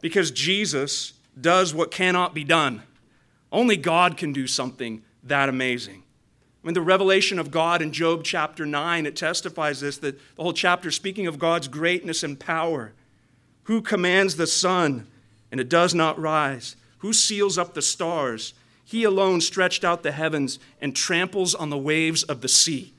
Because 0.00 0.30
Jesus 0.30 1.12
does 1.40 1.72
what 1.72 1.90
cannot 1.90 2.34
be 2.34 2.44
done. 2.44 2.82
Only 3.50 3.76
God 3.76 4.16
can 4.16 4.32
do 4.32 4.46
something 4.46 5.02
that 5.22 5.48
amazing. 5.48 6.02
I 6.62 6.66
mean, 6.66 6.74
the 6.74 6.80
revelation 6.80 7.38
of 7.38 7.50
God 7.50 7.82
in 7.82 7.92
Job 7.92 8.22
chapter 8.24 8.64
9, 8.64 9.06
it 9.06 9.16
testifies 9.16 9.80
this, 9.80 9.98
that 9.98 10.18
the 10.36 10.42
whole 10.42 10.52
chapter 10.52 10.90
speaking 10.90 11.26
of 11.26 11.38
God's 11.38 11.68
greatness 11.68 12.22
and 12.22 12.38
power. 12.38 12.92
Who 13.64 13.82
commands 13.82 14.36
the 14.36 14.46
sun 14.46 15.08
and 15.50 15.60
it 15.60 15.68
does 15.68 15.94
not 15.94 16.18
rise? 16.18 16.76
Who 16.98 17.12
seals 17.12 17.58
up 17.58 17.74
the 17.74 17.82
stars? 17.82 18.54
He 18.92 19.04
alone 19.04 19.40
stretched 19.40 19.84
out 19.84 20.02
the 20.02 20.12
heavens 20.12 20.58
and 20.78 20.94
tramples 20.94 21.54
on 21.54 21.70
the 21.70 21.78
waves 21.78 22.24
of 22.24 22.42
the 22.42 22.48
sea. 22.48 22.92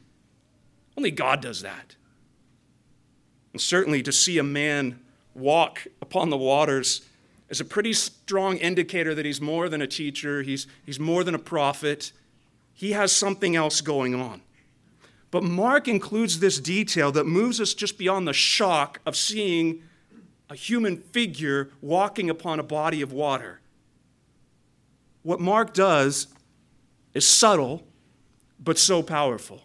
Only 0.97 1.11
God 1.11 1.39
does 1.39 1.61
that. 1.61 1.95
And 3.51 3.61
certainly 3.61 4.01
to 4.01 4.11
see 4.11 4.39
a 4.39 4.43
man 4.43 4.99
walk 5.35 5.85
upon 6.01 6.31
the 6.31 6.37
waters 6.37 7.07
is 7.47 7.61
a 7.61 7.65
pretty 7.65 7.93
strong 7.93 8.57
indicator 8.57 9.13
that 9.13 9.23
he's 9.23 9.39
more 9.39 9.69
than 9.69 9.83
a 9.83 9.87
teacher, 9.87 10.41
he's, 10.41 10.65
he's 10.83 10.99
more 10.99 11.23
than 11.23 11.35
a 11.35 11.39
prophet. 11.39 12.11
He 12.73 12.93
has 12.93 13.11
something 13.11 13.55
else 13.55 13.79
going 13.79 14.15
on. 14.15 14.41
But 15.29 15.43
Mark 15.43 15.87
includes 15.87 16.39
this 16.39 16.59
detail 16.59 17.11
that 17.11 17.27
moves 17.27 17.61
us 17.61 17.75
just 17.75 17.99
beyond 17.99 18.27
the 18.27 18.33
shock 18.33 18.99
of 19.05 19.15
seeing 19.15 19.83
a 20.49 20.55
human 20.55 20.97
figure 20.97 21.69
walking 21.81 22.31
upon 22.31 22.59
a 22.59 22.63
body 22.63 23.03
of 23.03 23.13
water. 23.13 23.59
What 25.23 25.39
Mark 25.39 25.73
does 25.73 26.27
is 27.13 27.27
subtle, 27.27 27.83
but 28.59 28.77
so 28.77 29.01
powerful. 29.01 29.63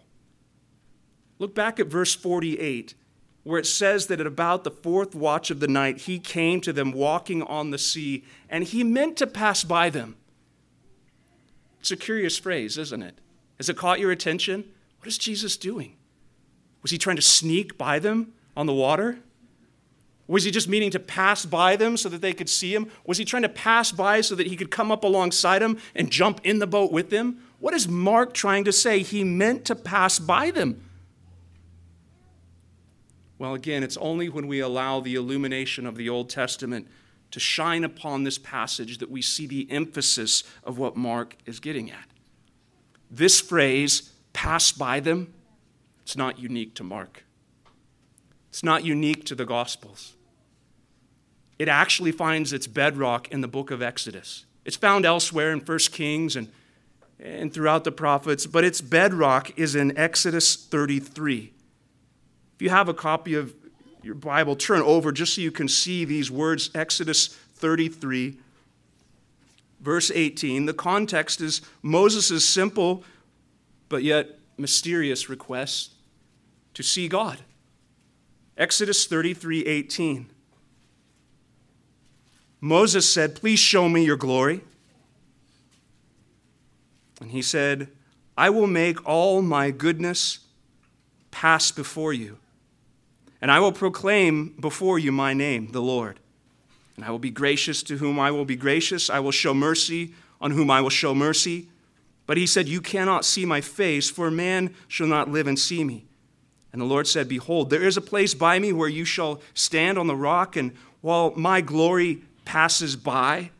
Look 1.37 1.53
back 1.53 1.79
at 1.79 1.87
verse 1.87 2.15
48, 2.15 2.95
where 3.43 3.59
it 3.59 3.65
says 3.65 4.07
that 4.07 4.19
at 4.19 4.27
about 4.27 4.63
the 4.63 4.71
fourth 4.71 5.15
watch 5.15 5.51
of 5.51 5.59
the 5.59 5.67
night, 5.67 5.99
he 6.01 6.19
came 6.19 6.59
to 6.61 6.73
them 6.73 6.91
walking 6.91 7.41
on 7.43 7.71
the 7.71 7.77
sea, 7.77 8.23
and 8.49 8.63
he 8.63 8.83
meant 8.83 9.17
to 9.17 9.27
pass 9.27 9.63
by 9.63 9.89
them. 9.89 10.15
It's 11.79 11.91
a 11.91 11.97
curious 11.97 12.37
phrase, 12.37 12.77
isn't 12.77 13.01
it? 13.01 13.19
Has 13.57 13.69
it 13.69 13.77
caught 13.77 13.99
your 13.99 14.11
attention? 14.11 14.65
What 14.99 15.07
is 15.07 15.17
Jesus 15.17 15.55
doing? 15.55 15.95
Was 16.81 16.91
he 16.91 16.97
trying 16.97 17.15
to 17.15 17.21
sneak 17.21 17.77
by 17.77 17.99
them 17.99 18.33
on 18.55 18.65
the 18.65 18.73
water? 18.73 19.19
Was 20.29 20.43
he 20.43 20.51
just 20.51 20.69
meaning 20.69 20.91
to 20.91 20.99
pass 20.99 21.43
by 21.43 21.75
them 21.75 21.97
so 21.97 22.07
that 22.07 22.21
they 22.21 22.33
could 22.33 22.49
see 22.49 22.71
him? 22.71 22.91
Was 23.03 23.17
he 23.17 23.25
trying 23.25 23.41
to 23.41 23.49
pass 23.49 23.91
by 23.91 24.21
so 24.21 24.35
that 24.35 24.45
he 24.45 24.55
could 24.55 24.69
come 24.69 24.91
up 24.91 25.03
alongside 25.03 25.57
them 25.57 25.79
and 25.95 26.11
jump 26.11 26.39
in 26.43 26.59
the 26.59 26.67
boat 26.67 26.91
with 26.91 27.09
them? 27.09 27.39
What 27.57 27.73
is 27.73 27.87
Mark 27.87 28.35
trying 28.35 28.63
to 28.65 28.71
say? 28.71 28.99
He 28.99 29.23
meant 29.23 29.65
to 29.65 29.75
pass 29.75 30.19
by 30.19 30.51
them. 30.51 30.83
Well, 33.39 33.55
again, 33.55 33.81
it's 33.81 33.97
only 33.97 34.29
when 34.29 34.45
we 34.45 34.59
allow 34.59 34.99
the 34.99 35.15
illumination 35.15 35.87
of 35.87 35.95
the 35.95 36.09
Old 36.09 36.29
Testament 36.29 36.87
to 37.31 37.39
shine 37.39 37.83
upon 37.83 38.23
this 38.23 38.37
passage 38.37 38.99
that 38.99 39.09
we 39.09 39.23
see 39.23 39.47
the 39.47 39.67
emphasis 39.71 40.43
of 40.63 40.77
what 40.77 40.95
Mark 40.95 41.37
is 41.47 41.59
getting 41.59 41.89
at. 41.89 42.05
This 43.09 43.41
phrase, 43.41 44.11
pass 44.33 44.71
by 44.71 44.99
them, 44.99 45.33
it's 46.03 46.15
not 46.15 46.37
unique 46.37 46.75
to 46.75 46.83
Mark. 46.83 47.23
It's 48.49 48.63
not 48.63 48.83
unique 48.83 49.25
to 49.25 49.33
the 49.33 49.45
Gospels. 49.45 50.13
It 51.59 51.67
actually 51.67 52.13
finds 52.13 52.53
its 52.53 52.65
bedrock 52.65 53.27
in 53.27 53.41
the 53.41 53.47
book 53.47 53.69
of 53.69 53.81
Exodus. 53.81 54.45
It's 54.63 54.77
found 54.77 55.05
elsewhere 55.05 55.51
in 55.51 55.59
1 55.59 55.77
Kings 55.91 56.37
and, 56.37 56.49
and 57.19 57.53
throughout 57.53 57.83
the 57.83 57.91
prophets, 57.91 58.45
but 58.45 58.63
its 58.63 58.79
bedrock 58.79 59.59
is 59.59 59.75
in 59.75 59.95
Exodus 59.97 60.55
33. 60.55 61.51
If 62.55 62.61
you 62.61 62.69
have 62.69 62.87
a 62.87 62.93
copy 62.93 63.35
of 63.35 63.53
your 64.01 64.15
Bible, 64.15 64.55
turn 64.55 64.81
over 64.81 65.11
just 65.11 65.35
so 65.35 65.41
you 65.41 65.51
can 65.51 65.67
see 65.67 66.05
these 66.05 66.31
words 66.31 66.69
Exodus 66.73 67.27
33, 67.27 68.37
verse 69.81 70.11
18. 70.13 70.65
The 70.65 70.73
context 70.73 71.41
is 71.41 71.61
Moses' 71.81 72.47
simple 72.47 73.03
but 73.89 74.03
yet 74.03 74.37
mysterious 74.57 75.29
request 75.29 75.93
to 76.75 76.83
see 76.83 77.07
God. 77.07 77.39
Exodus 78.57 79.07
33 79.07 79.65
18. 79.65 80.29
Moses 82.61 83.11
said, 83.11 83.35
Please 83.35 83.59
show 83.59 83.87
me 83.87 84.03
your 84.03 84.17
glory. 84.17 84.61
And 87.21 87.31
he 87.31 87.41
said, 87.41 87.89
I 88.37 88.49
will 88.49 88.67
make 88.67 89.05
all 89.07 89.41
my 89.41 89.71
goodness 89.71 90.39
pass 91.31 91.71
before 91.71 92.13
you 92.13 92.37
and 93.41 93.51
I 93.51 93.59
will 93.59 93.71
proclaim 93.71 94.55
before 94.59 94.99
you 94.99 95.11
my 95.11 95.33
name, 95.33 95.71
the 95.71 95.81
Lord. 95.81 96.19
And 96.95 97.05
I 97.05 97.11
will 97.11 97.19
be 97.19 97.29
gracious 97.29 97.81
to 97.83 97.97
whom 97.97 98.19
I 98.19 98.31
will 98.31 98.45
be 98.45 98.57
gracious. 98.57 99.09
I 99.09 99.19
will 99.19 99.31
show 99.31 99.53
mercy 99.53 100.13
on 100.41 100.51
whom 100.51 100.69
I 100.69 100.81
will 100.81 100.89
show 100.89 101.15
mercy. 101.15 101.69
But 102.25 102.37
he 102.37 102.45
said, 102.45 102.67
You 102.67 102.81
cannot 102.81 103.23
see 103.23 103.45
my 103.45 103.61
face, 103.61 104.09
for 104.09 104.29
man 104.29 104.75
shall 104.87 105.07
not 105.07 105.29
live 105.29 105.47
and 105.47 105.57
see 105.57 105.83
me. 105.83 106.05
And 106.73 106.81
the 106.81 106.85
Lord 106.85 107.07
said, 107.07 107.29
Behold, 107.29 107.69
there 107.69 107.83
is 107.83 107.95
a 107.95 108.01
place 108.01 108.33
by 108.33 108.59
me 108.59 108.73
where 108.73 108.89
you 108.89 109.05
shall 109.05 109.41
stand 109.53 109.97
on 109.97 110.07
the 110.07 110.15
rock, 110.15 110.57
and 110.57 110.73
while 111.01 111.31
my 111.35 111.61
glory 111.61 112.21
passes 112.49 112.95
by, 112.95 113.51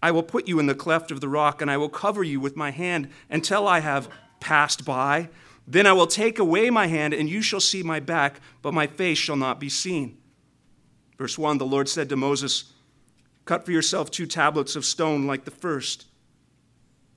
I 0.00 0.12
will 0.12 0.22
put 0.22 0.46
you 0.46 0.60
in 0.60 0.66
the 0.66 0.74
cleft 0.76 1.10
of 1.10 1.20
the 1.20 1.28
rock, 1.28 1.60
and 1.60 1.68
I 1.68 1.76
will 1.76 1.88
cover 1.88 2.22
you 2.22 2.38
with 2.38 2.54
my 2.54 2.70
hand 2.70 3.08
until 3.28 3.66
I 3.66 3.80
have 3.80 4.08
passed 4.38 4.84
by. 4.84 5.30
Then 5.66 5.84
I 5.84 5.94
will 5.94 6.06
take 6.06 6.38
away 6.38 6.70
my 6.70 6.86
hand, 6.86 7.12
and 7.12 7.28
you 7.28 7.42
shall 7.42 7.58
see 7.58 7.82
my 7.82 7.98
back, 7.98 8.38
but 8.62 8.72
my 8.72 8.86
face 8.86 9.18
shall 9.18 9.34
not 9.34 9.58
be 9.58 9.68
seen. 9.68 10.16
Verse 11.18 11.36
1 11.36 11.58
The 11.58 11.66
Lord 11.66 11.88
said 11.88 12.08
to 12.08 12.16
Moses, 12.16 12.72
Cut 13.46 13.64
for 13.64 13.72
yourself 13.72 14.12
two 14.12 14.26
tablets 14.26 14.76
of 14.76 14.84
stone 14.84 15.26
like 15.26 15.44
the 15.44 15.50
first, 15.50 16.06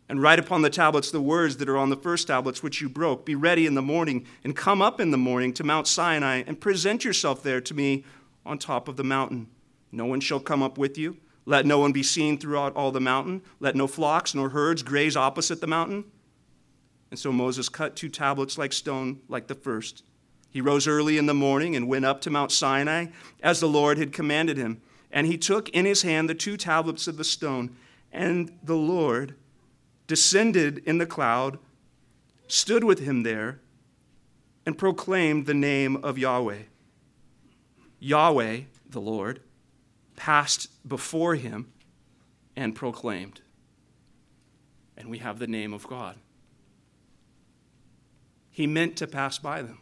and 0.09 0.19
write 0.19 0.39
upon 0.39 0.63
the 0.63 0.71
tablets 0.71 1.11
the 1.11 1.21
words 1.21 1.57
that 1.57 1.69
are 1.69 1.77
on 1.77 1.91
the 1.91 1.95
first 1.95 2.25
tablets 2.25 2.63
which 2.63 2.81
you 2.81 2.89
broke. 2.89 3.23
Be 3.23 3.35
ready 3.35 3.67
in 3.67 3.75
the 3.75 3.83
morning, 3.83 4.25
and 4.43 4.55
come 4.55 4.81
up 4.81 4.99
in 4.99 5.11
the 5.11 5.17
morning 5.17 5.53
to 5.53 5.63
Mount 5.63 5.85
Sinai, 5.85 6.41
and 6.47 6.59
present 6.59 7.05
yourself 7.05 7.43
there 7.43 7.61
to 7.61 7.75
me 7.75 8.03
on 8.47 8.57
top 8.57 8.87
of 8.87 8.97
the 8.97 9.03
mountain. 9.03 9.47
No 9.91 10.05
one 10.05 10.19
shall 10.19 10.39
come 10.39 10.61
up 10.61 10.77
with 10.77 10.97
you. 10.97 11.17
Let 11.45 11.65
no 11.65 11.79
one 11.79 11.93
be 11.93 12.03
seen 12.03 12.38
throughout 12.38 12.75
all 12.75 12.91
the 12.91 12.99
mountain. 12.99 13.41
Let 13.59 13.75
no 13.75 13.88
flocks 13.88 14.35
nor 14.35 14.49
herds 14.49 14.83
graze 14.83 15.15
opposite 15.15 15.61
the 15.61 15.67
mountain. 15.67 16.03
And 17.09 17.17
so 17.17 17.31
Moses 17.31 17.69
cut 17.69 17.95
two 17.95 18.09
tablets 18.09 18.57
like 18.57 18.73
stone, 18.73 19.21
like 19.29 19.47
the 19.47 19.55
first. 19.55 20.03
He 20.49 20.59
rose 20.59 20.88
early 20.88 21.17
in 21.17 21.25
the 21.25 21.33
morning 21.33 21.75
and 21.75 21.88
went 21.88 22.05
up 22.05 22.19
to 22.21 22.29
Mount 22.29 22.51
Sinai, 22.51 23.07
as 23.41 23.59
the 23.59 23.67
Lord 23.67 23.97
had 23.97 24.11
commanded 24.11 24.57
him. 24.57 24.81
And 25.09 25.25
he 25.25 25.38
took 25.38 25.69
in 25.69 25.85
his 25.85 26.01
hand 26.01 26.29
the 26.29 26.35
two 26.35 26.57
tablets 26.57 27.07
of 27.07 27.15
the 27.15 27.23
stone. 27.23 27.75
And 28.11 28.51
the 28.61 28.75
Lord 28.75 29.35
descended 30.05 30.79
in 30.79 30.97
the 30.97 31.05
cloud, 31.05 31.59
stood 32.47 32.83
with 32.83 32.99
him 32.99 33.23
there, 33.23 33.59
and 34.65 34.77
proclaimed 34.77 35.45
the 35.45 35.53
name 35.53 35.97
of 35.97 36.17
Yahweh. 36.17 36.63
Yahweh, 37.99 38.61
the 38.89 39.01
Lord, 39.01 39.39
passed 40.18 40.68
before 40.86 41.36
him 41.36 41.72
and 42.57 42.76
proclaimed. 42.76 43.39
And 44.97 45.09
we 45.09 45.20
have 45.20 45.39
the 45.39 45.47
name 45.47 45.74
of 45.74 45.88
God. 45.88 46.18
He 48.49 48.68
meant 48.68 48.97
to 48.97 49.07
pass 49.07 49.38
by 49.38 49.61
them. 49.61 49.78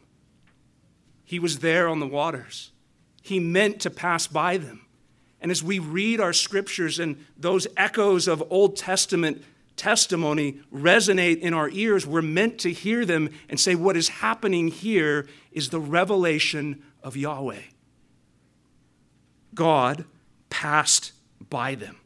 He 1.23 1.39
was 1.39 1.59
there 1.59 1.87
on 1.87 1.99
the 1.99 2.07
waters. 2.07 2.71
He 3.23 3.39
meant 3.39 3.79
to 3.81 3.89
pass 3.89 4.27
by 4.27 4.57
them. 4.57 4.85
And 5.41 5.49
as 5.49 5.63
we 5.63 5.79
read 5.79 6.19
our 6.19 6.33
scriptures 6.33 6.99
and 6.99 7.23
those 7.37 7.65
echoes 7.77 8.27
of 8.27 8.43
Old 8.49 8.75
Testament 8.75 9.43
testimony 9.75 10.59
resonate 10.73 11.39
in 11.39 11.53
our 11.53 11.69
ears, 11.69 12.05
we're 12.05 12.21
meant 12.21 12.59
to 12.59 12.71
hear 12.71 13.05
them 13.05 13.29
and 13.49 13.59
say, 13.59 13.75
What 13.75 13.97
is 13.97 14.09
happening 14.09 14.67
here 14.67 15.27
is 15.51 15.69
the 15.69 15.79
revelation 15.79 16.83
of 17.01 17.15
Yahweh. 17.15 17.61
God 19.53 20.05
passed 20.49 21.11
by 21.49 21.75
them. 21.75 21.97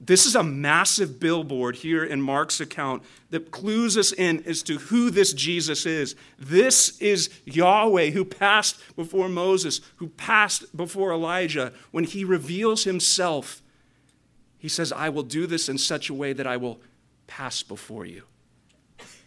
This 0.00 0.26
is 0.26 0.34
a 0.34 0.42
massive 0.42 1.18
billboard 1.18 1.76
here 1.76 2.04
in 2.04 2.20
Mark's 2.20 2.60
account 2.60 3.02
that 3.30 3.50
clues 3.50 3.96
us 3.96 4.12
in 4.12 4.42
as 4.44 4.62
to 4.64 4.76
who 4.76 5.10
this 5.10 5.32
Jesus 5.32 5.86
is. 5.86 6.14
This 6.38 7.00
is 7.00 7.30
Yahweh 7.46 8.10
who 8.10 8.24
passed 8.24 8.76
before 8.96 9.28
Moses, 9.28 9.80
who 9.96 10.08
passed 10.08 10.76
before 10.76 11.12
Elijah. 11.12 11.72
When 11.90 12.04
he 12.04 12.22
reveals 12.22 12.84
himself, 12.84 13.62
he 14.58 14.68
says, 14.68 14.92
I 14.92 15.08
will 15.08 15.22
do 15.22 15.46
this 15.46 15.68
in 15.68 15.78
such 15.78 16.10
a 16.10 16.14
way 16.14 16.32
that 16.34 16.46
I 16.46 16.56
will 16.58 16.80
pass 17.26 17.62
before 17.62 18.04
you. 18.04 18.24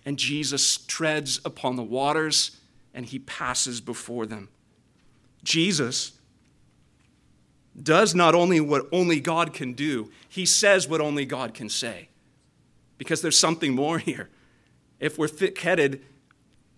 And 0.05 0.17
Jesus 0.17 0.77
treads 0.77 1.41
upon 1.43 1.75
the 1.75 1.83
waters 1.83 2.57
and 2.93 3.05
he 3.05 3.19
passes 3.19 3.81
before 3.81 4.25
them. 4.25 4.49
Jesus 5.43 6.13
does 7.81 8.15
not 8.15 8.35
only 8.35 8.59
what 8.59 8.87
only 8.91 9.19
God 9.19 9.53
can 9.53 9.73
do, 9.73 10.11
he 10.27 10.45
says 10.45 10.87
what 10.87 11.01
only 11.01 11.25
God 11.25 11.53
can 11.53 11.69
say. 11.69 12.09
Because 12.97 13.21
there's 13.21 13.37
something 13.37 13.73
more 13.73 13.99
here. 13.99 14.29
If 14.99 15.17
we're 15.17 15.27
thick 15.27 15.59
headed, 15.59 16.01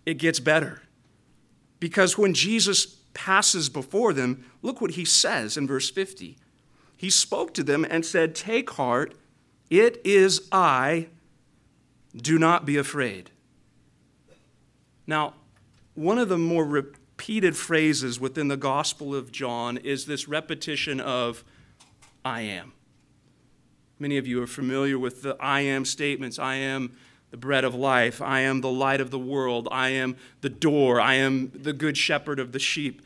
it 0.05 0.15
gets 0.15 0.39
better. 0.39 0.81
Because 1.79 2.17
when 2.17 2.33
Jesus 2.33 2.85
passes 3.13 3.69
before 3.69 4.13
them, 4.13 4.45
look 4.61 4.81
what 4.81 4.91
he 4.91 5.05
says 5.05 5.55
in 5.55 5.67
verse 5.67 5.89
50. 5.89 6.37
He 6.97 7.09
spoke 7.09 7.53
to 7.53 7.63
them 7.63 7.85
and 7.89 8.05
said, 8.05 8.35
Take 8.35 8.71
heart, 8.71 9.15
it 9.69 10.01
is 10.03 10.47
I, 10.51 11.07
do 12.15 12.37
not 12.37 12.65
be 12.65 12.75
afraid. 12.75 13.31
Now, 15.07 15.35
one 15.95 16.17
of 16.17 16.27
the 16.27 16.37
more 16.37 16.65
repeated 17.19 17.57
phrases 17.57 18.17
within 18.17 18.47
the 18.47 18.55
Gospel 18.55 19.13
of 19.13 19.29
John 19.29 19.75
is 19.75 20.05
this 20.05 20.29
repetition 20.29 21.01
of, 21.01 21.43
I 22.23 22.43
am. 22.43 22.71
Many 23.99 24.17
of 24.17 24.25
you 24.25 24.41
are 24.41 24.47
familiar 24.47 24.97
with 24.97 25.21
the 25.21 25.35
I 25.37 25.59
am 25.59 25.83
statements. 25.83 26.39
I 26.39 26.55
am 26.55 26.95
the 27.31 27.35
bread 27.35 27.65
of 27.65 27.75
life. 27.75 28.21
I 28.21 28.39
am 28.39 28.61
the 28.61 28.71
light 28.71 29.01
of 29.01 29.11
the 29.11 29.19
world. 29.19 29.67
I 29.69 29.89
am 29.89 30.15
the 30.39 30.49
door. 30.49 31.01
I 31.01 31.15
am 31.15 31.51
the 31.53 31.73
good 31.73 31.97
shepherd 31.97 32.39
of 32.39 32.53
the 32.53 32.57
sheep. 32.57 33.01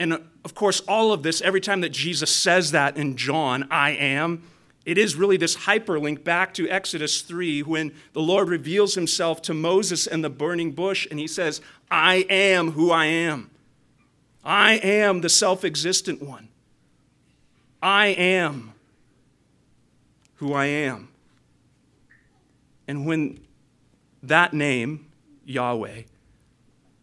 And 0.00 0.14
of 0.44 0.56
course, 0.56 0.80
all 0.88 1.12
of 1.12 1.22
this, 1.22 1.40
every 1.40 1.60
time 1.60 1.80
that 1.82 1.90
Jesus 1.90 2.34
says 2.34 2.72
that 2.72 2.96
in 2.96 3.16
John, 3.16 3.68
I 3.70 3.90
am, 3.90 4.42
it 4.84 4.98
is 4.98 5.14
really 5.14 5.36
this 5.36 5.56
hyperlink 5.56 6.24
back 6.24 6.52
to 6.54 6.68
Exodus 6.68 7.22
3 7.22 7.62
when 7.62 7.94
the 8.12 8.20
Lord 8.20 8.48
reveals 8.48 8.96
himself 8.96 9.40
to 9.42 9.54
Moses 9.54 10.06
in 10.06 10.22
the 10.22 10.28
burning 10.28 10.72
bush 10.72 11.06
and 11.10 11.18
he 11.18 11.26
says, 11.26 11.62
I 11.96 12.26
am 12.28 12.72
who 12.72 12.90
I 12.90 13.06
am. 13.06 13.50
I 14.42 14.74
am 14.78 15.20
the 15.20 15.28
self 15.28 15.64
existent 15.64 16.20
one. 16.20 16.48
I 17.80 18.08
am 18.08 18.72
who 20.34 20.52
I 20.54 20.66
am. 20.66 21.10
And 22.88 23.06
when 23.06 23.38
that 24.24 24.52
name, 24.52 25.06
Yahweh, 25.44 26.02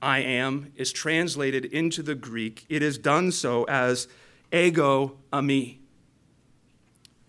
I 0.01 0.19
am, 0.19 0.73
is 0.75 0.91
translated 0.91 1.63
into 1.63 2.03
the 2.03 2.13
Greek, 2.13 2.65
it 2.67 2.83
is 2.83 2.97
done 2.97 3.31
so 3.31 3.63
as 3.63 4.09
ego 4.51 5.17
eimi. 5.31 5.77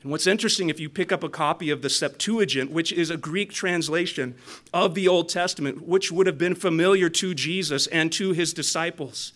And 0.02 0.10
what's 0.10 0.26
interesting, 0.26 0.68
if 0.68 0.80
you 0.80 0.88
pick 0.88 1.12
up 1.12 1.22
a 1.22 1.28
copy 1.28 1.70
of 1.70 1.82
the 1.82 1.90
Septuagint, 1.90 2.72
which 2.72 2.92
is 2.92 3.08
a 3.08 3.16
Greek 3.16 3.52
translation 3.52 4.34
of 4.74 4.94
the 4.94 5.06
Old 5.06 5.28
Testament, 5.28 5.86
which 5.86 6.10
would 6.10 6.26
have 6.26 6.38
been 6.38 6.56
familiar 6.56 7.08
to 7.08 7.34
Jesus 7.34 7.86
and 7.86 8.12
to 8.12 8.32
his 8.32 8.52
disciples, 8.52 9.32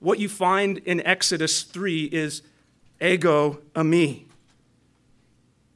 what 0.00 0.18
you 0.18 0.28
find 0.28 0.78
in 0.78 1.00
Exodus 1.06 1.62
3 1.62 2.04
is 2.04 2.42
ego 3.00 3.60
eimi. 3.74 4.24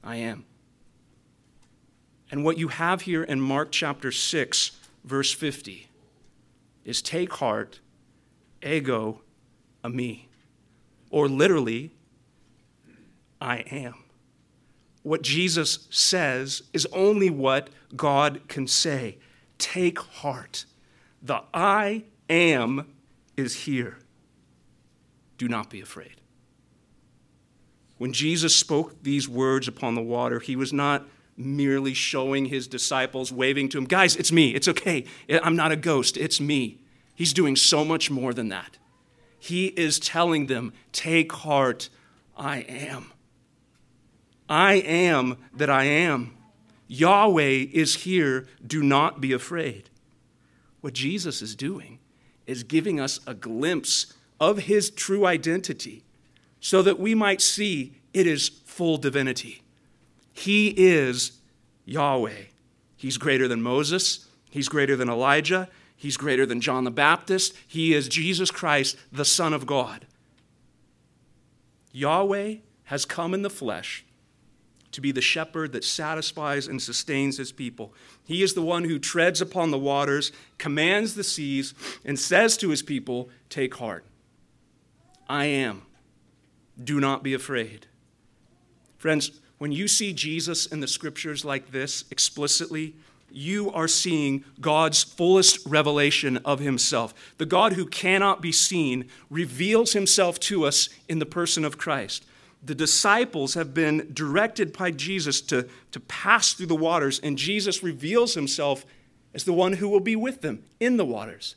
I 0.02 0.16
am. 0.16 0.44
And 2.30 2.44
what 2.44 2.58
you 2.58 2.68
have 2.68 3.02
here 3.02 3.22
in 3.22 3.40
Mark 3.40 3.72
chapter 3.72 4.12
6, 4.12 4.70
verse 5.04 5.32
50, 5.32 5.88
is 6.84 7.02
take 7.02 7.32
heart, 7.34 7.80
ego 8.62 9.20
eimi. 9.84 10.24
Or 11.10 11.28
literally, 11.28 11.92
I 13.40 13.58
am. 13.70 13.94
What 15.02 15.22
Jesus 15.22 15.86
says 15.90 16.62
is 16.72 16.86
only 16.92 17.30
what 17.30 17.70
God 17.96 18.42
can 18.48 18.66
say. 18.66 19.18
Take 19.58 19.98
heart. 19.98 20.64
The 21.22 21.42
I 21.54 22.04
am 22.28 22.92
is 23.36 23.64
here. 23.64 23.98
Do 25.38 25.48
not 25.48 25.70
be 25.70 25.80
afraid. 25.80 26.20
When 27.96 28.12
Jesus 28.12 28.54
spoke 28.54 29.02
these 29.02 29.28
words 29.28 29.66
upon 29.66 29.94
the 29.94 30.02
water, 30.02 30.40
he 30.40 30.56
was 30.56 30.72
not 30.72 31.06
merely 31.36 31.94
showing 31.94 32.46
his 32.46 32.66
disciples, 32.66 33.32
waving 33.32 33.68
to 33.70 33.78
him, 33.78 33.84
Guys, 33.84 34.16
it's 34.16 34.32
me. 34.32 34.54
It's 34.54 34.68
okay. 34.68 35.04
I'm 35.30 35.56
not 35.56 35.72
a 35.72 35.76
ghost. 35.76 36.16
It's 36.16 36.40
me. 36.40 36.80
He's 37.14 37.32
doing 37.32 37.56
so 37.56 37.84
much 37.84 38.10
more 38.10 38.32
than 38.32 38.48
that. 38.48 38.78
He 39.38 39.68
is 39.68 39.98
telling 39.98 40.46
them, 40.46 40.72
Take 40.92 41.32
heart. 41.32 41.88
I 42.36 42.58
am. 42.60 43.12
I 44.48 44.74
am 44.74 45.36
that 45.54 45.70
I 45.70 45.84
am. 45.84 46.36
Yahweh 46.86 47.66
is 47.72 47.96
here. 47.96 48.46
Do 48.66 48.82
not 48.82 49.20
be 49.20 49.32
afraid. 49.32 49.90
What 50.80 50.94
Jesus 50.94 51.42
is 51.42 51.54
doing 51.54 51.98
is 52.46 52.62
giving 52.62 52.98
us 52.98 53.20
a 53.26 53.34
glimpse 53.34 54.14
of 54.40 54.60
his 54.60 54.90
true 54.90 55.26
identity 55.26 56.04
so 56.60 56.82
that 56.82 56.98
we 56.98 57.14
might 57.14 57.40
see 57.40 57.94
it 58.14 58.26
is 58.26 58.48
full 58.64 58.96
divinity. 58.96 59.62
He 60.32 60.68
is 60.68 61.32
Yahweh. 61.84 62.44
He's 62.96 63.18
greater 63.18 63.46
than 63.46 63.62
Moses, 63.62 64.26
he's 64.50 64.68
greater 64.68 64.96
than 64.96 65.08
Elijah, 65.08 65.68
he's 65.94 66.16
greater 66.16 66.44
than 66.44 66.60
John 66.60 66.84
the 66.84 66.90
Baptist. 66.90 67.54
He 67.66 67.94
is 67.94 68.08
Jesus 68.08 68.50
Christ, 68.50 68.96
the 69.12 69.24
Son 69.24 69.52
of 69.52 69.66
God. 69.66 70.06
Yahweh 71.92 72.56
has 72.84 73.04
come 73.04 73.34
in 73.34 73.42
the 73.42 73.50
flesh 73.50 74.04
to 74.92 75.00
be 75.00 75.12
the 75.12 75.20
shepherd 75.20 75.72
that 75.72 75.84
satisfies 75.84 76.66
and 76.66 76.80
sustains 76.80 77.36
his 77.36 77.52
people. 77.52 77.92
He 78.24 78.42
is 78.42 78.54
the 78.54 78.62
one 78.62 78.84
who 78.84 78.98
treads 78.98 79.40
upon 79.40 79.70
the 79.70 79.78
waters, 79.78 80.32
commands 80.56 81.14
the 81.14 81.24
seas, 81.24 81.74
and 82.04 82.18
says 82.18 82.56
to 82.58 82.70
his 82.70 82.82
people, 82.82 83.28
Take 83.48 83.76
heart. 83.76 84.04
I 85.28 85.46
am. 85.46 85.82
Do 86.82 87.00
not 87.00 87.22
be 87.22 87.34
afraid. 87.34 87.86
Friends, 88.96 89.40
when 89.58 89.72
you 89.72 89.88
see 89.88 90.12
Jesus 90.12 90.66
in 90.66 90.80
the 90.80 90.88
scriptures 90.88 91.44
like 91.44 91.72
this 91.72 92.04
explicitly, 92.10 92.94
you 93.30 93.70
are 93.72 93.88
seeing 93.88 94.44
God's 94.60 95.02
fullest 95.02 95.66
revelation 95.66 96.38
of 96.38 96.60
himself. 96.60 97.12
The 97.36 97.46
God 97.46 97.74
who 97.74 97.84
cannot 97.84 98.40
be 98.40 98.52
seen 98.52 99.08
reveals 99.28 99.92
himself 99.92 100.40
to 100.40 100.64
us 100.64 100.88
in 101.08 101.18
the 101.18 101.26
person 101.26 101.64
of 101.64 101.76
Christ 101.76 102.24
the 102.62 102.74
disciples 102.74 103.54
have 103.54 103.72
been 103.72 104.10
directed 104.12 104.76
by 104.76 104.90
Jesus 104.90 105.40
to, 105.42 105.68
to 105.92 106.00
pass 106.00 106.52
through 106.52 106.66
the 106.66 106.74
waters, 106.74 107.20
and 107.20 107.38
Jesus 107.38 107.82
reveals 107.82 108.34
himself 108.34 108.84
as 109.34 109.44
the 109.44 109.52
one 109.52 109.74
who 109.74 109.88
will 109.88 110.00
be 110.00 110.16
with 110.16 110.40
them 110.40 110.64
in 110.80 110.96
the 110.96 111.04
waters. 111.04 111.54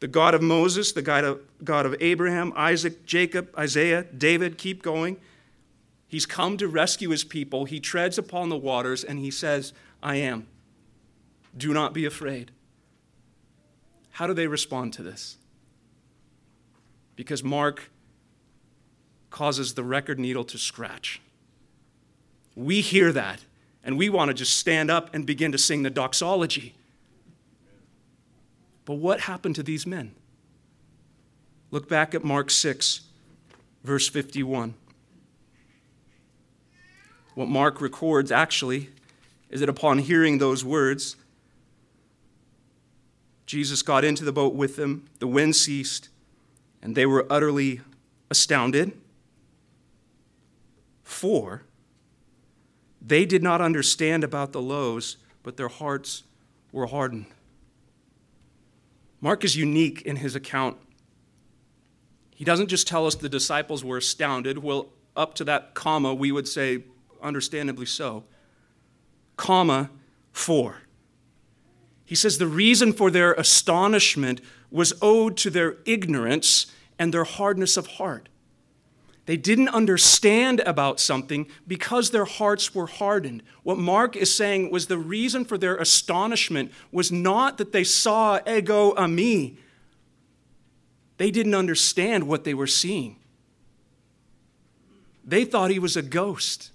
The 0.00 0.08
God 0.08 0.34
of 0.34 0.42
Moses, 0.42 0.92
the 0.92 1.02
God 1.02 1.24
of, 1.24 1.40
God 1.64 1.86
of 1.86 1.96
Abraham, 2.00 2.52
Isaac, 2.54 3.06
Jacob, 3.06 3.48
Isaiah, 3.56 4.04
David, 4.04 4.58
keep 4.58 4.82
going. 4.82 5.16
He's 6.06 6.26
come 6.26 6.58
to 6.58 6.68
rescue 6.68 7.08
his 7.10 7.24
people. 7.24 7.64
He 7.64 7.80
treads 7.80 8.18
upon 8.18 8.50
the 8.50 8.56
waters 8.56 9.02
and 9.02 9.18
he 9.18 9.30
says, 9.30 9.72
I 10.02 10.16
am. 10.16 10.46
Do 11.56 11.72
not 11.72 11.94
be 11.94 12.04
afraid. 12.04 12.50
How 14.10 14.26
do 14.26 14.34
they 14.34 14.46
respond 14.46 14.92
to 14.94 15.02
this? 15.02 15.38
Because 17.16 17.42
Mark 17.42 17.90
causes 19.36 19.74
the 19.74 19.84
record 19.84 20.18
needle 20.18 20.44
to 20.44 20.56
scratch. 20.56 21.20
We 22.54 22.80
hear 22.80 23.12
that, 23.12 23.40
and 23.84 23.98
we 23.98 24.08
want 24.08 24.30
to 24.30 24.34
just 24.34 24.56
stand 24.56 24.90
up 24.90 25.14
and 25.14 25.26
begin 25.26 25.52
to 25.52 25.58
sing 25.58 25.82
the 25.82 25.90
doxology. 25.90 26.74
But 28.86 28.94
what 28.94 29.20
happened 29.20 29.54
to 29.56 29.62
these 29.62 29.86
men? 29.86 30.14
Look 31.70 31.86
back 31.86 32.14
at 32.14 32.24
Mark 32.24 32.50
6, 32.50 33.02
verse 33.84 34.08
51. 34.08 34.72
What 37.34 37.48
Mark 37.48 37.82
records 37.82 38.32
actually 38.32 38.88
is 39.50 39.60
that 39.60 39.68
upon 39.68 39.98
hearing 39.98 40.38
those 40.38 40.64
words, 40.64 41.14
Jesus 43.44 43.82
got 43.82 44.02
into 44.02 44.24
the 44.24 44.32
boat 44.32 44.54
with 44.54 44.76
them, 44.76 45.10
the 45.18 45.26
wind 45.26 45.56
ceased, 45.56 46.08
and 46.80 46.96
they 46.96 47.04
were 47.04 47.26
utterly 47.28 47.82
astounded. 48.30 48.98
For 51.06 51.62
they 53.00 53.24
did 53.24 53.40
not 53.40 53.60
understand 53.60 54.24
about 54.24 54.52
the 54.52 54.60
loaves, 54.60 55.18
but 55.44 55.56
their 55.56 55.68
hearts 55.68 56.24
were 56.72 56.86
hardened. 56.86 57.26
Mark 59.20 59.44
is 59.44 59.56
unique 59.56 60.02
in 60.02 60.16
his 60.16 60.34
account. 60.34 60.76
He 62.34 62.44
doesn't 62.44 62.66
just 62.66 62.88
tell 62.88 63.06
us 63.06 63.14
the 63.14 63.28
disciples 63.28 63.84
were 63.84 63.98
astounded. 63.98 64.58
Well, 64.58 64.88
up 65.14 65.34
to 65.34 65.44
that 65.44 65.74
comma, 65.74 66.12
we 66.12 66.32
would 66.32 66.48
say, 66.48 66.82
understandably 67.22 67.86
so. 67.86 68.24
Comma, 69.36 69.90
for. 70.32 70.82
He 72.04 72.16
says 72.16 72.38
the 72.38 72.48
reason 72.48 72.92
for 72.92 73.12
their 73.12 73.32
astonishment 73.34 74.40
was 74.72 74.92
owed 75.00 75.36
to 75.36 75.50
their 75.50 75.76
ignorance 75.84 76.66
and 76.98 77.14
their 77.14 77.24
hardness 77.24 77.76
of 77.76 77.86
heart. 77.86 78.28
They 79.26 79.36
didn't 79.36 79.68
understand 79.70 80.60
about 80.60 81.00
something 81.00 81.48
because 81.66 82.10
their 82.10 82.24
hearts 82.24 82.74
were 82.74 82.86
hardened. 82.86 83.42
What 83.64 83.76
Mark 83.76 84.14
is 84.14 84.32
saying 84.32 84.70
was 84.70 84.86
the 84.86 84.98
reason 84.98 85.44
for 85.44 85.58
their 85.58 85.76
astonishment 85.76 86.70
was 86.92 87.10
not 87.10 87.58
that 87.58 87.72
they 87.72 87.82
saw 87.82 88.38
ego 88.48 88.94
eimi. 88.94 89.56
They 91.18 91.32
didn't 91.32 91.54
understand 91.54 92.28
what 92.28 92.44
they 92.44 92.54
were 92.54 92.68
seeing. 92.68 93.16
They 95.24 95.44
thought 95.44 95.72
he 95.72 95.80
was 95.80 95.96
a 95.96 96.02
ghost. 96.02 96.70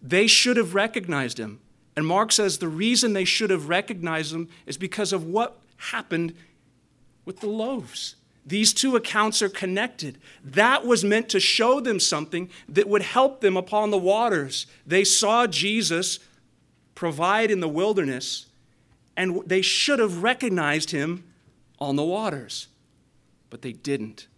They 0.00 0.28
should 0.28 0.56
have 0.56 0.76
recognized 0.76 1.38
him. 1.38 1.58
And 1.96 2.06
Mark 2.06 2.30
says 2.30 2.58
the 2.58 2.68
reason 2.68 3.12
they 3.12 3.24
should 3.24 3.50
have 3.50 3.68
recognized 3.68 4.32
him 4.32 4.48
is 4.66 4.76
because 4.76 5.12
of 5.12 5.24
what 5.24 5.58
happened 5.78 6.32
with 7.24 7.40
the 7.40 7.48
loaves. 7.48 8.14
These 8.48 8.72
two 8.72 8.96
accounts 8.96 9.42
are 9.42 9.50
connected. 9.50 10.16
That 10.42 10.86
was 10.86 11.04
meant 11.04 11.28
to 11.28 11.38
show 11.38 11.80
them 11.80 12.00
something 12.00 12.48
that 12.66 12.88
would 12.88 13.02
help 13.02 13.42
them 13.42 13.58
upon 13.58 13.90
the 13.90 13.98
waters. 13.98 14.66
They 14.86 15.04
saw 15.04 15.46
Jesus 15.46 16.18
provide 16.94 17.50
in 17.50 17.60
the 17.60 17.68
wilderness, 17.68 18.46
and 19.18 19.42
they 19.44 19.60
should 19.60 19.98
have 19.98 20.22
recognized 20.22 20.92
him 20.92 21.24
on 21.78 21.96
the 21.96 22.04
waters, 22.04 22.68
but 23.50 23.60
they 23.60 23.72
didn't. 23.72 24.28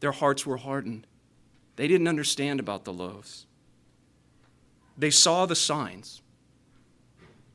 Their 0.00 0.12
hearts 0.12 0.46
were 0.46 0.56
hardened. 0.56 1.06
They 1.76 1.88
didn't 1.88 2.08
understand 2.08 2.58
about 2.58 2.84
the 2.84 2.92
loaves. 2.92 3.44
They 4.96 5.10
saw 5.10 5.44
the 5.44 5.54
signs, 5.54 6.22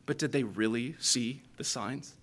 but 0.05 0.19
did 0.19 0.31
they 0.31 0.43
really 0.43 0.95
see 0.99 1.41
the 1.57 1.63
signs? 1.63 2.13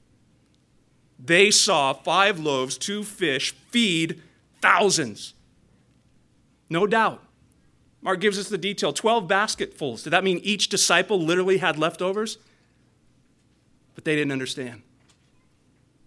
They 1.23 1.51
saw 1.51 1.93
five 1.93 2.39
loaves, 2.39 2.79
two 2.79 3.05
fish 3.05 3.53
feed 3.69 4.23
thousands. 4.61 5.35
No 6.71 6.87
doubt. 6.87 7.23
Mark 8.03 8.21
gives 8.21 8.39
us 8.39 8.49
the 8.49 8.57
detail 8.57 8.93
12 8.93 9.29
basketfuls. 9.29 10.03
Did 10.03 10.11
that 10.11 10.25
mean 10.25 10.41
each 10.43 10.69
disciple 10.69 11.21
literally 11.21 11.59
had 11.59 11.79
leftovers? 11.79 12.39
But 13.95 14.05
they 14.05 14.17
didn't 14.17 14.33
understand. 14.33 14.83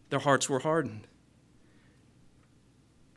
Their 0.09 0.19
hearts 0.19 0.49
were 0.49 0.59
hardened. 0.59 1.07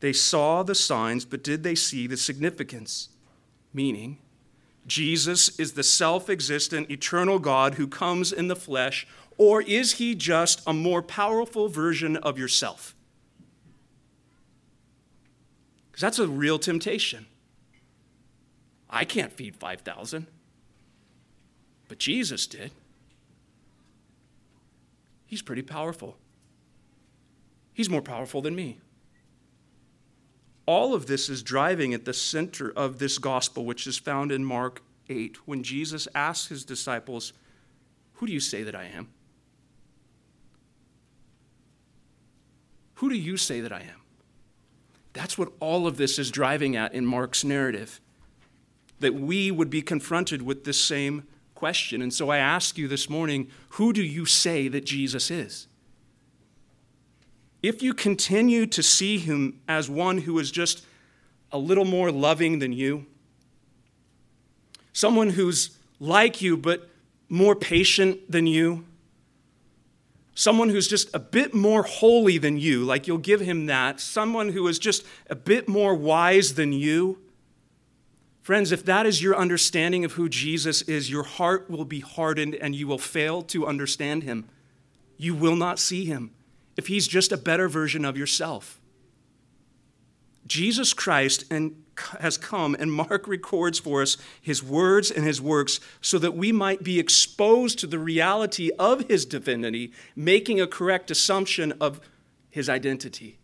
They 0.00 0.12
saw 0.12 0.62
the 0.62 0.74
signs, 0.74 1.24
but 1.24 1.42
did 1.42 1.62
they 1.62 1.74
see 1.74 2.06
the 2.06 2.18
significance? 2.18 3.08
Meaning, 3.72 4.18
Jesus 4.86 5.58
is 5.58 5.72
the 5.72 5.82
self 5.82 6.28
existent, 6.28 6.90
eternal 6.90 7.38
God 7.38 7.74
who 7.74 7.86
comes 7.86 8.32
in 8.32 8.48
the 8.48 8.56
flesh, 8.56 9.06
or 9.38 9.62
is 9.62 9.94
he 9.94 10.14
just 10.14 10.62
a 10.66 10.72
more 10.72 11.02
powerful 11.02 11.68
version 11.68 12.16
of 12.16 12.38
yourself? 12.38 12.94
Because 15.90 16.02
that's 16.02 16.18
a 16.18 16.28
real 16.28 16.58
temptation. 16.58 17.26
I 18.88 19.04
can't 19.04 19.32
feed 19.32 19.56
5,000, 19.56 20.26
but 21.88 21.98
Jesus 21.98 22.46
did. 22.46 22.70
He's 25.26 25.42
pretty 25.42 25.62
powerful. 25.62 26.16
He's 27.74 27.90
more 27.90 28.02
powerful 28.02 28.40
than 28.40 28.54
me. 28.54 28.78
All 30.66 30.94
of 30.94 31.06
this 31.06 31.28
is 31.28 31.42
driving 31.42 31.94
at 31.94 32.04
the 32.04 32.14
center 32.14 32.72
of 32.74 32.98
this 32.98 33.18
gospel, 33.18 33.64
which 33.64 33.86
is 33.86 33.98
found 33.98 34.32
in 34.32 34.44
Mark 34.44 34.82
8, 35.08 35.46
when 35.46 35.62
Jesus 35.62 36.08
asks 36.14 36.48
his 36.48 36.64
disciples, 36.64 37.32
Who 38.14 38.26
do 38.26 38.32
you 38.32 38.40
say 38.40 38.62
that 38.62 38.74
I 38.74 38.84
am? 38.84 39.08
Who 42.96 43.08
do 43.08 43.16
you 43.16 43.36
say 43.36 43.60
that 43.60 43.72
I 43.72 43.80
am? 43.80 44.02
That's 45.12 45.38
what 45.38 45.52
all 45.60 45.86
of 45.86 45.96
this 45.96 46.18
is 46.18 46.30
driving 46.30 46.76
at 46.76 46.92
in 46.94 47.06
Mark's 47.06 47.44
narrative. 47.44 48.00
That 49.00 49.14
we 49.14 49.50
would 49.50 49.70
be 49.70 49.82
confronted 49.82 50.42
with 50.42 50.64
this 50.64 50.80
same 50.80 51.24
question. 51.54 52.02
And 52.02 52.12
so 52.12 52.30
I 52.30 52.38
ask 52.38 52.78
you 52.78 52.88
this 52.88 53.08
morning 53.08 53.50
who 53.70 53.92
do 53.92 54.02
you 54.02 54.26
say 54.26 54.68
that 54.68 54.84
Jesus 54.84 55.30
is? 55.30 55.68
If 57.62 57.82
you 57.82 57.94
continue 57.94 58.66
to 58.66 58.82
see 58.82 59.18
him 59.18 59.60
as 59.66 59.90
one 59.90 60.18
who 60.18 60.38
is 60.38 60.50
just 60.50 60.84
a 61.50 61.58
little 61.58 61.84
more 61.84 62.10
loving 62.12 62.58
than 62.58 62.72
you, 62.72 63.06
someone 64.92 65.30
who's 65.30 65.76
like 65.98 66.40
you 66.40 66.56
but 66.56 66.88
more 67.28 67.54
patient 67.54 68.30
than 68.30 68.46
you, 68.46 68.84
someone 70.36 70.68
who's 70.68 70.86
just 70.86 71.12
a 71.14 71.18
bit 71.18 71.54
more 71.54 71.82
holy 71.82 72.36
than 72.36 72.58
you, 72.58 72.84
like 72.84 73.06
you'll 73.06 73.18
give 73.18 73.40
him 73.40 73.66
that, 73.66 73.98
someone 73.98 74.50
who 74.50 74.68
is 74.68 74.78
just 74.78 75.04
a 75.28 75.34
bit 75.34 75.66
more 75.66 75.94
wise 75.94 76.54
than 76.54 76.72
you. 76.72 77.18
Friends, 78.42 78.70
if 78.70 78.84
that 78.84 79.06
is 79.06 79.22
your 79.22 79.34
understanding 79.34 80.04
of 80.04 80.12
who 80.12 80.28
Jesus 80.28 80.82
is, 80.82 81.10
your 81.10 81.22
heart 81.24 81.70
will 81.70 81.86
be 81.86 82.00
hardened 82.00 82.54
and 82.54 82.76
you 82.76 82.86
will 82.86 82.98
fail 82.98 83.42
to 83.44 83.66
understand 83.66 84.22
him. 84.22 84.46
You 85.16 85.34
will 85.34 85.56
not 85.56 85.78
see 85.78 86.04
him 86.04 86.32
if 86.76 86.86
he's 86.86 87.08
just 87.08 87.32
a 87.32 87.38
better 87.38 87.66
version 87.66 88.04
of 88.04 88.18
yourself. 88.18 88.78
Jesus 90.46 90.92
Christ 90.92 91.44
and 91.50 91.82
has 92.20 92.36
come, 92.36 92.76
and 92.78 92.92
Mark 92.92 93.26
records 93.28 93.78
for 93.78 94.02
us 94.02 94.16
his 94.40 94.62
words 94.62 95.10
and 95.10 95.24
his 95.24 95.40
works 95.40 95.80
so 96.00 96.18
that 96.18 96.36
we 96.36 96.52
might 96.52 96.82
be 96.82 96.98
exposed 96.98 97.78
to 97.78 97.86
the 97.86 97.98
reality 97.98 98.70
of 98.78 99.08
his 99.08 99.24
divinity, 99.24 99.92
making 100.14 100.60
a 100.60 100.66
correct 100.66 101.10
assumption 101.10 101.72
of 101.80 102.00
his 102.50 102.68
identity. 102.68 103.38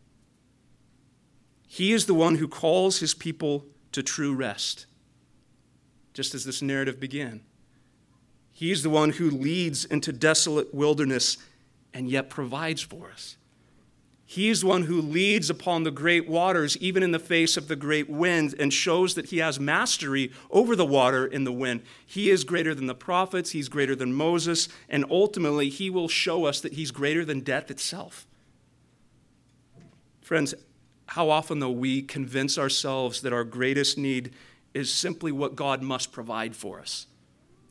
He 1.67 1.93
is 1.93 2.07
the 2.07 2.15
one 2.15 2.37
who 2.37 2.49
calls 2.49 2.99
his 2.99 3.15
people 3.15 3.67
to 3.93 4.03
true 4.03 4.35
rest, 4.35 4.87
just 6.13 6.35
as 6.35 6.45
this 6.45 6.63
narrative 6.63 7.01
began. 7.01 7.41
He 8.53 8.71
is 8.71 8.83
the 8.83 8.91
one 8.91 9.11
who 9.11 9.31
leads 9.31 9.85
into 9.85 10.13
desolate 10.13 10.75
wilderness 10.75 11.39
and 11.95 12.09
yet 12.09 12.31
provides 12.31 12.83
for 12.83 13.11
us. 13.11 13.37
He 14.33 14.49
is 14.49 14.65
one 14.65 14.85
who 14.85 15.03
leads 15.03 15.51
upon 15.51 15.83
the 15.83 15.91
great 15.91 16.27
waters, 16.27 16.79
even 16.79 17.03
in 17.03 17.11
the 17.11 17.19
face 17.19 17.59
of 17.59 17.69
the 17.69 17.77
great 17.77 18.09
wind, 18.09 18.55
and 18.59 18.73
shows 18.73 19.13
that 19.15 19.27
he 19.27 19.37
has 19.41 19.61
mastery 19.61 20.33
over 20.51 20.75
the 20.75 20.87
water 20.87 21.27
and 21.27 21.47
the 21.47 21.53
wind. 21.53 21.83
He 22.07 22.31
is 22.31 22.43
greater 22.43 22.75
than 22.75 22.87
the 22.87 22.95
prophets, 22.95 23.51
he's 23.51 23.69
greater 23.69 23.95
than 23.95 24.15
Moses, 24.15 24.71
and 24.89 25.05
ultimately, 25.11 25.69
he 25.69 25.91
will 25.91 26.09
show 26.09 26.47
us 26.47 26.63
that 26.63 26.73
he's 26.73 26.91
greater 26.91 27.27
than 27.27 27.41
death 27.41 27.71
itself. 27.71 28.27
Friends, 30.23 30.55
how 31.09 31.29
often, 31.29 31.59
though, 31.59 31.71
we 31.71 32.01
convince 32.01 32.57
ourselves 32.57 33.21
that 33.21 33.35
our 33.35 33.45
greatest 33.45 33.99
need 33.99 34.33
is 34.73 34.91
simply 34.91 35.31
what 35.31 35.57
God 35.57 35.83
must 35.83 36.11
provide 36.11 36.57
for 36.57 36.81
us, 36.81 37.07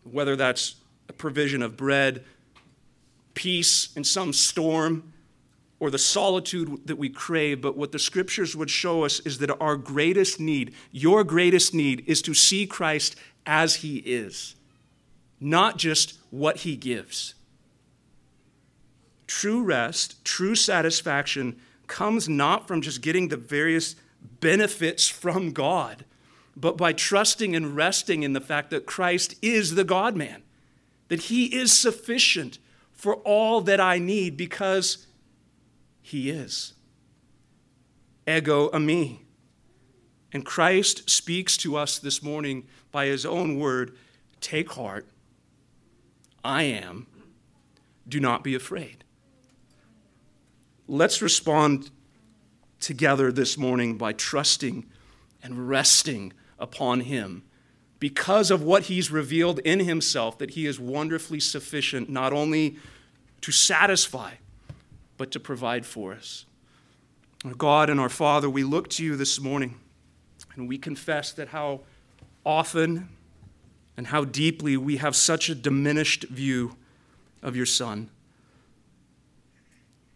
whether 0.03 0.35
that's 0.35 0.75
a 1.09 1.13
provision 1.13 1.63
of 1.63 1.75
bread, 1.75 2.23
peace 3.33 3.89
in 3.95 4.03
some 4.03 4.31
storm, 4.31 5.10
or 5.81 5.89
the 5.89 5.97
solitude 5.97 6.79
that 6.85 6.99
we 6.99 7.09
crave, 7.09 7.59
but 7.59 7.75
what 7.75 7.91
the 7.91 7.97
scriptures 7.97 8.55
would 8.55 8.69
show 8.69 9.03
us 9.03 9.19
is 9.21 9.39
that 9.39 9.49
our 9.59 9.75
greatest 9.75 10.39
need, 10.39 10.75
your 10.91 11.23
greatest 11.23 11.73
need, 11.73 12.03
is 12.05 12.21
to 12.21 12.35
see 12.35 12.67
Christ 12.67 13.15
as 13.47 13.77
he 13.77 13.97
is, 13.97 14.53
not 15.39 15.79
just 15.79 16.19
what 16.29 16.57
he 16.57 16.75
gives. 16.75 17.33
True 19.25 19.63
rest, 19.63 20.23
true 20.23 20.53
satisfaction 20.53 21.59
comes 21.87 22.29
not 22.29 22.67
from 22.67 22.81
just 22.81 23.01
getting 23.01 23.29
the 23.29 23.37
various 23.37 23.95
benefits 24.39 25.09
from 25.09 25.51
God, 25.51 26.05
but 26.55 26.77
by 26.77 26.93
trusting 26.93 27.55
and 27.55 27.75
resting 27.75 28.21
in 28.21 28.33
the 28.33 28.39
fact 28.39 28.69
that 28.69 28.85
Christ 28.85 29.33
is 29.41 29.73
the 29.73 29.83
God 29.83 30.15
man, 30.15 30.43
that 31.07 31.21
he 31.21 31.45
is 31.45 31.75
sufficient 31.75 32.59
for 32.93 33.15
all 33.15 33.61
that 33.61 33.79
I 33.79 33.97
need 33.97 34.37
because 34.37 35.07
he 36.11 36.29
is. 36.29 36.73
Ego 38.27 38.69
eimi. 38.69 39.19
And 40.33 40.45
Christ 40.45 41.09
speaks 41.09 41.57
to 41.57 41.75
us 41.75 41.99
this 41.99 42.21
morning 42.21 42.67
by 42.91 43.07
his 43.07 43.25
own 43.25 43.57
word 43.59 43.95
take 44.39 44.71
heart. 44.73 45.07
I 46.43 46.63
am. 46.63 47.07
Do 48.07 48.19
not 48.19 48.43
be 48.43 48.55
afraid. 48.55 49.03
Let's 50.87 51.21
respond 51.21 51.91
together 52.79 53.31
this 53.31 53.57
morning 53.57 53.97
by 53.97 54.13
trusting 54.13 54.85
and 55.43 55.69
resting 55.69 56.33
upon 56.59 57.01
him 57.01 57.43
because 57.99 58.49
of 58.49 58.63
what 58.63 58.83
he's 58.83 59.11
revealed 59.11 59.59
in 59.59 59.79
himself, 59.79 60.37
that 60.39 60.51
he 60.51 60.65
is 60.65 60.79
wonderfully 60.79 61.39
sufficient 61.39 62.09
not 62.09 62.33
only 62.33 62.77
to 63.41 63.51
satisfy, 63.51 64.33
but 65.21 65.29
to 65.29 65.39
provide 65.39 65.85
for 65.85 66.13
us. 66.13 66.47
Our 67.45 67.53
God 67.53 67.91
and 67.91 67.99
our 67.99 68.09
Father, 68.09 68.49
we 68.49 68.63
look 68.63 68.89
to 68.89 69.05
you 69.05 69.15
this 69.15 69.39
morning 69.39 69.75
and 70.55 70.67
we 70.67 70.79
confess 70.79 71.31
that 71.33 71.49
how 71.49 71.81
often 72.43 73.07
and 73.95 74.07
how 74.07 74.25
deeply 74.25 74.77
we 74.77 74.97
have 74.97 75.15
such 75.15 75.47
a 75.47 75.53
diminished 75.53 76.23
view 76.23 76.75
of 77.43 77.55
your 77.55 77.67
Son. 77.67 78.09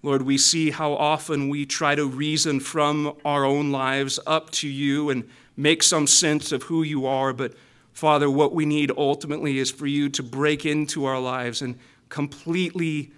Lord, 0.01 0.23
we 0.23 0.39
see 0.39 0.71
how 0.71 0.93
often 0.93 1.49
we 1.49 1.67
try 1.67 1.93
to 1.93 2.07
reason 2.07 2.59
from 2.59 3.15
our 3.23 3.45
own 3.45 3.71
lives 3.71 4.19
up 4.25 4.49
to 4.53 4.67
you 4.67 5.11
and 5.11 5.29
make 5.55 5.83
some 5.83 6.07
sense 6.07 6.51
of 6.51 6.63
who 6.63 6.81
you 6.81 7.05
are, 7.05 7.31
but 7.31 7.53
Father, 7.93 8.27
what 8.27 8.55
we 8.55 8.65
need 8.65 8.91
ultimately 8.97 9.59
is 9.59 9.69
for 9.69 9.85
you 9.85 10.09
to 10.09 10.23
break 10.23 10.65
into 10.65 11.05
our 11.05 11.19
lives 11.19 11.61
and 11.61 11.77
completely 12.09 13.11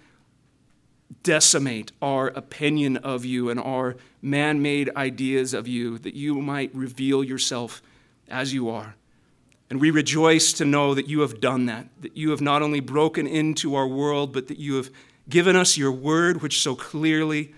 decimate 1.22 1.92
our 2.00 2.28
opinion 2.28 2.96
of 2.98 3.24
you 3.24 3.50
and 3.50 3.58
our 3.60 3.96
man 4.22 4.62
made 4.62 4.90
ideas 4.96 5.54
of 5.54 5.66
you, 5.66 5.98
that 5.98 6.14
you 6.14 6.40
might 6.40 6.74
reveal 6.74 7.24
yourself 7.24 7.82
as 8.28 8.52
you 8.52 8.68
are. 8.68 8.94
And 9.70 9.80
we 9.80 9.90
rejoice 9.90 10.52
to 10.54 10.64
know 10.64 10.94
that 10.94 11.08
you 11.08 11.20
have 11.20 11.40
done 11.40 11.66
that, 11.66 11.86
that 12.00 12.16
you 12.16 12.30
have 12.30 12.40
not 12.40 12.62
only 12.62 12.80
broken 12.80 13.26
into 13.26 13.74
our 13.74 13.86
world, 13.86 14.32
but 14.32 14.48
that 14.48 14.58
you 14.58 14.76
have 14.76 14.90
given 15.28 15.56
us 15.56 15.76
your 15.76 15.92
word, 15.92 16.40
which 16.40 16.62
so 16.62 16.74
clearly 16.74 17.54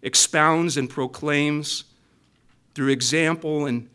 expounds 0.00 0.76
and 0.76 0.88
proclaims 0.88 1.84
through 2.74 2.88
example 2.88 3.66
and 3.66 3.88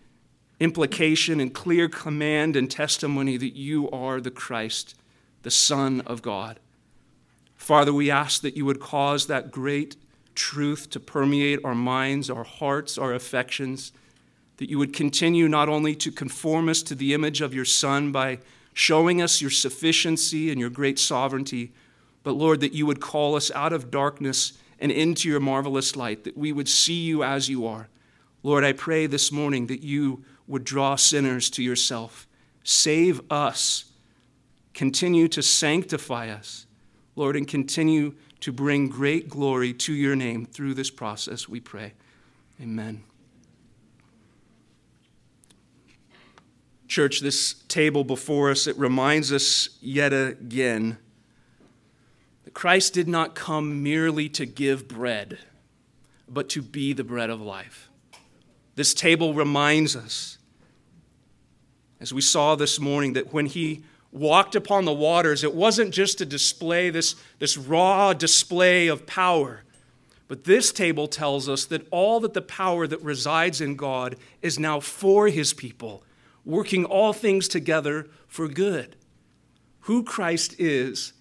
implication 0.60 1.40
and 1.40 1.54
clear 1.54 1.90
command 1.90 2.56
and 2.56 2.70
testimony 2.70 3.38
that 3.38 3.56
you 3.56 3.90
are 3.90 4.22
the 4.22 4.32
Christ, 4.32 4.96
the 5.44 5.52
Son 5.52 6.02
of 6.02 6.22
God. 6.22 6.60
Father, 7.68 7.92
we 7.92 8.10
ask 8.10 8.44
that 8.44 8.56
you 8.56 8.64
would 8.64 8.80
cause 8.80 9.28
that 9.28 9.52
great 9.52 9.98
truth 10.36 10.90
to 10.90 11.02
permeate 11.02 11.60
our 11.66 11.76
minds, 11.76 12.30
our 12.30 12.46
hearts, 12.46 12.98
our 12.98 13.14
affections, 13.14 13.92
that 14.56 14.70
you 14.70 14.80
would 14.80 14.94
continue 14.94 15.50
not 15.50 15.68
only 15.68 15.94
to 15.94 16.10
conform 16.10 16.70
us 16.70 16.82
to 16.84 16.96
the 16.96 17.14
image 17.14 17.42
of 17.42 17.54
your 17.54 17.66
Son 17.66 18.14
by 18.14 18.40
showing 18.74 19.22
us 19.22 19.42
your 19.42 19.52
sufficiency 19.52 20.50
and 20.50 20.62
your 20.62 20.70
great 20.70 20.98
sovereignty, 20.98 21.74
but 22.24 22.38
Lord, 22.38 22.62
that 22.62 22.72
you 22.72 22.86
would 22.86 23.02
call 23.02 23.36
us 23.36 23.52
out 23.52 23.74
of 23.74 23.92
darkness 23.92 24.54
and 24.80 24.90
into 24.90 25.28
your 25.28 25.42
marvelous 25.42 25.98
light, 25.98 26.24
that 26.24 26.38
we 26.38 26.54
would 26.54 26.70
see 26.70 27.02
you 27.02 27.22
as 27.22 27.50
you 27.50 27.68
are. 27.68 27.90
Lord, 28.44 28.64
I 28.64 28.72
pray 28.72 29.08
this 29.08 29.30
morning 29.30 29.68
that 29.68 29.84
you 29.84 30.24
would 30.48 30.64
draw 30.64 30.96
sinners 30.96 31.50
to 31.50 31.62
yourself. 31.62 32.30
Save 32.64 33.20
us. 33.30 33.92
Continue 34.74 35.28
to 35.28 35.44
sanctify 35.44 36.30
us, 36.30 36.66
Lord, 37.18 37.36
and 37.36 37.48
continue 37.48 38.14
to 38.42 38.52
bring 38.52 38.88
great 38.88 39.28
glory 39.28 39.74
to 39.74 39.94
your 39.94 40.16
name 40.16 40.46
through 40.46 40.76
this 40.76 40.92
process, 40.92 41.50
we 41.50 41.60
pray. 41.60 41.94
Amen. 42.62 43.04
Church, 46.88 47.20
this 47.20 47.56
table 47.68 48.04
before 48.04 48.52
us, 48.52 48.68
it 48.68 48.78
reminds 48.78 49.34
us 49.34 49.70
yet 49.82 50.14
again 50.14 51.00
that 52.46 52.54
Christ 52.54 52.94
did 52.94 53.08
not 53.08 53.34
come 53.34 53.82
merely 53.82 54.30
to 54.30 54.46
give 54.46 54.88
bread, 54.88 55.40
but 56.30 56.50
to 56.50 56.62
be 56.62 56.94
the 56.94 57.04
bread 57.04 57.32
of 57.32 57.42
life. 57.42 57.90
This 58.76 58.94
table 58.94 59.34
reminds 59.34 59.96
us, 59.96 60.38
as 62.00 62.14
we 62.14 62.22
saw 62.22 62.54
this 62.54 62.80
morning, 62.80 63.14
that 63.14 63.34
when 63.34 63.48
he 63.48 63.84
walked 64.12 64.56
upon 64.56 64.86
the 64.86 64.94
waters, 64.94 65.44
it 65.44 65.54
wasn't 65.54 65.94
just 65.94 66.18
to 66.18 66.26
display 66.26 66.90
this, 66.90 67.16
this 67.40 67.58
raw 67.58 68.14
display 68.14 68.88
of 68.88 69.06
power. 69.06 69.64
But 70.28 70.44
this 70.44 70.72
table 70.72 71.08
tells 71.08 71.48
us 71.48 71.66
that 71.66 71.88
all 71.92 72.20
that 72.22 72.34
the 72.34 72.42
power 72.42 72.88
that 72.88 73.02
resides 73.02 73.62
in 73.62 73.76
God 73.76 74.18
is 74.42 74.60
now 74.60 74.80
for 74.80 75.28
his 75.28 75.54
people 75.54 76.04
working 76.48 76.86
all 76.86 77.12
things 77.12 77.50
together 77.50 78.08
for 78.26 78.48
good. 78.48 78.96
Who 79.82 80.04
Christ 80.04 80.56
is 80.58 81.14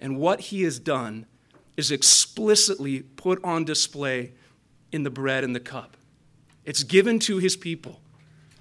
and 0.00 0.18
what 0.18 0.40
he 0.40 0.62
has 0.62 0.78
done 0.78 1.26
is 1.76 1.90
explicitly 1.90 3.02
put 3.02 3.42
on 3.44 3.64
display 3.64 4.32
in 4.92 5.02
the 5.02 5.10
bread 5.10 5.44
and 5.44 5.54
the 5.54 5.60
cup. 5.60 5.96
It's 6.64 6.82
given 6.82 7.18
to 7.20 7.36
his 7.36 7.54
people 7.54 8.00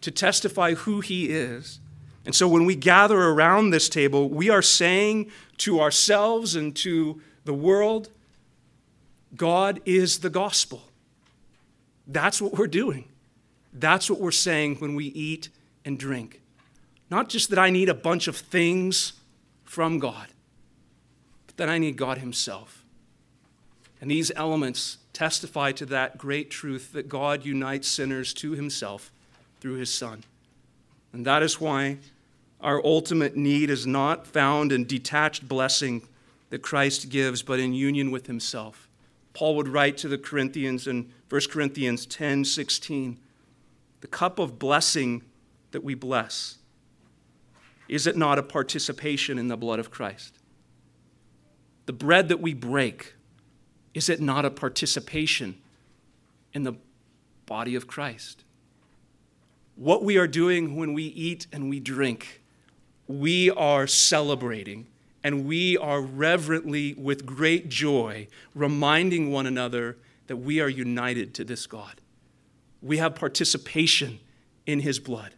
to 0.01 0.12
testify 0.12 0.74
who 0.74 0.99
he 0.99 1.30
is. 1.30 1.80
And 2.26 2.34
so 2.34 2.47
when 2.47 2.65
we 2.65 2.76
gather 2.76 3.21
around 3.21 3.69
this 3.69 3.88
table, 3.88 4.30
we 4.30 4.49
are 4.49 4.61
saying 4.61 5.32
to 5.59 5.80
ourselves 5.80 6.55
and 6.55 6.76
to 6.78 7.21
the 7.45 7.53
world, 7.53 8.09
God 9.36 9.80
is 9.86 10.19
the 10.19 10.30
gospel. 10.30 10.82
That's 12.07 12.41
what 12.41 12.57
we're 12.57 12.67
doing. 12.67 13.05
That's 13.73 14.09
what 14.09 14.19
we're 14.19 14.32
saying 14.32 14.78
when 14.78 14.95
we 14.95 15.05
eat 15.05 15.49
and 15.84 15.99
drink. 15.99 16.41
Not 17.11 17.30
just 17.30 17.49
that 17.51 17.59
I 17.59 17.69
need 17.69 17.89
a 17.89 17.93
bunch 17.93 18.28
of 18.28 18.36
things 18.36 19.13
from 19.63 19.99
God, 19.99 20.28
but 21.45 21.57
that 21.57 21.69
I 21.69 21.78
need 21.78 21.97
God 21.97 22.17
Himself. 22.19 22.84
And 24.01 24.09
these 24.09 24.32
elements 24.36 24.97
testify 25.13 25.71
to 25.73 25.86
that 25.88 26.17
great 26.17 26.49
truth 26.49 26.93
that 26.93 27.07
God 27.07 27.45
unites 27.45 27.88
sinners 27.88 28.34
to 28.36 28.51
Himself 28.51 29.11
through 29.59 29.76
His 29.76 29.93
Son. 29.93 30.23
And 31.13 31.26
that 31.26 31.43
is 31.43 31.61
why 31.61 31.97
our 32.62 32.84
ultimate 32.86 33.36
need 33.36 33.70
is 33.70 33.86
not 33.86 34.26
found 34.26 34.72
in 34.72 34.86
detached 34.86 35.47
blessing 35.47 36.08
that 36.49 36.62
Christ 36.62 37.10
gives, 37.10 37.41
but 37.41 37.60
in 37.60 37.74
union 37.74 38.12
with 38.12 38.28
Himself. 38.28 38.88
Paul 39.34 39.56
would 39.58 39.68
write 39.68 39.97
to 39.97 40.08
the 40.08 40.18
Corinthians 40.18 40.88
in 40.88 41.12
1 41.30 41.41
Corinthians 41.51 42.06
10 42.06 42.45
16, 42.45 43.20
the 44.01 44.08
cup 44.08 44.39
of 44.39 44.58
blessing 44.58 45.24
that 45.72 45.84
we 45.84 45.93
bless? 45.93 46.58
Is 47.89 48.08
it 48.08 48.16
not 48.16 48.39
a 48.39 48.43
participation 48.43 49.38
in 49.38 49.47
the 49.47 49.58
blood 49.58 49.80
of 49.80 49.91
Christ? 49.91 50.39
The 51.86 51.93
bread 51.93 52.30
that 52.30 52.39
we 52.39 52.53
break, 52.53 53.16
is 53.93 54.10
it 54.10 54.22
not 54.22 54.45
a 54.45 54.49
participation 54.49 55.58
in 56.53 56.64
the 56.64 56.74
body 57.45 57.76
of 57.76 57.88
Christ? 57.88 58.43
What 59.76 60.03
we 60.03 60.18
are 60.18 60.28
doing 60.28 60.76
when 60.78 60.93
we 60.93 61.03
eat 61.03 61.47
and 61.51 61.70
we 61.70 61.80
drink, 61.80 62.41
we 63.08 63.49
are 63.51 63.88
celebrating 63.88 64.88
and 65.24 65.45
we 65.45 65.76
are 65.78 66.01
reverently, 66.01 66.93
with 66.93 67.26
great 67.26 67.68
joy, 67.68 68.28
reminding 68.53 69.32
one 69.32 69.47
another 69.47 69.97
that 70.28 70.38
we 70.38 70.60
are 70.62 70.70
united 70.70 71.34
to 71.34 71.43
this 71.43 71.66
God. 71.66 71.99
We 72.82 72.97
have 72.97 73.16
participation 73.16 74.20
in 74.68 74.82
His 74.82 74.99
blood 74.99 75.32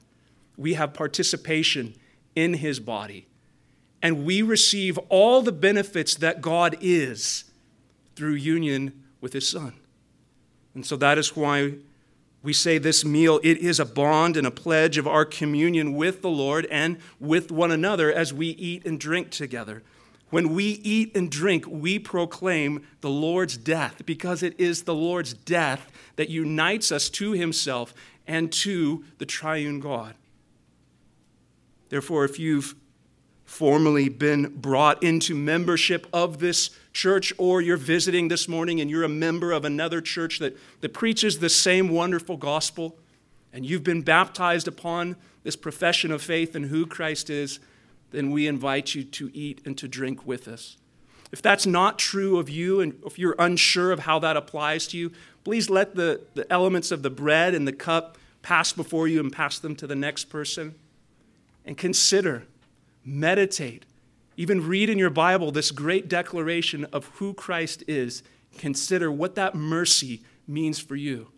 we 0.58 0.74
have 0.74 0.94
participation 0.94 1.94
in 2.36 2.56
his 2.56 2.80
body. 2.80 3.28
And 4.02 4.26
we 4.26 4.42
receive 4.42 4.98
all 5.10 5.42
the 5.42 5.52
benefits 5.52 6.16
that 6.16 6.42
God 6.42 6.76
is 6.82 7.46
through 8.16 8.34
union 8.34 9.04
with 9.22 9.34
his 9.34 9.48
son. 9.48 9.74
And 10.74 10.86
so 10.86 10.96
that 10.98 11.18
is 11.18 11.36
why 11.36 11.76
we 12.44 12.54
say 12.54 12.78
this 12.78 13.04
meal 13.04 13.40
it 13.44 13.58
is 13.58 13.80
a 13.80 13.86
bond 13.86 14.38
and 14.38 14.48
a 14.48 14.52
pledge 14.52 14.98
of 14.98 15.08
our 15.08 15.26
communion 15.26 15.94
with 15.94 16.22
the 16.22 16.30
Lord 16.30 16.66
and 16.72 16.98
with 17.20 17.52
one 17.52 17.72
another 17.72 18.12
as 18.12 18.34
we 18.34 18.48
eat 18.48 18.86
and 18.86 19.00
drink 19.00 19.32
together. 19.32 19.84
When 20.30 20.54
we 20.54 20.66
eat 20.66 21.16
and 21.16 21.32
drink, 21.32 21.66
we 21.68 22.00
proclaim 22.00 22.86
the 23.02 23.10
Lord's 23.10 23.56
death 23.56 24.06
because 24.06 24.44
it 24.44 24.60
is 24.60 24.84
the 24.84 24.94
Lord's 24.94 25.34
death 25.34 25.90
that 26.18 26.30
unites 26.30 26.92
us 26.92 27.10
to 27.12 27.32
himself 27.32 27.94
and 28.28 28.52
to 28.52 29.06
the 29.20 29.26
triune 29.26 29.80
God. 29.80 30.16
Therefore, 31.90 32.26
if 32.26 32.40
you've 32.40 32.76
formally 33.48 34.10
been 34.10 34.54
brought 34.58 35.02
into 35.02 35.34
membership 35.34 36.06
of 36.14 36.38
this 36.38 36.70
church, 36.94 37.34
or 37.38 37.62
you're 37.62 37.78
visiting 37.78 38.28
this 38.28 38.48
morning 38.48 38.80
and 38.82 38.92
you're 38.92 39.06
a 39.06 39.10
member 39.10 39.54
of 39.54 39.66
another 39.66 40.02
church 40.02 40.38
that, 40.38 40.56
that 40.82 40.94
preaches 40.94 41.40
the 41.40 41.50
same 41.50 41.90
wonderful 41.90 42.38
gospel, 42.38 43.00
and 43.54 43.66
you've 43.66 43.86
been 43.86 44.02
baptized 44.02 44.68
upon 44.68 45.16
this 45.44 45.56
profession 45.56 46.12
of 46.12 46.22
faith 46.22 46.56
and 46.56 46.66
who 46.66 46.86
Christ 46.86 47.30
is, 47.30 47.60
then 48.12 48.32
we 48.32 48.48
invite 48.48 48.94
you 48.94 49.06
to 49.06 49.32
eat 49.34 49.62
and 49.66 49.78
to 49.78 49.88
drink 49.88 50.28
with 50.28 50.48
us. 50.48 50.76
If 51.32 51.42
that's 51.42 51.66
not 51.66 51.98
true 51.98 52.40
of 52.40 52.50
you, 52.50 52.82
and 52.82 53.00
if 53.06 53.18
you're 53.18 53.36
unsure 53.40 53.94
of 53.94 54.00
how 54.00 54.20
that 54.20 54.36
applies 54.36 54.88
to 54.88 54.98
you, 54.98 55.14
please 55.46 55.70
let 55.70 55.96
the, 55.96 56.22
the 56.36 56.52
elements 56.52 56.92
of 56.92 57.02
the 57.02 57.10
bread 57.10 57.56
and 57.56 57.66
the 57.66 57.74
cup 57.74 58.18
pass 58.42 58.74
before 58.74 59.08
you 59.08 59.22
and 59.22 59.32
pass 59.32 59.58
them 59.58 59.76
to 59.78 59.88
the 59.88 59.96
next 59.96 60.26
person 60.26 60.76
and 61.66 61.78
consider, 61.78 62.44
meditate, 63.08 63.86
even 64.36 64.68
read 64.68 64.90
in 64.90 65.00
your 65.00 65.10
Bible 65.10 65.52
this 65.52 65.72
great 65.72 66.10
declaration 66.10 66.84
of 66.92 67.06
who 67.16 67.34
Christ 67.34 67.84
is. 67.88 68.22
Consider 68.58 69.12
what 69.12 69.36
that 69.36 69.56
mercy 69.56 70.22
means 70.46 70.78
for 70.80 70.96
you. 70.96 71.30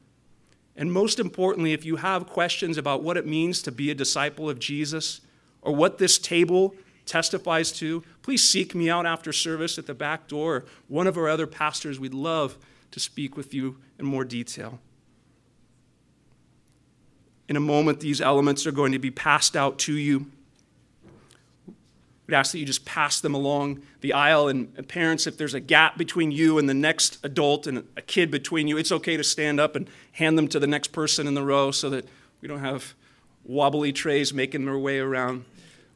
And 0.75 0.91
most 0.91 1.19
importantly, 1.19 1.73
if 1.73 1.85
you 1.85 1.97
have 1.97 2.25
questions 2.25 2.77
about 2.77 3.03
what 3.03 3.17
it 3.17 3.27
means 3.27 3.61
to 3.63 3.71
be 3.71 3.91
a 3.91 3.95
disciple 3.95 4.49
of 4.49 4.59
Jesus 4.59 5.21
or 5.61 5.75
what 5.75 5.97
this 5.97 6.17
table 6.17 6.73
testifies 7.05 7.71
to, 7.73 8.03
please 8.21 8.47
seek 8.47 8.73
me 8.73 8.89
out 8.89 9.05
after 9.05 9.31
service 9.31 9.77
at 9.77 9.85
the 9.85 9.93
back 9.93 10.27
door. 10.27 10.65
One 10.87 11.05
of 11.05 11.17
our 11.17 11.27
other 11.27 11.47
pastors, 11.47 11.99
we'd 11.99 12.13
love 12.13 12.57
to 12.91 12.99
speak 12.99 13.37
with 13.37 13.53
you 13.53 13.77
in 13.99 14.05
more 14.05 14.23
detail. 14.25 14.79
In 17.47 17.55
a 17.55 17.59
moment, 17.59 17.99
these 17.99 18.21
elements 18.21 18.65
are 18.65 18.71
going 18.71 18.91
to 18.91 18.99
be 18.99 19.11
passed 19.11 19.55
out 19.55 19.79
to 19.79 19.93
you. 19.93 20.27
We'd 22.29 22.35
ask 22.35 22.51
that 22.51 22.59
you 22.59 22.65
just 22.65 22.85
pass 22.85 23.19
them 23.19 23.33
along 23.33 23.81
the 24.01 24.13
aisle. 24.13 24.49
And 24.49 24.87
parents, 24.87 25.25
if 25.25 25.35
there's 25.35 25.55
a 25.55 25.59
gap 25.59 25.97
between 25.97 26.29
you 26.29 26.59
and 26.59 26.69
the 26.69 26.75
next 26.75 27.17
adult 27.23 27.65
and 27.65 27.87
a 27.97 28.03
kid 28.03 28.29
between 28.29 28.67
you, 28.67 28.77
it's 28.77 28.91
okay 28.91 29.17
to 29.17 29.23
stand 29.23 29.59
up 29.59 29.75
and 29.75 29.89
hand 30.11 30.37
them 30.37 30.47
to 30.49 30.59
the 30.59 30.67
next 30.67 30.89
person 30.89 31.25
in 31.25 31.33
the 31.33 31.41
row 31.41 31.71
so 31.71 31.89
that 31.89 32.07
we 32.39 32.47
don't 32.47 32.59
have 32.59 32.93
wobbly 33.45 33.91
trays 33.91 34.31
making 34.31 34.65
their 34.65 34.77
way 34.77 34.99
around. 34.99 35.43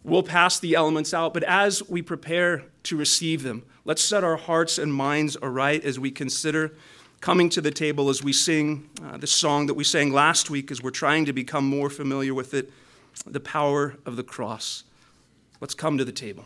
We'll 0.04 0.24
pass 0.24 0.60
the 0.60 0.74
elements 0.74 1.14
out, 1.14 1.36
but 1.36 1.44
as 1.44 1.88
we 1.88 2.02
prepare 2.02 2.64
to 2.82 2.98
receive 2.98 3.44
them, 3.44 3.62
let's 3.86 4.04
set 4.04 4.24
our 4.24 4.38
hearts 4.38 4.80
and 4.80 4.92
minds 4.92 5.38
aright 5.38 5.86
as 5.86 6.00
we 6.00 6.10
consider 6.10 6.74
coming 7.22 7.48
to 7.50 7.62
the 7.62 7.70
table 7.70 8.10
as 8.10 8.24
we 8.24 8.34
sing 8.34 8.90
uh, 9.06 9.18
the 9.18 9.28
song 9.28 9.68
that 9.68 9.76
we 9.76 9.84
sang 9.84 10.12
last 10.12 10.50
week, 10.50 10.72
as 10.72 10.82
we're 10.82 10.90
trying 10.90 11.26
to 11.26 11.32
become 11.32 11.64
more 11.68 11.92
familiar 11.92 12.34
with 12.34 12.56
it 12.56 12.72
the 13.28 13.40
power 13.40 13.98
of 14.04 14.16
the 14.16 14.24
cross. 14.24 14.84
Let's 15.64 15.76
come 15.76 15.98
to 15.98 16.04
the 16.04 16.12
table. 16.12 16.46